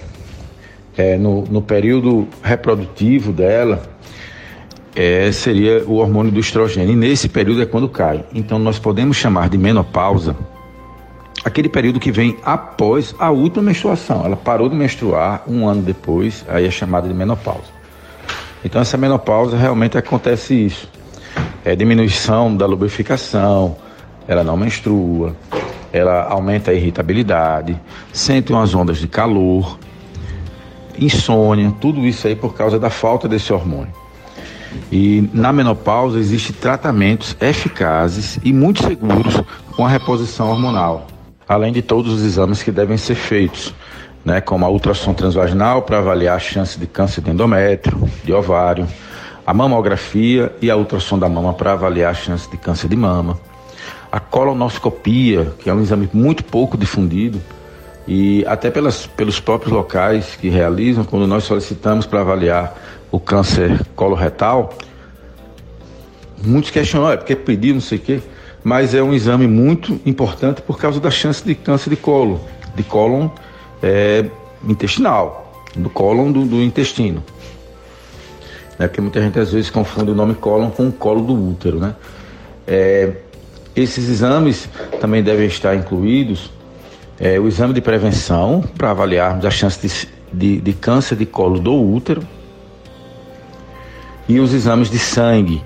é, 0.98 1.18
no, 1.18 1.44
no 1.44 1.62
período 1.62 2.26
reprodutivo 2.42 3.34
dela, 3.34 3.84
é, 4.96 5.30
seria 5.32 5.84
o 5.86 5.96
hormônio 5.96 6.32
do 6.32 6.40
estrogênio. 6.40 6.94
E 6.94 6.96
nesse 6.96 7.28
período 7.28 7.62
é 7.62 7.66
quando 7.66 7.90
cai. 7.90 8.24
Então 8.34 8.58
nós 8.58 8.80
podemos 8.80 9.18
chamar 9.18 9.50
de 9.50 9.58
menopausa 9.58 10.36
aquele 11.44 11.70
período 11.70 12.00
que 12.00 12.12
vem 12.12 12.38
após 12.44 13.16
a 13.18 13.32
última 13.32 13.64
menstruação. 13.64 14.26
Ela 14.26 14.36
parou 14.36 14.70
de 14.70 14.76
menstruar 14.76 15.44
um 15.48 15.68
ano 15.68 15.82
depois, 15.82 16.46
aí 16.48 16.66
é 16.66 16.72
chamada 16.72 17.08
de 17.08 17.14
menopausa. 17.14 17.82
Então 18.64 18.82
essa 18.82 18.98
menopausa 18.98 19.58
realmente 19.58 19.98
acontece 19.98 20.54
isso. 20.54 20.90
É 21.66 21.76
diminuição 21.76 22.56
da 22.56 22.66
lubrificação, 22.66 23.76
ela 24.28 24.44
não 24.44 24.58
menstrua, 24.58 25.36
ela 25.92 26.24
aumenta 26.24 26.72
a 26.72 26.74
irritabilidade, 26.74 27.80
sente 28.14 28.52
umas 28.52 28.74
ondas 28.74 28.98
de 28.98 29.08
calor, 29.08 29.78
insônia, 30.98 31.74
tudo 31.82 32.06
isso 32.06 32.28
aí 32.28 32.36
por 32.36 32.54
causa 32.54 32.80
da 32.80 32.90
falta 32.90 33.28
desse 33.28 33.52
hormônio. 33.52 33.94
E 34.92 35.30
na 35.34 35.52
menopausa 35.52 36.18
existem 36.18 36.56
tratamentos 36.56 37.36
eficazes 37.42 38.40
e 38.44 38.54
muito 38.54 38.84
seguros 38.84 39.42
com 39.76 39.86
a 39.86 39.90
reposição 39.90 40.50
hormonal 40.50 41.08
além 41.52 41.74
de 41.74 41.82
todos 41.82 42.14
os 42.14 42.24
exames 42.24 42.64
que 42.64 42.72
devem 42.72 42.96
ser 42.96 43.16
feitos, 43.16 43.74
né, 44.24 44.40
como 44.40 44.66
a 44.66 44.70
ultrassom 44.70 45.14
transvaginal 45.14 45.82
para 45.82 45.98
avaliar 45.98 46.38
a 46.38 46.40
chance 46.40 46.80
de 46.80 46.88
câncer 46.88 47.22
de 47.22 47.30
endométrio, 47.30 48.10
de 48.24 48.32
ovário, 48.32 48.88
a 49.46 49.54
mamografia 49.54 50.56
e 50.62 50.72
a 50.72 50.78
ultrassom 50.78 51.20
da 51.20 51.28
mama 51.28 51.54
para 51.54 51.74
avaliar 51.74 52.12
a 52.12 52.14
chance 52.14 52.50
de 52.50 52.56
câncer 52.56 52.88
de 52.88 52.96
mama, 52.96 53.38
a 54.12 54.20
colonoscopia, 54.20 55.54
que 55.60 55.70
é 55.70 55.74
um 55.74 55.82
exame 55.82 56.10
muito 56.12 56.44
pouco 56.44 56.78
difundido, 56.78 57.42
e 58.08 58.44
até 58.46 58.70
pelas, 58.70 59.06
pelos 59.06 59.40
próprios 59.40 59.72
locais 59.72 60.36
que 60.36 60.50
realizam, 60.50 61.04
quando 61.04 61.28
nós 61.28 61.44
solicitamos 61.44 62.06
para 62.06 62.22
avaliar 62.22 62.76
o 63.12 63.20
câncer 63.20 63.86
coloretal, 63.96 64.74
muitos 66.44 66.72
questionam, 66.72 67.12
é 67.12 67.18
porque 67.18 67.36
pediu, 67.36 67.76
não 67.76 67.82
sei 67.82 67.98
o 67.98 68.02
quê 68.02 68.22
mas 68.64 68.94
é 68.94 69.02
um 69.02 69.14
exame 69.14 69.48
muito 69.48 70.00
importante 70.06 70.62
por 70.62 70.78
causa 70.78 71.00
da 71.00 71.10
chance 71.10 71.44
de 71.44 71.56
câncer 71.56 71.90
de 71.90 71.96
colo, 71.96 72.42
de 72.76 72.84
cólon 72.84 73.30
é, 73.82 74.26
intestinal, 74.68 75.66
do 75.76 75.90
cólon 75.90 76.32
do, 76.32 76.46
do 76.46 76.62
intestino. 76.62 77.24
Né? 78.78 78.88
Porque 78.88 79.02
muita 79.02 79.22
gente 79.22 79.40
às 79.40 79.52
vezes 79.52 79.70
confunde 79.70 80.12
o 80.12 80.16
nome 80.16 80.36
cólon 80.36 80.70
com 80.70 80.88
o 80.88 80.92
colo 80.92 81.22
do 81.22 81.34
útero, 81.34 81.80
né? 81.80 81.96
É, 82.68 83.12
esses 83.76 84.10
exames 84.10 84.70
também 85.00 85.24
devem 85.24 85.48
estar 85.48 85.76
incluídos 85.76 86.52
é, 87.20 87.40
o 87.40 87.48
exame 87.48 87.74
de 87.74 87.82
prevenção 87.82 88.64
para 88.78 88.92
avaliarmos 88.92 89.46
a 89.46 89.52
chance 89.52 89.80
de, 89.88 90.08
de, 90.34 90.62
de 90.62 90.74
câncer 90.74 91.16
de 91.16 91.26
colo 91.26 91.60
do 91.60 91.74
útero 91.74 92.22
e 94.28 94.40
os 94.40 94.54
exames 94.54 94.90
de 94.90 94.98
sangue 94.98 95.62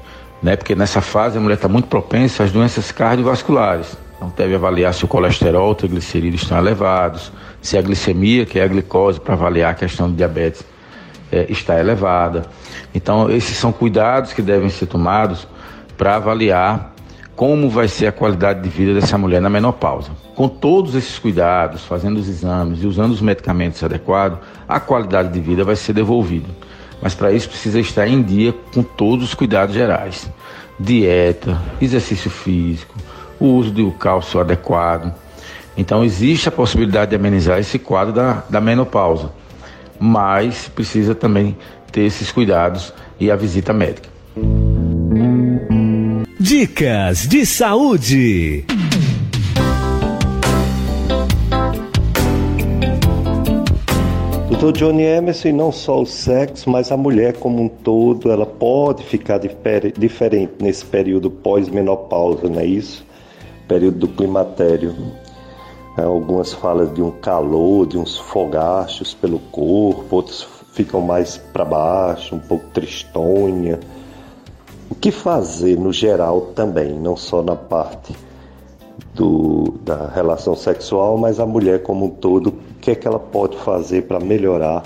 né? 0.46 0.56
Porque 0.56 0.76
nessa 0.76 1.02
fase 1.02 1.40
a 1.40 1.42
mulher 1.42 1.56
está 1.56 1.68
muito 1.68 1.88
propensa 1.88 2.44
às 2.44 2.52
doenças 2.52 2.92
cardiovasculares. 2.92 3.98
Então 4.16 4.32
deve 4.38 4.54
avaliar 4.54 4.94
se 4.94 5.04
o 5.04 5.08
colesterol, 5.08 5.72
o 5.72 5.76
triglicerídeos 5.76 6.44
estão 6.44 6.58
elevados, 6.58 7.32
se 7.62 7.78
a 7.78 7.82
glicemia, 7.82 8.46
que 8.46 8.60
é 8.60 8.64
a 8.64 8.68
glicose, 8.68 9.20
para 9.20 9.34
avaliar 9.34 9.72
a 9.72 9.74
questão 9.74 10.08
de 10.08 10.18
diabetes, 10.18 10.64
é, 11.32 11.48
está 11.50 11.80
elevada. 11.80 12.46
Então 12.94 13.30
esses 13.32 13.58
são 13.58 13.72
cuidados 13.72 14.34
que 14.34 14.42
devem 14.44 14.70
ser 14.70 14.86
tomados 14.86 15.48
para 15.98 16.16
avaliar 16.16 16.94
como 17.36 17.70
vai 17.70 17.88
ser 17.88 18.08
a 18.08 18.12
qualidade 18.12 18.62
de 18.62 18.70
vida 18.70 18.94
dessa 18.94 19.18
mulher 19.18 19.42
na 19.42 19.50
menopausa. 19.50 20.12
Com 20.36 20.48
todos 20.48 20.96
esses 20.96 21.20
cuidados, 21.20 21.84
fazendo 21.84 22.18
os 22.18 22.30
exames 22.30 22.82
e 22.82 22.88
usando 22.88 23.12
os 23.12 23.22
medicamentos 23.22 23.84
adequados, 23.84 24.40
a 24.68 24.80
qualidade 24.80 25.34
de 25.34 25.40
vida 25.40 25.64
vai 25.64 25.76
ser 25.76 25.94
devolvida. 25.94 26.48
Mas 27.02 27.14
para 27.14 27.32
isso 27.32 27.50
precisa 27.50 27.80
estar 27.80 28.08
em 28.08 28.22
dia 28.22 28.54
com 28.74 28.82
todos 28.82 29.26
os 29.26 29.34
cuidados 29.34 29.76
gerais: 29.76 30.30
dieta, 30.80 31.62
exercício 31.82 32.32
físico, 32.32 32.96
o 33.40 33.48
uso 33.48 33.72
do 33.72 33.92
cálcio 33.92 34.40
adequado. 34.40 35.14
Então 35.78 36.06
existe 36.06 36.48
a 36.48 36.52
possibilidade 36.52 37.10
de 37.10 37.18
amenizar 37.18 37.60
esse 37.60 37.78
quadro 37.78 38.14
da, 38.14 38.44
da 38.50 38.62
menopausa, 38.62 39.30
mas 40.00 40.70
precisa 40.70 41.14
também 41.14 41.58
ter 41.92 42.02
esses 42.02 42.32
cuidados 42.32 42.94
e 43.20 43.30
a 43.30 43.36
visita 43.36 43.74
médica. 43.74 44.15
Dicas 46.48 47.28
de 47.28 47.44
saúde. 47.44 48.66
Doutor 54.50 54.72
Johnny 54.74 55.02
Emerson, 55.02 55.54
não 55.54 55.72
só 55.72 56.04
o 56.04 56.06
sexo, 56.06 56.70
mas 56.70 56.92
a 56.92 56.98
mulher 56.98 57.34
como 57.38 57.64
um 57.64 57.68
todo, 57.68 58.32
ela 58.32 58.46
pode 58.46 59.04
ficar 59.06 59.40
diferente 59.40 60.54
nesse 60.62 60.86
período 60.86 61.32
pós-menopausa, 61.32 62.48
não 62.48 62.60
é 62.60 62.66
isso? 62.68 63.04
Período 63.68 63.98
do 63.98 64.08
climatério. 64.10 64.96
Algumas 65.98 66.54
falam 66.54 66.94
de 66.94 67.02
um 67.02 67.10
calor, 67.10 67.88
de 67.88 67.98
uns 67.98 68.20
fogachos 68.20 69.16
pelo 69.16 69.40
corpo, 69.40 70.18
outros 70.18 70.48
ficam 70.74 71.02
mais 71.02 71.38
para 71.38 71.66
baixo, 71.66 72.36
um 72.36 72.40
pouco 72.40 72.68
tristonha. 72.68 73.80
O 74.90 74.96
que 74.96 75.12
fazer 75.12 75.78
no 75.78 75.92
geral 75.92 76.42
também, 76.56 76.94
não 76.94 77.18
só 77.18 77.42
na 77.42 77.56
parte 77.56 78.16
do, 79.14 79.76
da 79.84 80.08
relação 80.08 80.56
sexual, 80.56 81.18
mas 81.18 81.40
a 81.40 81.46
mulher 81.46 81.82
como 81.82 82.06
um 82.06 82.10
todo, 82.10 82.48
o 82.48 82.54
que 82.80 82.92
é 82.92 82.96
que 82.96 83.08
ela 83.08 83.20
pode 83.20 83.58
fazer 83.58 84.04
para 84.04 84.20
melhorar 84.20 84.84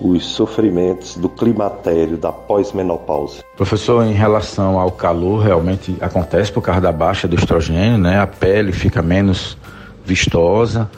os 0.00 0.24
sofrimentos 0.26 1.16
do 1.16 1.28
climatério, 1.28 2.16
da 2.16 2.32
pós-menopausa? 2.32 3.42
Professor, 3.56 4.04
em 4.04 4.12
relação 4.12 4.78
ao 4.78 4.90
calor, 4.90 5.42
realmente 5.42 5.96
acontece 6.00 6.50
por 6.50 6.60
causa 6.60 6.80
da 6.80 6.92
baixa 6.92 7.28
do 7.28 7.36
estrogênio, 7.36 7.98
né? 7.98 8.18
A 8.18 8.26
pele 8.26 8.72
fica 8.72 9.00
menos 9.00 9.56
vistosa, 10.04 10.90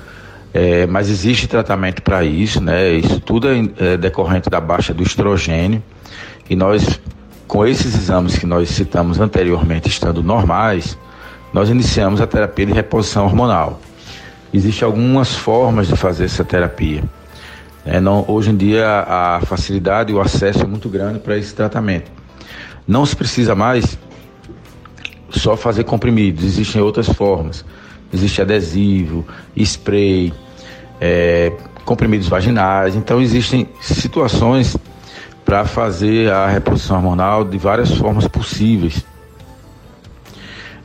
é, 0.52 0.86
mas 0.86 1.11
existe 1.11 1.46
tratamento 1.46 2.02
para 2.02 2.24
isso, 2.24 2.62
né? 2.62 2.92
Isso 2.92 3.20
tudo 3.20 3.48
é, 3.48 3.92
é 3.92 3.96
decorrente 3.96 4.48
da 4.48 4.61
baixa 4.61 4.94
do 4.94 5.02
estrogênio 5.02 5.82
e 6.48 6.57
nós, 6.57 7.00
com 7.55 7.64
esses 7.64 7.94
exames 7.94 8.36
que 8.36 8.46
nós 8.46 8.68
citamos 8.68 9.20
anteriormente, 9.20 9.88
estando 9.88 10.24
normais, 10.24 10.98
nós 11.52 11.70
iniciamos 11.70 12.20
a 12.20 12.26
terapia 12.26 12.66
de 12.66 12.72
reposição 12.72 13.26
hormonal. 13.26 13.80
Existem 14.52 14.84
algumas 14.84 15.36
formas 15.36 15.86
de 15.86 15.94
fazer 15.94 16.24
essa 16.24 16.44
terapia. 16.44 17.05
É, 17.86 18.00
não, 18.00 18.24
hoje 18.26 18.50
em 18.50 18.57
dia 18.57 19.05
a 19.07 19.40
facilidade 19.46 20.11
e 20.11 20.14
o 20.16 20.20
acesso 20.20 20.64
é 20.64 20.66
muito 20.66 20.88
grande 20.88 21.20
para 21.20 21.38
esse 21.38 21.55
tratamento. 21.55 22.11
Não 22.88 23.07
se 23.07 23.14
precisa 23.14 23.55
mais 23.55 23.96
só 25.30 25.57
fazer 25.57 25.84
comprimidos, 25.84 26.42
existem 26.42 26.82
outras 26.82 27.07
formas. 27.07 27.64
Existe 28.12 28.42
adesivo, 28.42 29.24
spray, 29.57 30.34
é, 31.00 31.52
comprimidos 31.84 32.26
vaginais. 32.26 32.96
Então 32.96 33.20
existem 33.20 33.68
situações 33.80 34.76
para 35.45 35.64
fazer 35.64 36.32
a 36.32 36.47
reposição 36.47 36.97
hormonal 36.97 37.45
de 37.45 37.59
várias 37.59 37.95
formas 37.95 38.26
possíveis. 38.26 39.05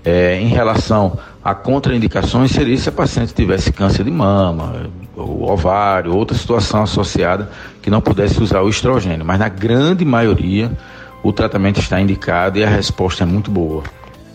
É, 0.04 0.40
em 0.40 0.48
relação 0.48 1.18
a 1.44 1.54
contraindicações, 1.56 2.52
seria 2.52 2.78
se 2.78 2.90
a 2.90 2.92
paciente 2.92 3.34
tivesse 3.34 3.72
câncer 3.72 4.04
de 4.04 4.12
mama, 4.12 4.90
o 5.16 5.50
ovário, 5.50 6.16
outra 6.16 6.38
situação 6.38 6.84
associada 6.84 7.50
que 7.82 7.90
não 7.90 8.02
pudesse 8.02 8.42
usar 8.42 8.62
o 8.62 8.70
estrogênio. 8.70 9.26
Mas 9.26 9.40
na 9.40 9.50
grande 9.50 10.04
maioria, 10.04 10.72
o 11.24 11.32
tratamento 11.32 11.80
está 11.80 12.00
indicado 12.00 12.60
e 12.60 12.64
a 12.64 12.70
resposta 12.70 13.24
é 13.24 13.26
muito 13.26 13.52
boa. 13.52 13.84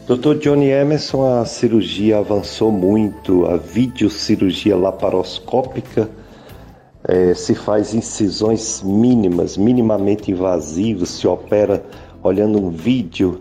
Dr. 0.06 0.34
Johnny 0.38 0.68
Emerson, 0.68 1.40
a 1.40 1.46
cirurgia 1.46 2.18
avançou 2.18 2.70
muito, 2.70 3.46
a 3.46 3.56
videocirurgia 3.56 4.76
laparoscópica 4.76 6.10
é, 7.06 7.34
se 7.34 7.54
faz 7.54 7.94
incisões 7.94 8.82
mínimas, 8.82 9.56
minimamente 9.56 10.30
invasivas, 10.30 11.10
se 11.10 11.26
opera 11.26 11.84
olhando 12.22 12.58
um 12.58 12.70
vídeo 12.70 13.40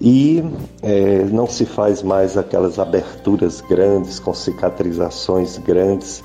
e 0.00 0.42
é, 0.82 1.24
não 1.24 1.46
se 1.46 1.66
faz 1.66 2.02
mais 2.02 2.36
aquelas 2.36 2.78
aberturas 2.78 3.60
grandes 3.60 4.18
com 4.18 4.32
cicatrizações 4.32 5.58
grandes. 5.58 6.24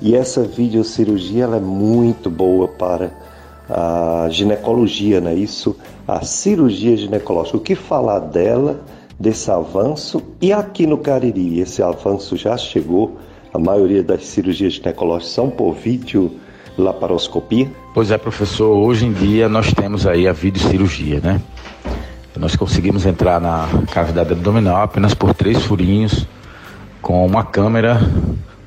E 0.00 0.16
essa 0.16 0.42
videocirurgia 0.42 1.44
ela 1.44 1.58
é 1.58 1.60
muito 1.60 2.30
boa 2.30 2.66
para 2.68 3.12
a 3.68 4.26
ginecologia, 4.30 5.20
né? 5.20 5.34
Isso, 5.34 5.76
a 6.06 6.24
cirurgia 6.24 6.96
ginecológica. 6.96 7.56
O 7.56 7.60
que 7.60 7.74
falar 7.74 8.18
dela, 8.18 8.80
desse 9.18 9.50
avanço? 9.50 10.22
E 10.40 10.52
aqui 10.52 10.86
no 10.86 10.98
Cariri, 10.98 11.60
esse 11.60 11.82
avanço 11.82 12.36
já 12.36 12.56
chegou. 12.56 13.16
A 13.54 13.58
maioria 13.58 14.02
das 14.02 14.24
cirurgias 14.24 14.72
ginecológicas 14.72 15.32
são 15.32 15.48
por 15.48 15.74
vídeo 15.74 16.40
laparoscopia? 16.76 17.70
Pois 17.94 18.10
é, 18.10 18.18
professor. 18.18 18.76
Hoje 18.76 19.06
em 19.06 19.12
dia 19.12 19.48
nós 19.48 19.72
temos 19.72 20.08
aí 20.08 20.26
a 20.26 20.32
videocirurgia, 20.32 21.20
né? 21.20 21.40
Nós 22.36 22.56
conseguimos 22.56 23.06
entrar 23.06 23.40
na 23.40 23.68
cavidade 23.92 24.32
abdominal 24.32 24.82
apenas 24.82 25.14
por 25.14 25.32
três 25.32 25.62
furinhos, 25.62 26.26
com 27.00 27.24
uma 27.24 27.44
câmera, 27.44 28.00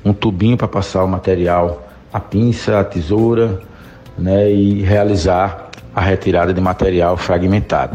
um 0.02 0.14
tubinho 0.14 0.56
para 0.56 0.66
passar 0.66 1.04
o 1.04 1.08
material, 1.08 1.86
a 2.10 2.18
pinça, 2.18 2.80
a 2.80 2.84
tesoura, 2.84 3.60
né, 4.16 4.50
e 4.50 4.80
realizar 4.80 5.68
a 5.94 6.00
retirada 6.00 6.54
de 6.54 6.62
material 6.62 7.14
fragmentado. 7.18 7.94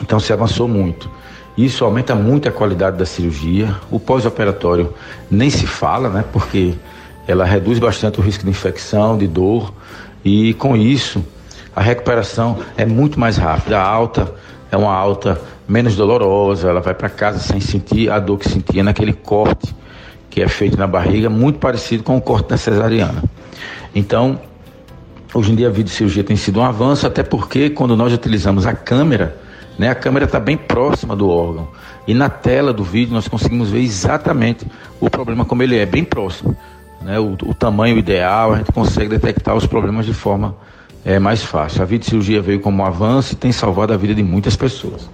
Então 0.00 0.20
se 0.20 0.32
avançou 0.32 0.68
muito. 0.68 1.10
Isso 1.58 1.84
aumenta 1.84 2.14
muito 2.14 2.48
a 2.48 2.52
qualidade 2.52 2.96
da 2.96 3.04
cirurgia. 3.04 3.74
O 3.90 3.98
pós-operatório 3.98 4.94
nem 5.28 5.50
se 5.50 5.66
fala, 5.66 6.08
né, 6.08 6.24
porque 6.32 6.74
ela 7.26 7.44
reduz 7.44 7.80
bastante 7.80 8.20
o 8.20 8.22
risco 8.22 8.44
de 8.44 8.50
infecção, 8.50 9.18
de 9.18 9.26
dor, 9.26 9.74
e 10.24 10.54
com 10.54 10.76
isso 10.76 11.22
a 11.74 11.82
recuperação 11.82 12.60
é 12.76 12.86
muito 12.86 13.18
mais 13.18 13.36
rápida. 13.36 13.76
A 13.76 13.82
alta 13.82 14.32
é 14.70 14.76
uma 14.76 14.94
alta 14.94 15.40
menos 15.66 15.96
dolorosa, 15.96 16.68
ela 16.68 16.80
vai 16.80 16.94
para 16.94 17.08
casa 17.08 17.40
sem 17.40 17.60
sentir 17.60 18.08
a 18.08 18.20
dor 18.20 18.38
que 18.38 18.48
sentia 18.48 18.84
naquele 18.84 19.12
corte 19.12 19.74
que 20.30 20.40
é 20.40 20.46
feito 20.46 20.78
na 20.78 20.86
barriga, 20.86 21.28
muito 21.28 21.58
parecido 21.58 22.04
com 22.04 22.16
o 22.16 22.20
corte 22.20 22.50
da 22.50 22.56
cesariana. 22.56 23.24
Então, 23.92 24.40
hoje 25.34 25.50
em 25.50 25.56
dia 25.56 25.66
a 25.66 25.70
videocirurgia 25.70 26.22
tem 26.22 26.36
sido 26.36 26.60
um 26.60 26.64
avanço, 26.64 27.04
até 27.04 27.24
porque 27.24 27.68
quando 27.68 27.96
nós 27.96 28.12
utilizamos 28.12 28.64
a 28.64 28.72
câmera, 28.74 29.47
né, 29.78 29.88
a 29.88 29.94
câmera 29.94 30.24
está 30.24 30.40
bem 30.40 30.56
próxima 30.56 31.14
do 31.14 31.28
órgão. 31.28 31.68
E 32.06 32.14
na 32.14 32.28
tela 32.28 32.72
do 32.72 32.82
vídeo 32.82 33.14
nós 33.14 33.28
conseguimos 33.28 33.70
ver 33.70 33.80
exatamente 33.80 34.66
o 35.00 35.08
problema 35.08 35.44
como 35.44 35.62
ele 35.62 35.76
é, 35.76 35.86
bem 35.86 36.04
próximo. 36.04 36.56
Né, 37.00 37.18
o, 37.18 37.32
o 37.44 37.54
tamanho 37.54 37.96
ideal, 37.96 38.54
a 38.54 38.58
gente 38.58 38.72
consegue 38.72 39.08
detectar 39.08 39.54
os 39.54 39.66
problemas 39.66 40.04
de 40.04 40.12
forma 40.12 40.56
é 41.04 41.18
mais 41.18 41.42
fácil. 41.42 41.82
A 41.82 41.84
videocirurgia 41.86 42.42
veio 42.42 42.60
como 42.60 42.82
um 42.82 42.86
avanço 42.86 43.32
e 43.32 43.36
tem 43.36 43.52
salvado 43.52 43.92
a 43.92 43.96
vida 43.96 44.14
de 44.14 44.22
muitas 44.22 44.56
pessoas. 44.56 45.08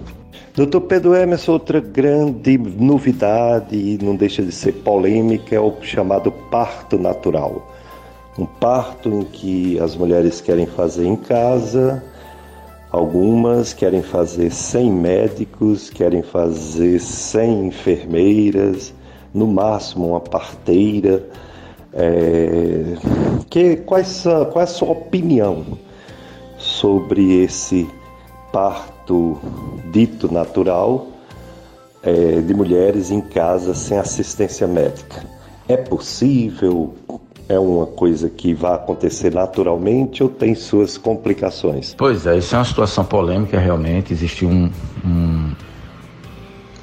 Doutor 0.55 0.81
Pedro 0.81 1.15
Emerson, 1.15 1.53
outra 1.53 1.79
grande 1.79 2.57
novidade, 2.57 3.97
não 4.01 4.15
deixa 4.15 4.41
de 4.41 4.51
ser 4.51 4.71
polêmica, 4.71 5.55
é 5.55 5.59
o 5.59 5.73
chamado 5.81 6.31
parto 6.31 6.97
natural. 6.97 7.71
Um 8.37 8.45
parto 8.45 9.09
em 9.09 9.23
que 9.23 9.79
as 9.79 9.95
mulheres 9.95 10.41
querem 10.41 10.65
fazer 10.65 11.05
em 11.05 11.15
casa, 11.15 12.03
algumas 12.95 13.73
querem 13.73 14.01
fazer 14.01 14.49
sem 14.51 14.89
médicos, 14.89 15.89
querem 15.89 16.23
fazer 16.23 16.99
sem 17.01 17.67
enfermeiras, 17.67 18.93
no 19.33 19.45
máximo 19.45 20.09
uma 20.09 20.21
parteira. 20.21 21.27
É, 21.91 22.95
que, 23.49 23.75
quais, 23.77 24.23
qual 24.23 24.61
é 24.61 24.63
a 24.63 24.67
sua 24.67 24.91
opinião 24.91 25.65
sobre 26.57 27.43
esse 27.43 27.87
parto 28.51 29.37
dito 29.91 30.31
natural 30.31 31.07
é, 32.01 32.39
de 32.39 32.53
mulheres 32.53 33.11
em 33.11 33.19
casa 33.19 33.73
sem 33.73 33.97
assistência 33.97 34.67
médica? 34.67 35.21
É 35.67 35.75
possível? 35.75 36.93
É 37.47 37.59
uma 37.59 37.85
coisa 37.85 38.29
que 38.29 38.53
vai 38.53 38.73
acontecer 38.73 39.33
naturalmente 39.33 40.23
ou 40.23 40.29
tem 40.29 40.55
suas 40.55 40.97
complicações? 40.97 41.93
Pois 41.95 42.25
é, 42.25 42.37
isso 42.37 42.55
é 42.55 42.57
uma 42.57 42.65
situação 42.65 43.05
polêmica 43.05 43.59
realmente. 43.59 44.11
Existe 44.11 44.45
um, 44.45 44.71
um, 45.05 45.51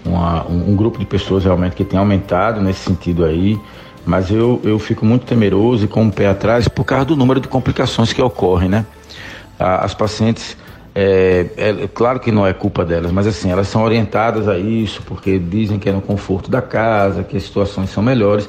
uma, 0.04 0.46
um 0.46 0.76
grupo 0.76 0.98
de 0.98 1.06
pessoas 1.06 1.44
realmente 1.44 1.74
que 1.74 1.84
tem 1.84 1.98
aumentado 1.98 2.60
nesse 2.60 2.80
sentido 2.80 3.24
aí 3.24 3.58
mas 4.04 4.30
eu, 4.30 4.60
eu 4.64 4.78
fico 4.78 5.04
muito 5.06 5.24
temeroso 5.24 5.84
e 5.84 5.88
com 5.88 6.06
o 6.06 6.12
pé 6.12 6.28
atrás 6.28 6.66
por 6.68 6.84
causa 6.84 7.04
do 7.04 7.16
número 7.16 7.40
de 7.40 7.48
complicações 7.48 8.12
que 8.12 8.20
ocorrem, 8.20 8.68
né? 8.68 8.84
As 9.58 9.94
pacientes, 9.94 10.56
é, 10.94 11.46
é, 11.56 11.88
claro 11.88 12.20
que 12.20 12.30
não 12.30 12.46
é 12.46 12.52
culpa 12.52 12.84
delas, 12.84 13.10
mas 13.10 13.26
assim, 13.26 13.50
elas 13.50 13.68
são 13.68 13.82
orientadas 13.82 14.46
a 14.46 14.58
isso 14.58 15.02
porque 15.02 15.38
dizem 15.38 15.78
que 15.78 15.88
é 15.88 15.92
no 15.92 16.02
conforto 16.02 16.50
da 16.50 16.60
casa, 16.60 17.22
que 17.22 17.36
as 17.36 17.44
situações 17.44 17.90
são 17.90 18.02
melhores, 18.02 18.48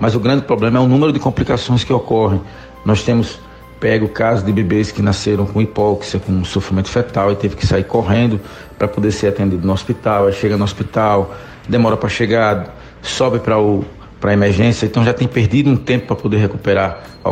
mas 0.00 0.14
o 0.14 0.20
grande 0.20 0.42
problema 0.42 0.78
é 0.78 0.82
o 0.82 0.88
número 0.88 1.12
de 1.12 1.20
complicações 1.20 1.84
que 1.84 1.92
ocorrem. 1.92 2.40
Nós 2.84 3.02
temos 3.04 3.38
pego 3.78 4.08
casos 4.08 4.44
de 4.44 4.52
bebês 4.52 4.90
que 4.90 5.02
nasceram 5.02 5.46
com 5.46 5.60
hipóxia, 5.60 6.18
com 6.18 6.42
sofrimento 6.42 6.88
fetal 6.88 7.30
e 7.30 7.36
teve 7.36 7.54
que 7.54 7.66
sair 7.66 7.84
correndo 7.84 8.40
para 8.76 8.88
poder 8.88 9.12
ser 9.12 9.28
atendido 9.28 9.64
no 9.64 9.72
hospital. 9.72 10.26
Aí 10.26 10.32
chega 10.32 10.56
no 10.56 10.64
hospital, 10.64 11.34
demora 11.68 11.96
para 11.96 12.08
chegar, 12.08 12.74
sobe 13.02 13.38
para 13.38 13.58
o 13.58 13.84
para 14.20 14.32
emergência, 14.32 14.86
então 14.86 15.04
já 15.04 15.12
tem 15.12 15.28
perdido 15.28 15.68
um 15.68 15.76
tempo 15.76 16.06
para 16.06 16.16
poder 16.16 16.38
recuperar 16.38 17.02
a 17.22 17.30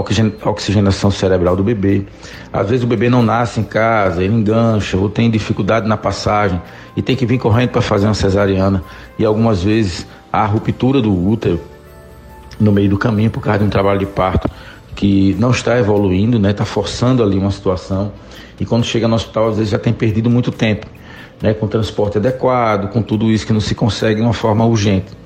oxigenação 0.50 1.10
cerebral 1.10 1.56
do 1.56 1.64
bebê. 1.64 2.04
Às 2.52 2.68
vezes 2.68 2.84
o 2.84 2.86
bebê 2.86 3.08
não 3.08 3.22
nasce 3.22 3.60
em 3.60 3.64
casa, 3.64 4.22
ele 4.22 4.34
engancha 4.34 4.96
ou 4.96 5.08
tem 5.08 5.30
dificuldade 5.30 5.88
na 5.88 5.96
passagem 5.96 6.60
e 6.96 7.00
tem 7.00 7.16
que 7.16 7.24
vir 7.24 7.38
correndo 7.38 7.70
para 7.70 7.80
fazer 7.80 8.06
uma 8.06 8.14
cesariana. 8.14 8.82
E 9.18 9.24
algumas 9.24 9.62
vezes 9.62 10.06
há 10.32 10.44
ruptura 10.44 11.00
do 11.00 11.12
útero 11.12 11.60
no 12.60 12.72
meio 12.72 12.90
do 12.90 12.98
caminho 12.98 13.30
por 13.30 13.40
causa 13.40 13.60
de 13.60 13.64
um 13.64 13.70
trabalho 13.70 13.98
de 13.98 14.06
parto 14.06 14.50
que 14.94 15.34
não 15.38 15.50
está 15.50 15.78
evoluindo, 15.78 16.38
né? 16.38 16.50
Está 16.50 16.64
forçando 16.64 17.22
ali 17.22 17.38
uma 17.38 17.50
situação 17.50 18.12
e 18.60 18.66
quando 18.66 18.84
chega 18.84 19.08
no 19.08 19.14
hospital 19.14 19.48
às 19.48 19.56
vezes 19.56 19.70
já 19.70 19.78
tem 19.78 19.92
perdido 19.92 20.28
muito 20.28 20.50
tempo, 20.50 20.86
né? 21.40 21.54
Com 21.54 21.66
transporte 21.66 22.18
adequado, 22.18 22.90
com 22.92 23.02
tudo 23.02 23.30
isso 23.30 23.46
que 23.46 23.52
não 23.52 23.60
se 23.60 23.74
consegue 23.74 24.16
de 24.16 24.22
uma 24.22 24.34
forma 24.34 24.64
urgente. 24.64 25.21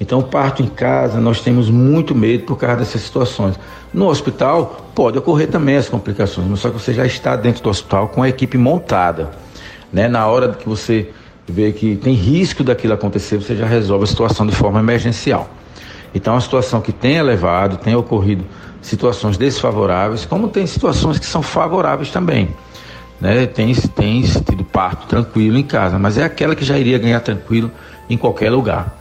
Então, 0.00 0.22
parto 0.22 0.62
em 0.62 0.66
casa, 0.66 1.20
nós 1.20 1.40
temos 1.40 1.68
muito 1.68 2.14
medo 2.14 2.44
por 2.44 2.56
causa 2.56 2.76
dessas 2.76 3.02
situações. 3.02 3.58
No 3.92 4.06
hospital, 4.06 4.90
pode 4.94 5.18
ocorrer 5.18 5.48
também 5.48 5.76
as 5.76 5.88
complicações, 5.88 6.46
mas 6.46 6.60
só 6.60 6.70
que 6.70 6.78
você 6.78 6.94
já 6.94 7.04
está 7.04 7.34
dentro 7.34 7.62
do 7.62 7.70
hospital 7.70 8.08
com 8.08 8.22
a 8.22 8.28
equipe 8.28 8.56
montada. 8.56 9.30
Né? 9.92 10.06
Na 10.06 10.26
hora 10.26 10.52
que 10.52 10.68
você 10.68 11.10
vê 11.46 11.72
que 11.72 11.96
tem 11.96 12.14
risco 12.14 12.62
daquilo 12.62 12.92
acontecer, 12.94 13.38
você 13.38 13.56
já 13.56 13.66
resolve 13.66 14.04
a 14.04 14.06
situação 14.06 14.46
de 14.46 14.54
forma 14.54 14.78
emergencial. 14.78 15.48
Então, 16.14 16.34
uma 16.34 16.40
situação 16.40 16.80
que 16.80 16.92
tem 16.92 17.16
elevado, 17.16 17.76
tem 17.78 17.94
ocorrido 17.94 18.44
situações 18.80 19.36
desfavoráveis, 19.36 20.24
como 20.24 20.48
tem 20.48 20.66
situações 20.66 21.18
que 21.18 21.26
são 21.26 21.42
favoráveis 21.42 22.10
também. 22.10 22.48
Né? 23.20 23.46
Tem, 23.46 23.74
tem 23.74 24.22
tido 24.22 24.64
parto 24.64 25.06
tranquilo 25.06 25.58
em 25.58 25.64
casa, 25.64 25.98
mas 25.98 26.16
é 26.16 26.24
aquela 26.24 26.54
que 26.54 26.64
já 26.64 26.78
iria 26.78 26.98
ganhar 26.98 27.20
tranquilo 27.20 27.70
em 28.08 28.16
qualquer 28.16 28.50
lugar. 28.50 28.97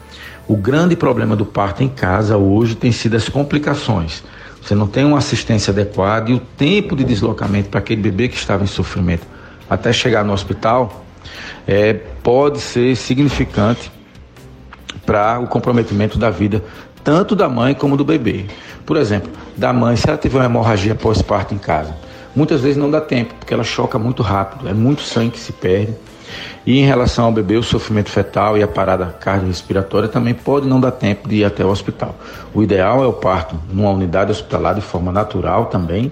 O 0.48 0.56
grande 0.56 0.96
problema 0.96 1.36
do 1.36 1.46
parto 1.46 1.84
em 1.84 1.90
casa 1.90 2.38
hoje 2.38 2.76
tem 2.76 2.92
sido 2.92 3.18
as 3.18 3.28
complicações. 3.28 4.24
Você 4.62 4.74
não 4.74 4.88
tem 4.88 5.04
uma 5.04 5.18
assistência 5.18 5.72
adequada 5.72 6.32
e 6.32 6.34
o 6.34 6.40
tempo 6.40 6.96
de 6.96 7.04
deslocamento 7.04 7.70
para 7.70 7.80
aquele 7.80 8.02
bebê 8.02 8.28
que 8.28 8.38
estava 8.38 8.64
em 8.64 8.68
sofrimento 8.68 9.26
até 9.70 9.92
chegar 9.92 10.24
no 10.24 10.34
hospital 10.34 11.04
é, 11.68 11.94
pode 11.94 12.60
ser 12.60 12.96
significante 12.96 13.92
para 15.06 15.40
o 15.40 15.48
comprometimento 15.48 16.18
da 16.18 16.30
vida 16.30 16.64
tanto 17.04 17.36
da 17.36 17.48
mãe 17.48 17.74
como 17.74 17.96
do 17.96 18.04
bebê. 18.04 18.46
Por 18.86 18.98
exemplo, 18.98 19.32
da 19.56 19.72
mãe, 19.72 19.96
se 19.96 20.10
ela 20.10 20.18
tiver 20.18 20.40
uma 20.40 20.46
hemorragia 20.46 20.94
pós-parto 20.94 21.54
em 21.54 21.58
casa, 21.58 21.96
muitas 22.36 22.60
vezes 22.62 22.78
não 22.78 22.92
dá 22.92 23.00
tempo, 23.00 23.34
porque 23.36 23.54
ela 23.54 23.64
choca 23.64 23.98
muito 23.98 24.22
rápido, 24.22 24.68
é 24.68 24.74
muito 24.74 25.02
sangue 25.02 25.32
que 25.32 25.40
se 25.40 25.54
perde. 25.54 25.94
E 26.66 26.80
em 26.80 26.86
relação 26.86 27.26
ao 27.26 27.32
bebê, 27.32 27.56
o 27.56 27.64
sofrimento 27.64 28.10
fetal 28.10 28.58
e 28.58 28.64
a 28.64 28.68
parada 28.68 29.06
cardiorrespiratória 29.20 30.10
também 30.10 30.34
pode 30.34 30.68
não 30.68 30.80
dar 30.80 30.92
tempo 30.92 31.28
de 31.28 31.38
ir 31.38 31.46
até 31.46 31.66
o 31.66 31.70
hospital. 31.70 32.16
O 32.54 32.62
ideal 32.62 33.04
é 33.04 33.08
o 33.08 33.14
parto 33.14 33.56
numa 33.72 33.92
unidade 33.92 34.32
hospitalar 34.32 34.76
de 34.76 34.82
forma 34.82 35.12
natural 35.12 35.68
também, 35.68 36.12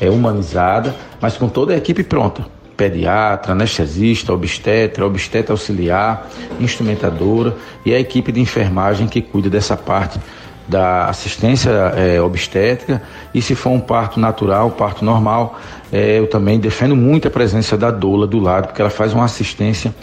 é 0.00 0.10
humanizada, 0.10 0.94
mas 1.20 1.36
com 1.36 1.48
toda 1.48 1.72
a 1.72 1.76
equipe 1.76 2.02
pronta 2.02 2.44
pediatra, 2.76 3.52
anestesista, 3.52 4.32
obstetra, 4.32 5.06
obstetra 5.06 5.52
auxiliar, 5.52 6.28
instrumentadora 6.58 7.54
e 7.84 7.94
a 7.94 8.00
equipe 8.00 8.32
de 8.32 8.40
enfermagem 8.40 9.06
que 9.06 9.20
cuida 9.20 9.48
dessa 9.48 9.76
parte 9.76 10.18
da 10.66 11.06
assistência 11.06 11.70
é, 11.70 12.20
obstétrica 12.20 13.02
e 13.34 13.42
se 13.42 13.54
for 13.54 13.70
um 13.70 13.80
parto 13.80 14.18
natural, 14.18 14.70
parto 14.70 15.04
normal, 15.04 15.60
é, 15.92 16.18
eu 16.18 16.26
também 16.26 16.58
defendo 16.58 16.96
muito 16.96 17.28
a 17.28 17.30
presença 17.30 17.76
da 17.76 17.90
doula 17.90 18.26
do 18.26 18.38
lado, 18.40 18.68
porque 18.68 18.80
ela 18.80 18.90
faz 18.90 19.12
uma 19.12 19.24
assistência 19.24 19.94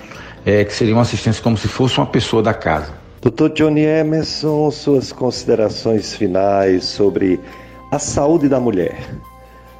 é, 0.45 0.63
que 0.63 0.73
seria 0.73 0.93
uma 0.93 1.01
assistência 1.01 1.41
como 1.43 1.57
se 1.57 1.67
fosse 1.67 1.97
uma 1.97 2.07
pessoa 2.07 2.41
da 2.41 2.53
casa. 2.53 2.93
Doutor 3.21 3.49
Johnny 3.49 3.81
Emerson, 3.81 4.71
suas 4.71 5.11
considerações 5.11 6.13
finais 6.15 6.85
sobre 6.85 7.39
a 7.91 7.99
saúde 7.99 8.47
da 8.47 8.59
mulher 8.59 8.95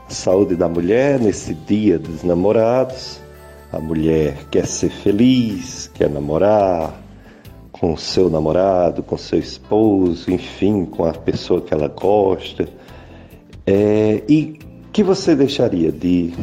saúde 0.10 0.56
da 0.56 0.68
mulher 0.68 1.20
nesse 1.20 1.54
dia 1.54 1.98
dos 1.98 2.24
namorados. 2.24 3.20
A 3.72 3.80
mulher 3.80 4.36
quer 4.50 4.66
ser 4.66 4.90
feliz, 4.90 5.90
quer 5.94 6.10
namorar 6.10 6.94
com 7.72 7.96
seu 7.96 8.30
namorado, 8.30 9.04
com 9.04 9.18
seu 9.18 9.40
esposo, 9.40 10.30
enfim, 10.32 10.86
com 10.86 11.06
a 11.06 11.14
pessoa 11.14 11.62
que 11.62 11.74
ela 11.74 11.88
gosta. 11.88 12.68
É, 13.66 14.24
e 14.28 14.60
que 14.92 15.04
você 15.04 15.36
deixaria 15.36 15.92
de 15.92 16.34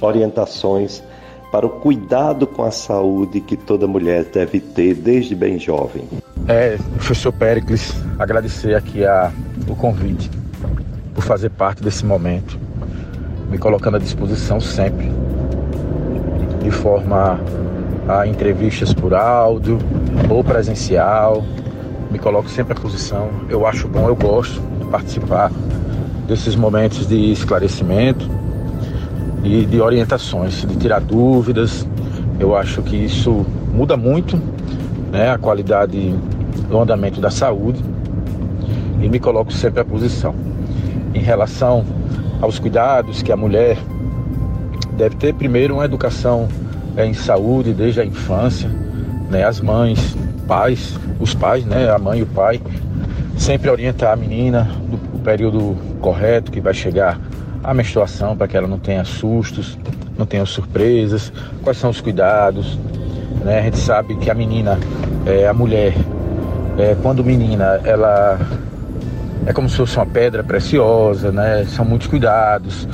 orientações 0.00 1.02
para 1.50 1.66
o 1.66 1.70
cuidado 1.70 2.46
com 2.46 2.64
a 2.64 2.70
saúde 2.70 3.40
que 3.40 3.56
toda 3.56 3.86
mulher 3.86 4.24
deve 4.24 4.60
ter 4.60 4.94
desde 4.94 5.34
bem 5.34 5.58
jovem? 5.58 6.04
É, 6.48 6.78
professor 6.96 7.32
Pericles, 7.32 7.94
agradecer 8.18 8.74
aqui 8.74 9.04
a, 9.04 9.30
o 9.68 9.76
convite 9.76 10.30
por 11.14 11.22
fazer 11.22 11.50
parte 11.50 11.82
desse 11.82 12.04
momento 12.04 12.58
me 13.52 13.58
colocando 13.58 13.96
à 13.96 14.00
disposição 14.00 14.58
sempre, 14.58 15.12
de 16.62 16.70
forma 16.70 17.38
a 18.08 18.26
entrevistas 18.26 18.94
por 18.94 19.12
áudio 19.12 19.78
ou 20.30 20.42
presencial. 20.42 21.44
Me 22.10 22.18
coloco 22.18 22.48
sempre 22.48 22.72
à 22.72 22.76
posição. 22.76 23.28
Eu 23.50 23.66
acho 23.66 23.86
bom, 23.88 24.08
eu 24.08 24.16
gosto 24.16 24.58
de 24.78 24.86
participar 24.86 25.52
desses 26.32 26.56
momentos 26.56 27.06
de 27.06 27.30
esclarecimento 27.30 28.26
e 29.44 29.66
de 29.66 29.82
orientações, 29.82 30.64
de 30.66 30.76
tirar 30.76 31.00
dúvidas. 31.00 31.86
Eu 32.40 32.56
acho 32.56 32.80
que 32.80 32.96
isso 32.96 33.44
muda 33.70 33.98
muito 33.98 34.40
né, 35.12 35.30
a 35.30 35.36
qualidade 35.36 36.14
do 36.70 36.80
andamento 36.80 37.20
da 37.20 37.30
saúde 37.30 37.84
e 39.02 39.10
me 39.10 39.20
coloco 39.20 39.52
sempre 39.52 39.80
à 39.80 39.84
posição. 39.84 40.34
Em 41.12 41.20
relação 41.20 41.84
aos 42.40 42.58
cuidados 42.58 43.22
que 43.22 43.30
a 43.30 43.36
mulher 43.36 43.76
deve 44.96 45.16
ter 45.16 45.34
primeiro 45.34 45.74
uma 45.74 45.84
educação 45.84 46.48
é, 46.96 47.04
em 47.04 47.12
saúde 47.12 47.74
desde 47.74 48.00
a 48.00 48.06
infância, 48.06 48.70
né? 49.28 49.44
As 49.44 49.60
mães, 49.60 50.16
pais, 50.48 50.98
os 51.20 51.34
pais, 51.34 51.66
né? 51.66 51.90
A 51.90 51.98
mãe 51.98 52.20
e 52.20 52.22
o 52.22 52.26
pai 52.26 52.58
sempre 53.36 53.68
orientar 53.68 54.14
a 54.14 54.16
menina 54.16 54.70
do 54.90 55.11
período 55.22 55.76
correto 56.00 56.50
que 56.50 56.60
vai 56.60 56.74
chegar 56.74 57.18
a 57.62 57.72
menstruação 57.72 58.36
para 58.36 58.48
que 58.48 58.56
ela 58.56 58.66
não 58.66 58.78
tenha 58.78 59.04
sustos, 59.04 59.78
não 60.18 60.26
tenha 60.26 60.44
surpresas, 60.44 61.32
quais 61.62 61.78
são 61.78 61.90
os 61.90 62.00
cuidados, 62.00 62.78
né? 63.44 63.60
A 63.60 63.62
gente 63.62 63.78
sabe 63.78 64.16
que 64.16 64.30
a 64.30 64.34
menina, 64.34 64.78
é, 65.26 65.46
a 65.46 65.54
mulher, 65.54 65.94
é, 66.78 66.96
quando 67.02 67.24
menina, 67.24 67.80
ela 67.84 68.38
é 69.46 69.52
como 69.52 69.68
se 69.68 69.76
fosse 69.76 69.96
uma 69.96 70.06
pedra 70.06 70.42
preciosa, 70.42 71.30
né? 71.30 71.64
São 71.68 71.84
muitos 71.84 72.08
cuidados, 72.08 72.88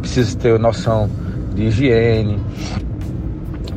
precisa 0.00 0.36
ter 0.38 0.58
noção 0.58 1.08
de 1.54 1.64
higiene, 1.64 2.38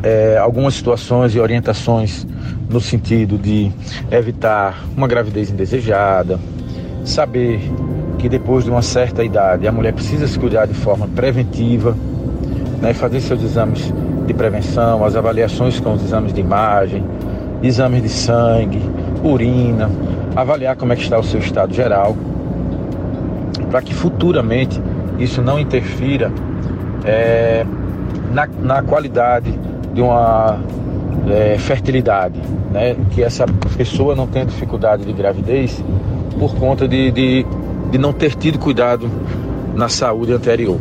é, 0.03 0.37
algumas 0.37 0.75
situações 0.75 1.35
e 1.35 1.39
orientações 1.39 2.25
no 2.69 2.81
sentido 2.81 3.37
de 3.37 3.71
evitar 4.11 4.83
uma 4.95 5.07
gravidez 5.07 5.49
indesejada, 5.49 6.39
saber 7.07 7.61
que 8.17 8.27
depois 8.27 8.63
de 8.63 8.69
uma 8.69 8.81
certa 8.81 9.23
idade 9.23 9.67
a 9.67 9.71
mulher 9.71 9.93
precisa 9.93 10.27
se 10.27 10.37
cuidar 10.37 10.65
de 10.65 10.73
forma 10.73 11.07
preventiva, 11.07 11.95
né? 12.81 12.93
fazer 12.93 13.21
seus 13.21 13.41
exames 13.43 13.93
de 14.25 14.33
prevenção, 14.33 15.05
as 15.05 15.15
avaliações 15.15 15.79
com 15.79 15.93
os 15.93 16.03
exames 16.03 16.33
de 16.33 16.41
imagem, 16.41 17.03
exames 17.61 18.01
de 18.03 18.09
sangue, 18.09 18.81
urina, 19.23 19.89
avaliar 20.35 20.75
como 20.75 20.93
é 20.93 20.95
que 20.95 21.03
está 21.03 21.17
o 21.17 21.23
seu 21.23 21.39
estado 21.39 21.73
geral, 21.73 22.15
para 23.69 23.81
que 23.81 23.93
futuramente 23.93 24.81
isso 25.19 25.41
não 25.41 25.59
interfira 25.59 26.31
é, 27.05 27.65
na, 28.31 28.47
na, 28.61 28.83
qualidade 28.83 29.51
de 29.93 30.01
uma 30.01 30.59
é, 31.29 31.57
fertilidade, 31.57 32.39
né? 32.71 32.95
que 33.11 33.23
essa 33.23 33.45
pessoa 33.77 34.15
não 34.15 34.27
tenha 34.27 34.45
dificuldade 34.45 35.05
de 35.05 35.13
gravidez 35.13 35.83
por 36.39 36.55
conta 36.55 36.87
de, 36.87 37.11
de, 37.11 37.45
de 37.91 37.97
não 37.97 38.13
ter 38.13 38.35
tido 38.35 38.59
cuidado 38.59 39.09
na 39.75 39.89
saúde 39.89 40.33
anterior. 40.33 40.79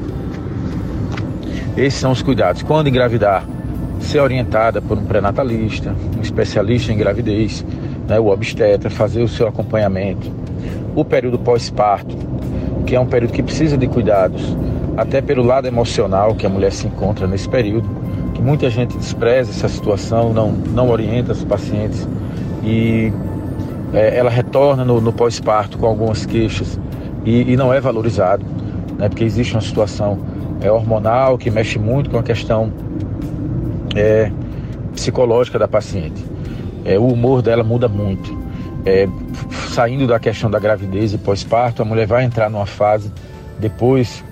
Esses 1.77 2.01
são 2.01 2.13
os 2.13 2.23
cuidados. 2.23 2.63
Quando 2.63 2.89
engravidar, 2.89 3.47
ser 4.01 4.21
orientada 4.21 4.81
por 4.81 4.97
um 4.97 5.05
pré-natalista, 5.05 5.95
um 6.17 6.23
especialista 6.23 6.93
em 6.93 6.97
gravidez, 6.97 7.65
né, 8.09 8.19
o 8.19 8.29
obstetra, 8.29 8.89
fazer 8.89 9.23
o 9.23 9.29
seu 9.29 9.49
acompanhamento. 9.49 10.31
O 10.95 11.05
período 11.05 11.39
pós-parto, 11.39 12.17
que 12.87 12.95
é 12.95 13.01
um 13.01 13.07
período 13.07 13.33
que 13.33 13.43
precisa 13.43 13.77
de 13.77 13.87
cuidados, 13.87 14.57
até 14.97 15.21
pelo 15.21 15.43
lado 15.43 15.67
emocional 15.67 16.35
que 16.35 16.47
a 16.47 16.49
mulher 16.49 16.73
se 16.73 16.87
encontra 16.87 17.27
nesse 17.27 17.49
período, 17.49 17.89
que 18.33 18.41
muita 18.41 18.71
gente 18.71 18.97
despreza 18.97 19.51
essa 19.51 19.69
situação, 19.69 20.33
não, 20.33 20.53
não 20.53 20.91
orienta 20.91 21.33
os 21.33 21.45
pacientes 21.45 22.09
e 22.65 23.13
é, 23.93 24.17
ela 24.17 24.31
retorna 24.31 24.85
no, 24.85 25.01
no 25.01 25.13
pós-parto 25.13 25.79
com 25.79 25.87
algumas 25.87 26.27
queixas 26.27 26.79
e, 27.25 27.53
e, 27.53 27.57
não 27.57 27.73
é 27.73 27.81
valorizado, 27.81 28.45
né, 28.99 29.09
porque 29.09 29.25
existe 29.25 29.55
uma 29.55 29.61
situação 29.61 30.19
é, 30.61 30.71
hormonal 30.71 31.37
que 31.37 31.51
mexe 31.51 31.79
muito 31.79 32.11
com 32.11 32.19
a 32.19 32.23
questão 32.23 32.73
é, 33.95 34.31
psicológica 34.95 35.59
da 35.59 35.69
paciente. 35.69 36.25
É, 36.85 36.99
o 36.99 37.07
humor 37.09 37.43
dela 37.43 37.65
muda 37.65 37.89
muito. 37.89 38.47
É, 38.85 39.09
saindo 39.71 40.07
da 40.07 40.19
questão 40.21 40.49
da 40.49 40.59
gravidez 40.59 41.13
e 41.13 41.19
pós-parto, 41.19 41.83
a 41.83 41.85
mulher 41.85 42.07
vai 42.07 42.25
entrar 42.25 42.49
numa 42.49 42.67
fase 42.67 43.13
depois, 43.59 44.25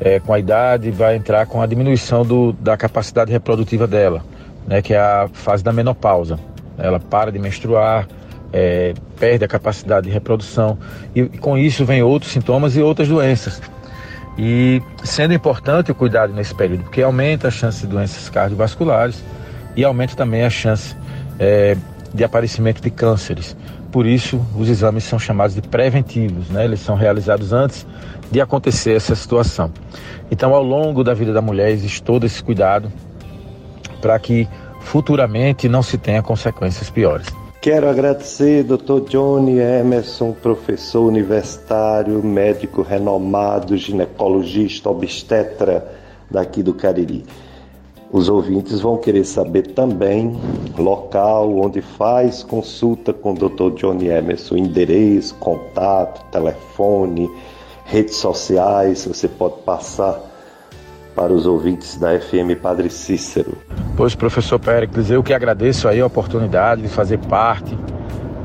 é, 0.00 0.18
com 0.18 0.32
a 0.32 0.38
idade, 0.38 0.90
vai 0.90 1.14
entrar 1.14 1.46
com 1.46 1.62
a 1.62 1.66
diminuição 1.66 2.24
do, 2.24 2.52
da 2.54 2.76
capacidade 2.76 3.30
reprodutiva 3.30 3.86
dela, 3.86 4.24
né, 4.66 4.82
que 4.82 4.94
é 4.94 4.98
a 4.98 5.28
fase 5.32 5.62
da 5.62 5.72
menopausa. 5.72 6.38
Ela 6.76 6.98
para 6.98 7.30
de 7.30 7.38
menstruar, 7.38 8.08
é, 8.52 8.92
perde 9.18 9.44
a 9.44 9.48
capacidade 9.48 10.06
de 10.06 10.12
reprodução 10.12 10.76
e, 11.14 11.24
com 11.24 11.56
isso 11.56 11.84
vem 11.84 12.02
outros 12.02 12.32
sintomas 12.32 12.76
e 12.76 12.82
outras 12.82 13.08
doenças. 13.08 13.60
E 14.36 14.82
sendo 15.04 15.34
importante 15.34 15.90
o 15.90 15.94
cuidado 15.94 16.32
nesse 16.32 16.54
período, 16.54 16.84
porque 16.84 17.02
aumenta 17.02 17.48
a 17.48 17.50
chance 17.50 17.80
de 17.80 17.86
doenças 17.86 18.28
cardiovasculares 18.28 19.22
e 19.76 19.84
aumenta 19.84 20.14
também 20.14 20.42
a 20.42 20.50
chance 20.50 20.96
é, 21.38 21.76
de 22.12 22.24
aparecimento 22.24 22.82
de 22.82 22.90
cânceres. 22.90 23.56
por 23.90 24.06
isso 24.06 24.40
os 24.56 24.68
exames 24.68 25.04
são 25.04 25.18
chamados 25.18 25.54
de 25.54 25.62
preventivos, 25.62 26.48
né? 26.48 26.64
Eles 26.64 26.80
são 26.80 26.96
realizados 26.96 27.52
antes 27.52 27.86
de 28.30 28.40
acontecer 28.40 28.94
essa 28.96 29.14
situação. 29.14 29.70
Então, 30.30 30.54
ao 30.54 30.62
longo 30.62 31.04
da 31.04 31.12
vida 31.12 31.32
da 31.32 31.42
mulher 31.42 31.70
existe 31.70 32.02
todo 32.02 32.24
esse 32.24 32.42
cuidado 32.42 32.90
para 34.00 34.18
que 34.18 34.48
futuramente 34.80 35.68
não 35.68 35.82
se 35.82 35.98
tenha 35.98 36.22
consequências 36.22 36.88
piores. 36.88 37.26
Quero 37.62 37.88
agradecer 37.88 38.64
Dr. 38.64 39.08
Johnny 39.08 39.60
Emerson, 39.60 40.32
professor 40.32 41.06
universitário, 41.06 42.20
médico 42.20 42.82
renomado, 42.82 43.76
ginecologista, 43.76 44.90
obstetra 44.90 45.88
daqui 46.28 46.60
do 46.60 46.74
Cariri. 46.74 47.24
Os 48.10 48.28
ouvintes 48.28 48.80
vão 48.80 48.96
querer 48.96 49.24
saber 49.24 49.68
também 49.74 50.36
local 50.76 51.56
onde 51.56 51.80
faz 51.80 52.42
consulta 52.42 53.12
com 53.12 53.30
o 53.30 53.34
Dr. 53.34 53.76
Johnny 53.76 54.08
Emerson, 54.08 54.56
endereço, 54.56 55.36
contato, 55.36 56.28
telefone, 56.32 57.30
redes 57.84 58.16
sociais, 58.16 59.06
você 59.06 59.28
pode 59.28 59.60
passar 59.62 60.31
para 61.14 61.32
os 61.32 61.46
ouvintes 61.46 61.96
da 61.96 62.18
FM 62.18 62.60
Padre 62.60 62.90
Cícero. 62.90 63.58
Pois, 63.96 64.14
professor 64.14 64.58
Péricles, 64.58 65.10
eu 65.10 65.22
que 65.22 65.34
agradeço 65.34 65.88
aí 65.88 66.00
a 66.00 66.06
oportunidade 66.06 66.82
de 66.82 66.88
fazer 66.88 67.18
parte 67.18 67.76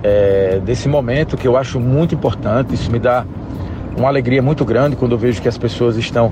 é, 0.03 0.59
desse 0.63 0.87
momento 0.87 1.37
que 1.37 1.47
eu 1.47 1.57
acho 1.57 1.79
muito 1.79 2.13
importante. 2.13 2.73
Isso 2.73 2.91
me 2.91 2.99
dá 2.99 3.25
uma 3.97 4.07
alegria 4.07 4.41
muito 4.41 4.63
grande 4.63 4.95
quando 4.95 5.13
eu 5.13 5.17
vejo 5.17 5.41
que 5.41 5.47
as 5.47 5.57
pessoas 5.57 5.97
estão 5.97 6.31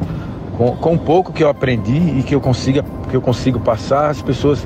com, 0.58 0.76
com 0.76 0.98
pouco 0.98 1.34
que 1.34 1.44
eu 1.44 1.50
aprendi 1.50 2.20
e 2.20 2.24
que 2.24 2.36
eu 2.36 2.42
consiga 2.42 2.84
que 3.10 3.16
eu 3.16 3.22
consigo 3.22 3.60
passar, 3.60 4.10
as 4.10 4.22
pessoas 4.22 4.66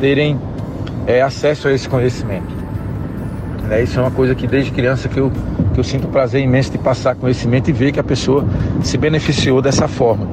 terem 0.00 0.38
é, 1.06 1.22
acesso 1.22 1.68
a 1.68 1.72
esse 1.72 1.88
conhecimento. 1.88 2.64
É, 3.70 3.82
isso 3.82 3.98
é 3.98 4.02
uma 4.02 4.10
coisa 4.10 4.34
que 4.34 4.46
desde 4.46 4.70
criança 4.70 5.08
que 5.08 5.18
eu, 5.18 5.32
que 5.72 5.80
eu 5.80 5.84
sinto 5.84 6.06
prazer 6.08 6.42
imenso 6.42 6.70
de 6.70 6.78
passar 6.78 7.14
conhecimento 7.14 7.68
e 7.70 7.72
ver 7.72 7.92
que 7.92 8.00
a 8.00 8.04
pessoa 8.04 8.44
se 8.82 8.96
beneficiou 8.96 9.62
dessa 9.62 9.88
forma. 9.88 10.28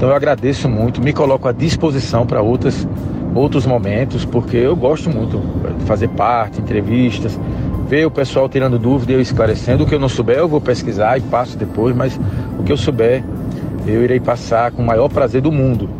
Então 0.00 0.08
eu 0.08 0.16
agradeço 0.16 0.66
muito, 0.66 0.98
me 0.98 1.12
coloco 1.12 1.46
à 1.46 1.52
disposição 1.52 2.26
para 2.26 2.40
outras 2.40 2.88
outros 3.34 3.66
momentos, 3.66 4.24
porque 4.24 4.56
eu 4.56 4.74
gosto 4.74 5.10
muito 5.10 5.38
de 5.78 5.84
fazer 5.84 6.08
parte, 6.08 6.58
entrevistas, 6.58 7.38
ver 7.86 8.06
o 8.06 8.10
pessoal 8.10 8.48
tirando 8.48 8.78
dúvida 8.78 9.12
e 9.12 9.16
eu 9.16 9.20
esclarecendo. 9.20 9.84
O 9.84 9.86
que 9.86 9.94
eu 9.94 10.00
não 10.00 10.08
souber, 10.08 10.38
eu 10.38 10.48
vou 10.48 10.58
pesquisar 10.58 11.18
e 11.18 11.20
passo 11.20 11.58
depois, 11.58 11.94
mas 11.94 12.18
o 12.58 12.62
que 12.62 12.72
eu 12.72 12.78
souber, 12.78 13.22
eu 13.86 14.02
irei 14.02 14.18
passar 14.18 14.72
com 14.72 14.80
o 14.80 14.86
maior 14.86 15.10
prazer 15.10 15.42
do 15.42 15.52
mundo. 15.52 15.90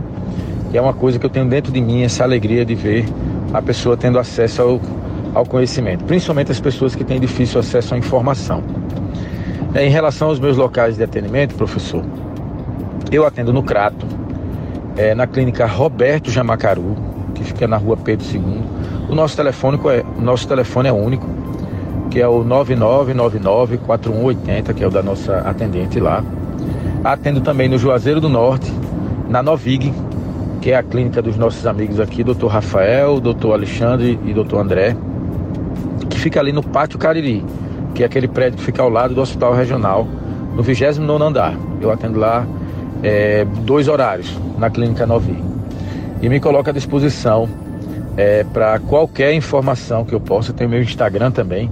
E 0.73 0.79
é 0.79 0.81
uma 0.81 0.95
coisa 0.95 1.19
que 1.19 1.27
eu 1.27 1.31
tenho 1.31 1.45
dentro 1.45 1.71
de 1.71 1.83
mim, 1.83 2.03
essa 2.03 2.25
alegria 2.25 2.65
de 2.65 2.75
ver 2.75 3.05
a 3.53 3.61
pessoa 3.61 3.99
tendo 3.99 4.19
acesso 4.19 4.63
ao, 4.63 4.81
ao 5.35 5.45
conhecimento, 5.45 6.05
principalmente 6.05 6.51
as 6.51 6.59
pessoas 6.59 6.97
que 6.97 7.05
têm 7.05 7.21
difícil 7.21 7.61
acesso 7.61 7.95
à 7.95 7.99
informação. 7.99 8.65
É, 9.75 9.87
em 9.87 9.91
relação 9.91 10.29
aos 10.29 10.41
meus 10.41 10.57
locais 10.57 10.97
de 10.97 11.03
atendimento, 11.03 11.55
professor, 11.55 12.03
eu 13.13 13.27
atendo 13.27 13.53
no 13.53 13.63
Crato, 13.63 14.07
é, 14.97 15.15
na 15.15 15.27
clínica 15.27 15.67
Roberto 15.67 16.31
Jamacaru, 16.31 16.97
que 17.35 17.43
fica 17.43 17.67
na 17.67 17.77
rua 17.77 17.97
Pedro 17.97 18.25
II. 18.27 18.63
O 19.09 19.15
nosso 19.15 19.37
telefone 19.37 19.81
é, 19.87 20.05
nosso 20.21 20.47
telefone 20.47 20.89
é 20.89 20.93
único, 20.93 21.27
que 22.11 22.21
é 22.21 22.29
o 22.29 22.45
9999-4180, 22.45 24.75
que 24.75 24.85
é 24.85 24.87
o 24.87 24.91
da 24.91 25.03
nossa 25.03 25.39
atendente 25.39 25.99
lá. 25.99 26.23
Atendo 27.03 27.41
também 27.41 27.69
no 27.69 27.79
Juazeiro 27.79 28.21
do 28.21 28.29
Norte, 28.29 28.71
na 29.29 29.43
Novig, 29.43 29.93
que 30.61 30.71
é 30.71 30.77
a 30.77 30.83
clínica 30.83 31.23
dos 31.23 31.37
nossos 31.37 31.67
amigos 31.67 31.99
aqui, 31.99 32.23
doutor 32.23 32.49
Rafael, 32.49 33.19
doutor 33.21 33.55
Alexandre 33.55 34.19
e 34.25 34.35
doutor 34.35 34.61
André, 34.61 34.95
que 36.09 36.19
fica 36.19 36.39
ali 36.39 36.53
no 36.53 36.63
Pátio 36.63 36.99
Cariri, 36.99 37.45
que 37.95 38.03
é 38.03 38.07
aquele 38.07 38.29
prédio 38.29 38.59
que 38.59 38.65
fica 38.65 38.83
ao 38.83 38.91
lado 38.91 39.15
do 39.15 39.21
Hospital 39.21 39.55
Regional, 39.55 40.07
no 40.55 40.63
29 40.63 41.25
andar. 41.25 41.55
Eu 41.81 41.91
atendo 41.91 42.19
lá 42.19 42.47
é, 43.03 43.47
dois 43.65 43.89
horários 43.89 44.37
na 44.59 44.71
Clínica 44.71 45.07
Novi. 45.07 45.43
E 46.23 46.29
me 46.29 46.39
coloco 46.39 46.69
à 46.69 46.73
disposição 46.73 47.49
é, 48.17 48.45
para 48.45 48.79
qualquer 48.79 49.35
informação 49.35 50.05
que 50.05 50.15
eu 50.15 50.21
possa. 50.21 50.53
Tem 50.53 50.69
meu 50.69 50.83
Instagram 50.83 51.31
também, 51.31 51.71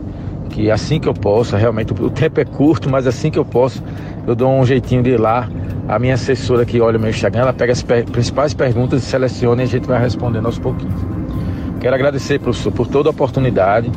que 0.50 0.70
assim 0.70 0.98
que 0.98 1.08
eu 1.08 1.14
possa, 1.14 1.56
realmente 1.56 1.92
o 1.92 2.10
tempo 2.10 2.40
é 2.40 2.44
curto, 2.44 2.88
mas 2.88 3.06
assim 3.06 3.30
que 3.30 3.38
eu 3.38 3.44
posso, 3.44 3.82
eu 4.26 4.34
dou 4.34 4.50
um 4.50 4.64
jeitinho 4.64 5.02
de 5.02 5.10
ir 5.10 5.20
lá. 5.20 5.48
A 5.86 5.98
minha 5.98 6.14
assessora 6.14 6.66
que 6.66 6.80
olha 6.80 6.98
o 6.98 7.00
meu 7.00 7.10
Instagram, 7.10 7.42
ela 7.42 7.52
pega 7.52 7.72
as 7.72 7.82
principais 7.82 8.52
perguntas 8.52 9.02
e 9.02 9.06
seleciona 9.06 9.62
e 9.62 9.64
a 9.64 9.68
gente 9.68 9.86
vai 9.86 9.98
respondendo 9.98 10.46
aos 10.46 10.58
pouquinhos. 10.58 11.00
Quero 11.80 11.94
agradecer, 11.94 12.38
professor, 12.38 12.72
por 12.72 12.86
toda 12.88 13.08
a 13.08 13.12
oportunidade 13.12 13.90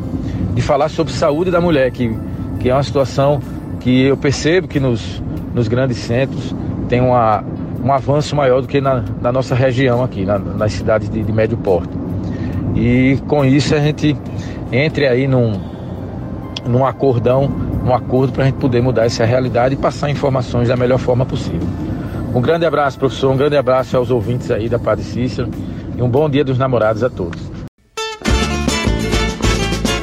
de 0.54 0.62
falar 0.62 0.88
sobre 0.90 1.12
saúde 1.12 1.52
da 1.52 1.60
mulher, 1.60 1.92
que, 1.92 2.16
que 2.60 2.70
é 2.70 2.74
uma 2.74 2.84
situação 2.84 3.42
que 3.80 4.04
eu 4.04 4.16
percebo 4.16 4.68
que 4.68 4.80
nos, 4.80 5.22
nos 5.54 5.68
grandes 5.68 5.98
centros 5.98 6.56
tem 6.92 7.00
uma, 7.00 7.42
um 7.82 7.90
avanço 7.94 8.36
maior 8.36 8.62
do 8.62 8.68
que 8.68 8.82
na, 8.82 9.02
na 9.22 9.32
nossa 9.32 9.56
região 9.56 10.04
aqui, 10.04 10.26
na, 10.26 10.38
nas 10.38 10.74
cidades 10.74 11.10
de, 11.10 11.24
de 11.24 11.32
médio 11.32 11.58
porte. 11.58 11.94
E 12.76 13.18
com 13.30 13.46
isso 13.46 13.74
a 13.74 13.80
gente 13.80 14.14
entre 14.74 15.08
aí 15.08 15.26
num, 15.26 15.54
num 16.68 16.86
acordão, 16.86 17.48
num 17.48 17.94
acordo 17.94 18.34
para 18.34 18.44
a 18.44 18.46
gente 18.48 18.58
poder 18.58 18.82
mudar 18.82 19.06
essa 19.06 19.24
realidade 19.24 19.76
e 19.76 19.78
passar 19.78 20.10
informações 20.10 20.68
da 20.68 20.76
melhor 20.76 21.00
forma 21.00 21.26
possível. 21.26 21.66
Um 22.36 22.42
grande 22.42 22.66
abraço, 22.66 23.00
professor, 23.00 23.32
um 23.32 23.38
grande 23.38 23.56
abraço 23.56 23.96
aos 23.96 24.12
ouvintes 24.12 24.52
aí 24.52 24.68
da 24.68 24.78
Padre 24.78 25.06
Cícero 25.06 25.50
e 25.98 26.02
um 26.02 26.10
bom 26.10 26.30
dia 26.30 26.44
dos 26.44 26.58
namorados 26.58 27.06
a 27.06 27.10
todos. 27.10 27.40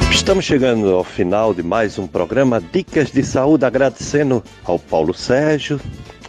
Estamos 0.09 0.43
chegando 0.43 0.89
ao 0.89 1.03
final 1.03 1.53
de 1.53 1.61
mais 1.61 1.99
um 1.99 2.07
programa 2.07 2.59
Dicas 2.59 3.11
de 3.11 3.21
Saúde, 3.23 3.63
agradecendo 3.63 4.43
ao 4.65 4.79
Paulo 4.79 5.13
Sérgio, 5.13 5.79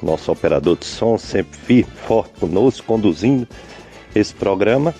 nosso 0.04 0.30
operador 0.30 0.76
de 0.76 0.86
som, 0.86 1.18
sempre 1.18 1.58
firme, 1.58 1.92
forte 2.06 2.38
conosco, 2.40 2.86
conduzindo 2.86 3.46
esse 4.14 4.34
programa. 4.34 4.94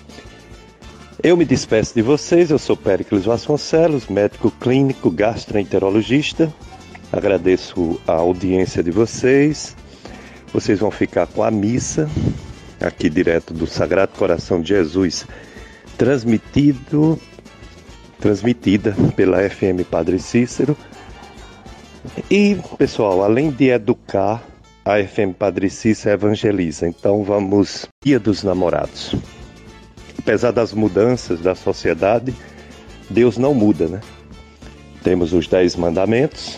Eu 1.23 1.37
me 1.37 1.45
despeço 1.45 1.93
de 1.93 2.01
vocês, 2.01 2.49
eu 2.49 2.57
sou 2.57 2.75
Péricles 2.75 3.25
Vasconcelos, 3.25 4.07
médico 4.07 4.49
clínico 4.51 5.11
gastroenterologista. 5.11 6.51
Agradeço 7.11 7.99
a 8.07 8.13
audiência 8.13 8.81
de 8.81 8.91
vocês. 8.91 9.75
Vocês 10.53 10.79
vão 10.79 10.91
ficar 10.91 11.27
com 11.27 11.43
a 11.43 11.51
missa 11.51 12.09
aqui 12.79 13.09
direto 13.09 13.53
do 13.53 13.67
Sagrado 13.67 14.13
Coração 14.17 14.61
de 14.61 14.69
Jesus, 14.69 15.27
transmitido 15.97 17.19
transmitida 18.21 18.95
pela 19.15 19.49
FM 19.49 19.83
Padre 19.89 20.19
Cícero. 20.19 20.77
E, 22.29 22.57
pessoal, 22.77 23.23
além 23.23 23.49
de 23.49 23.69
educar, 23.69 24.41
a 24.83 24.97
FM 25.03 25.33
Padre 25.37 25.69
Cícero 25.69 26.15
evangeliza. 26.15 26.87
Então 26.87 27.23
vamos 27.23 27.87
Dia 28.03 28.19
dos 28.19 28.43
Namorados. 28.43 29.15
Apesar 30.17 30.51
das 30.51 30.73
mudanças 30.73 31.39
da 31.39 31.55
sociedade, 31.55 32.33
Deus 33.09 33.37
não 33.37 33.53
muda, 33.53 33.87
né? 33.87 34.01
Temos 35.03 35.33
os 35.33 35.47
Dez 35.47 35.75
Mandamentos, 35.75 36.57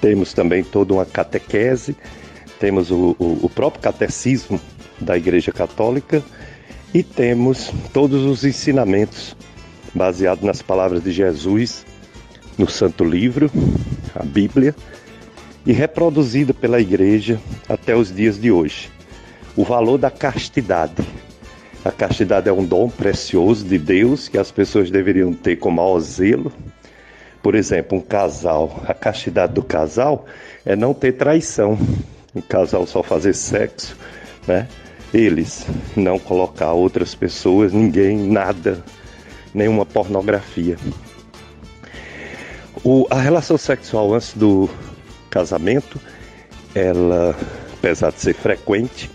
temos 0.00 0.32
também 0.32 0.64
toda 0.64 0.94
uma 0.94 1.06
catequese, 1.06 1.96
temos 2.58 2.90
o, 2.90 3.14
o, 3.18 3.38
o 3.42 3.50
próprio 3.50 3.82
catecismo 3.82 4.60
da 5.00 5.16
Igreja 5.16 5.52
Católica 5.52 6.22
e 6.92 7.02
temos 7.02 7.70
todos 7.92 8.24
os 8.24 8.44
ensinamentos 8.44 9.36
baseados 9.94 10.44
nas 10.44 10.62
palavras 10.62 11.02
de 11.02 11.12
Jesus 11.12 11.86
no 12.58 12.68
Santo 12.68 13.04
Livro, 13.04 13.50
a 14.14 14.24
Bíblia, 14.24 14.74
e 15.66 15.72
reproduzida 15.72 16.54
pela 16.54 16.80
igreja 16.80 17.40
até 17.68 17.94
os 17.94 18.14
dias 18.14 18.40
de 18.40 18.52
hoje. 18.52 18.88
O 19.56 19.64
valor 19.64 19.98
da 19.98 20.10
castidade. 20.10 21.04
A 21.84 21.90
castidade 21.90 22.48
é 22.48 22.52
um 22.52 22.64
dom 22.64 22.88
precioso 22.88 23.64
de 23.64 23.78
Deus 23.78 24.28
que 24.28 24.38
as 24.38 24.50
pessoas 24.50 24.90
deveriam 24.90 25.32
ter 25.32 25.56
com 25.56 25.70
maior 25.70 25.98
zelo. 26.00 26.52
Por 27.42 27.54
exemplo, 27.54 27.98
um 27.98 28.00
casal, 28.00 28.82
a 28.86 28.94
castidade 28.94 29.54
do 29.54 29.62
casal 29.62 30.26
é 30.64 30.76
não 30.76 30.94
ter 30.94 31.12
traição. 31.12 31.78
Um 32.34 32.40
casal 32.40 32.86
só 32.86 33.02
fazer 33.02 33.34
sexo, 33.34 33.96
né? 34.46 34.68
Eles 35.14 35.66
não 35.96 36.18
colocar 36.18 36.72
outras 36.72 37.14
pessoas, 37.14 37.72
ninguém, 37.72 38.18
nada, 38.18 38.84
nenhuma 39.54 39.86
pornografia. 39.86 40.76
O, 42.84 43.06
a 43.08 43.18
relação 43.18 43.56
sexual 43.56 44.12
antes 44.12 44.34
do 44.34 44.68
casamento, 45.36 46.00
ela, 46.74 47.36
apesar 47.74 48.10
de 48.10 48.20
ser 48.22 48.32
frequente, 48.32 49.10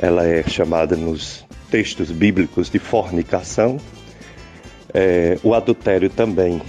ela 0.00 0.26
é 0.26 0.42
chamada 0.42 0.96
nos 0.96 1.46
textos 1.70 2.10
bíblicos 2.10 2.68
de 2.68 2.80
fornicação. 2.80 3.78
É, 4.92 5.38
o 5.44 5.54
adultério 5.54 6.10
também 6.10 6.60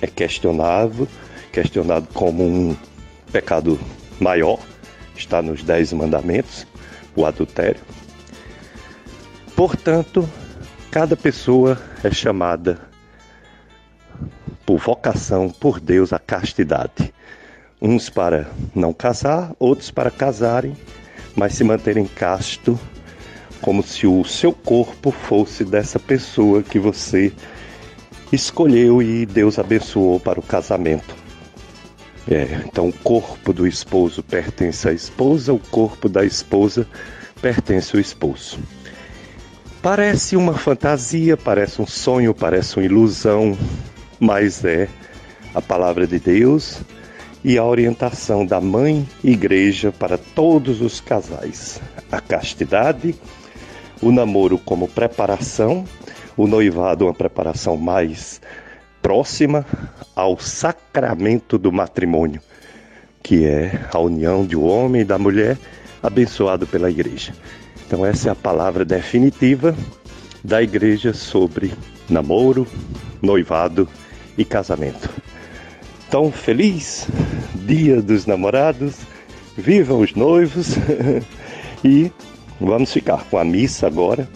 é 0.00 0.06
questionável, 0.06 1.08
questionado 1.50 2.06
como 2.14 2.44
um 2.44 2.76
pecado 3.32 3.76
maior, 4.20 4.60
está 5.16 5.42
nos 5.42 5.64
Dez 5.64 5.92
Mandamentos, 5.92 6.64
o 7.16 7.26
adultério. 7.26 7.80
Portanto, 9.56 10.28
cada 10.92 11.16
pessoa 11.16 11.76
é 12.04 12.10
chamada 12.12 12.78
por 14.64 14.78
vocação, 14.78 15.50
por 15.50 15.80
Deus, 15.80 16.12
a 16.12 16.20
castidade. 16.20 17.12
Uns 17.84 18.08
para 18.08 18.48
não 18.72 18.92
casar, 18.92 19.52
outros 19.58 19.90
para 19.90 20.08
casarem, 20.08 20.72
mas 21.34 21.54
se 21.54 21.64
manterem 21.64 22.06
casto, 22.06 22.78
como 23.60 23.82
se 23.82 24.06
o 24.06 24.22
seu 24.24 24.52
corpo 24.52 25.10
fosse 25.10 25.64
dessa 25.64 25.98
pessoa 25.98 26.62
que 26.62 26.78
você 26.78 27.32
escolheu 28.32 29.02
e 29.02 29.26
Deus 29.26 29.58
abençoou 29.58 30.20
para 30.20 30.38
o 30.38 30.42
casamento. 30.44 31.12
É, 32.30 32.60
então 32.64 32.88
o 32.88 32.92
corpo 32.92 33.52
do 33.52 33.66
esposo 33.66 34.22
pertence 34.22 34.88
à 34.88 34.92
esposa, 34.92 35.52
o 35.52 35.58
corpo 35.58 36.08
da 36.08 36.24
esposa 36.24 36.86
pertence 37.40 37.96
ao 37.96 38.00
esposo. 38.00 38.60
Parece 39.82 40.36
uma 40.36 40.54
fantasia, 40.54 41.36
parece 41.36 41.82
um 41.82 41.86
sonho, 41.88 42.32
parece 42.32 42.76
uma 42.76 42.86
ilusão, 42.86 43.58
mas 44.20 44.64
é 44.64 44.88
a 45.52 45.60
palavra 45.60 46.06
de 46.06 46.20
Deus 46.20 46.80
e 47.44 47.58
a 47.58 47.64
orientação 47.64 48.46
da 48.46 48.60
mãe 48.60 49.06
igreja 49.22 49.90
para 49.90 50.16
todos 50.16 50.80
os 50.80 51.00
casais. 51.00 51.80
A 52.10 52.20
castidade, 52.20 53.14
o 54.00 54.12
namoro 54.12 54.58
como 54.58 54.86
preparação, 54.86 55.84
o 56.36 56.46
noivado 56.46 57.06
uma 57.06 57.14
preparação 57.14 57.76
mais 57.76 58.40
próxima 59.00 59.66
ao 60.14 60.38
sacramento 60.38 61.58
do 61.58 61.72
matrimônio, 61.72 62.40
que 63.22 63.44
é 63.44 63.86
a 63.92 63.98
união 63.98 64.46
de 64.46 64.56
um 64.56 64.64
homem 64.64 65.02
e 65.02 65.04
da 65.04 65.18
mulher 65.18 65.58
abençoado 66.02 66.66
pela 66.66 66.90
igreja. 66.90 67.32
Então 67.86 68.06
essa 68.06 68.28
é 68.28 68.32
a 68.32 68.36
palavra 68.36 68.84
definitiva 68.84 69.74
da 70.42 70.62
igreja 70.62 71.12
sobre 71.12 71.72
namoro, 72.08 72.66
noivado 73.20 73.88
e 74.38 74.44
casamento. 74.44 75.10
Então, 76.12 76.30
feliz 76.30 77.08
Dia 77.54 78.02
dos 78.02 78.26
Namorados, 78.26 78.96
vivam 79.56 80.00
os 80.00 80.14
noivos 80.14 80.74
e 81.82 82.12
vamos 82.60 82.92
ficar 82.92 83.24
com 83.30 83.38
a 83.38 83.44
missa 83.46 83.86
agora, 83.86 84.28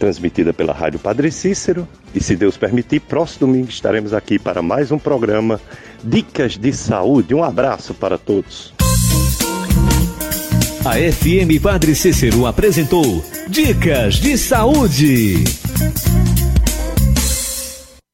transmitida 0.00 0.52
pela 0.52 0.72
Rádio 0.72 0.98
Padre 0.98 1.30
Cícero. 1.30 1.86
E 2.12 2.20
se 2.20 2.34
Deus 2.34 2.56
permitir, 2.56 2.98
próximo 2.98 3.46
domingo 3.46 3.68
estaremos 3.68 4.12
aqui 4.12 4.40
para 4.40 4.60
mais 4.60 4.90
um 4.90 4.98
programa 4.98 5.60
Dicas 6.02 6.58
de 6.58 6.72
Saúde. 6.72 7.32
Um 7.32 7.44
abraço 7.44 7.94
para 7.94 8.18
todos. 8.18 8.74
A 10.84 10.94
FM 10.94 11.62
Padre 11.62 11.94
Cícero 11.94 12.44
apresentou 12.44 13.24
Dicas 13.48 14.16
de 14.16 14.36
Saúde. 14.36 15.44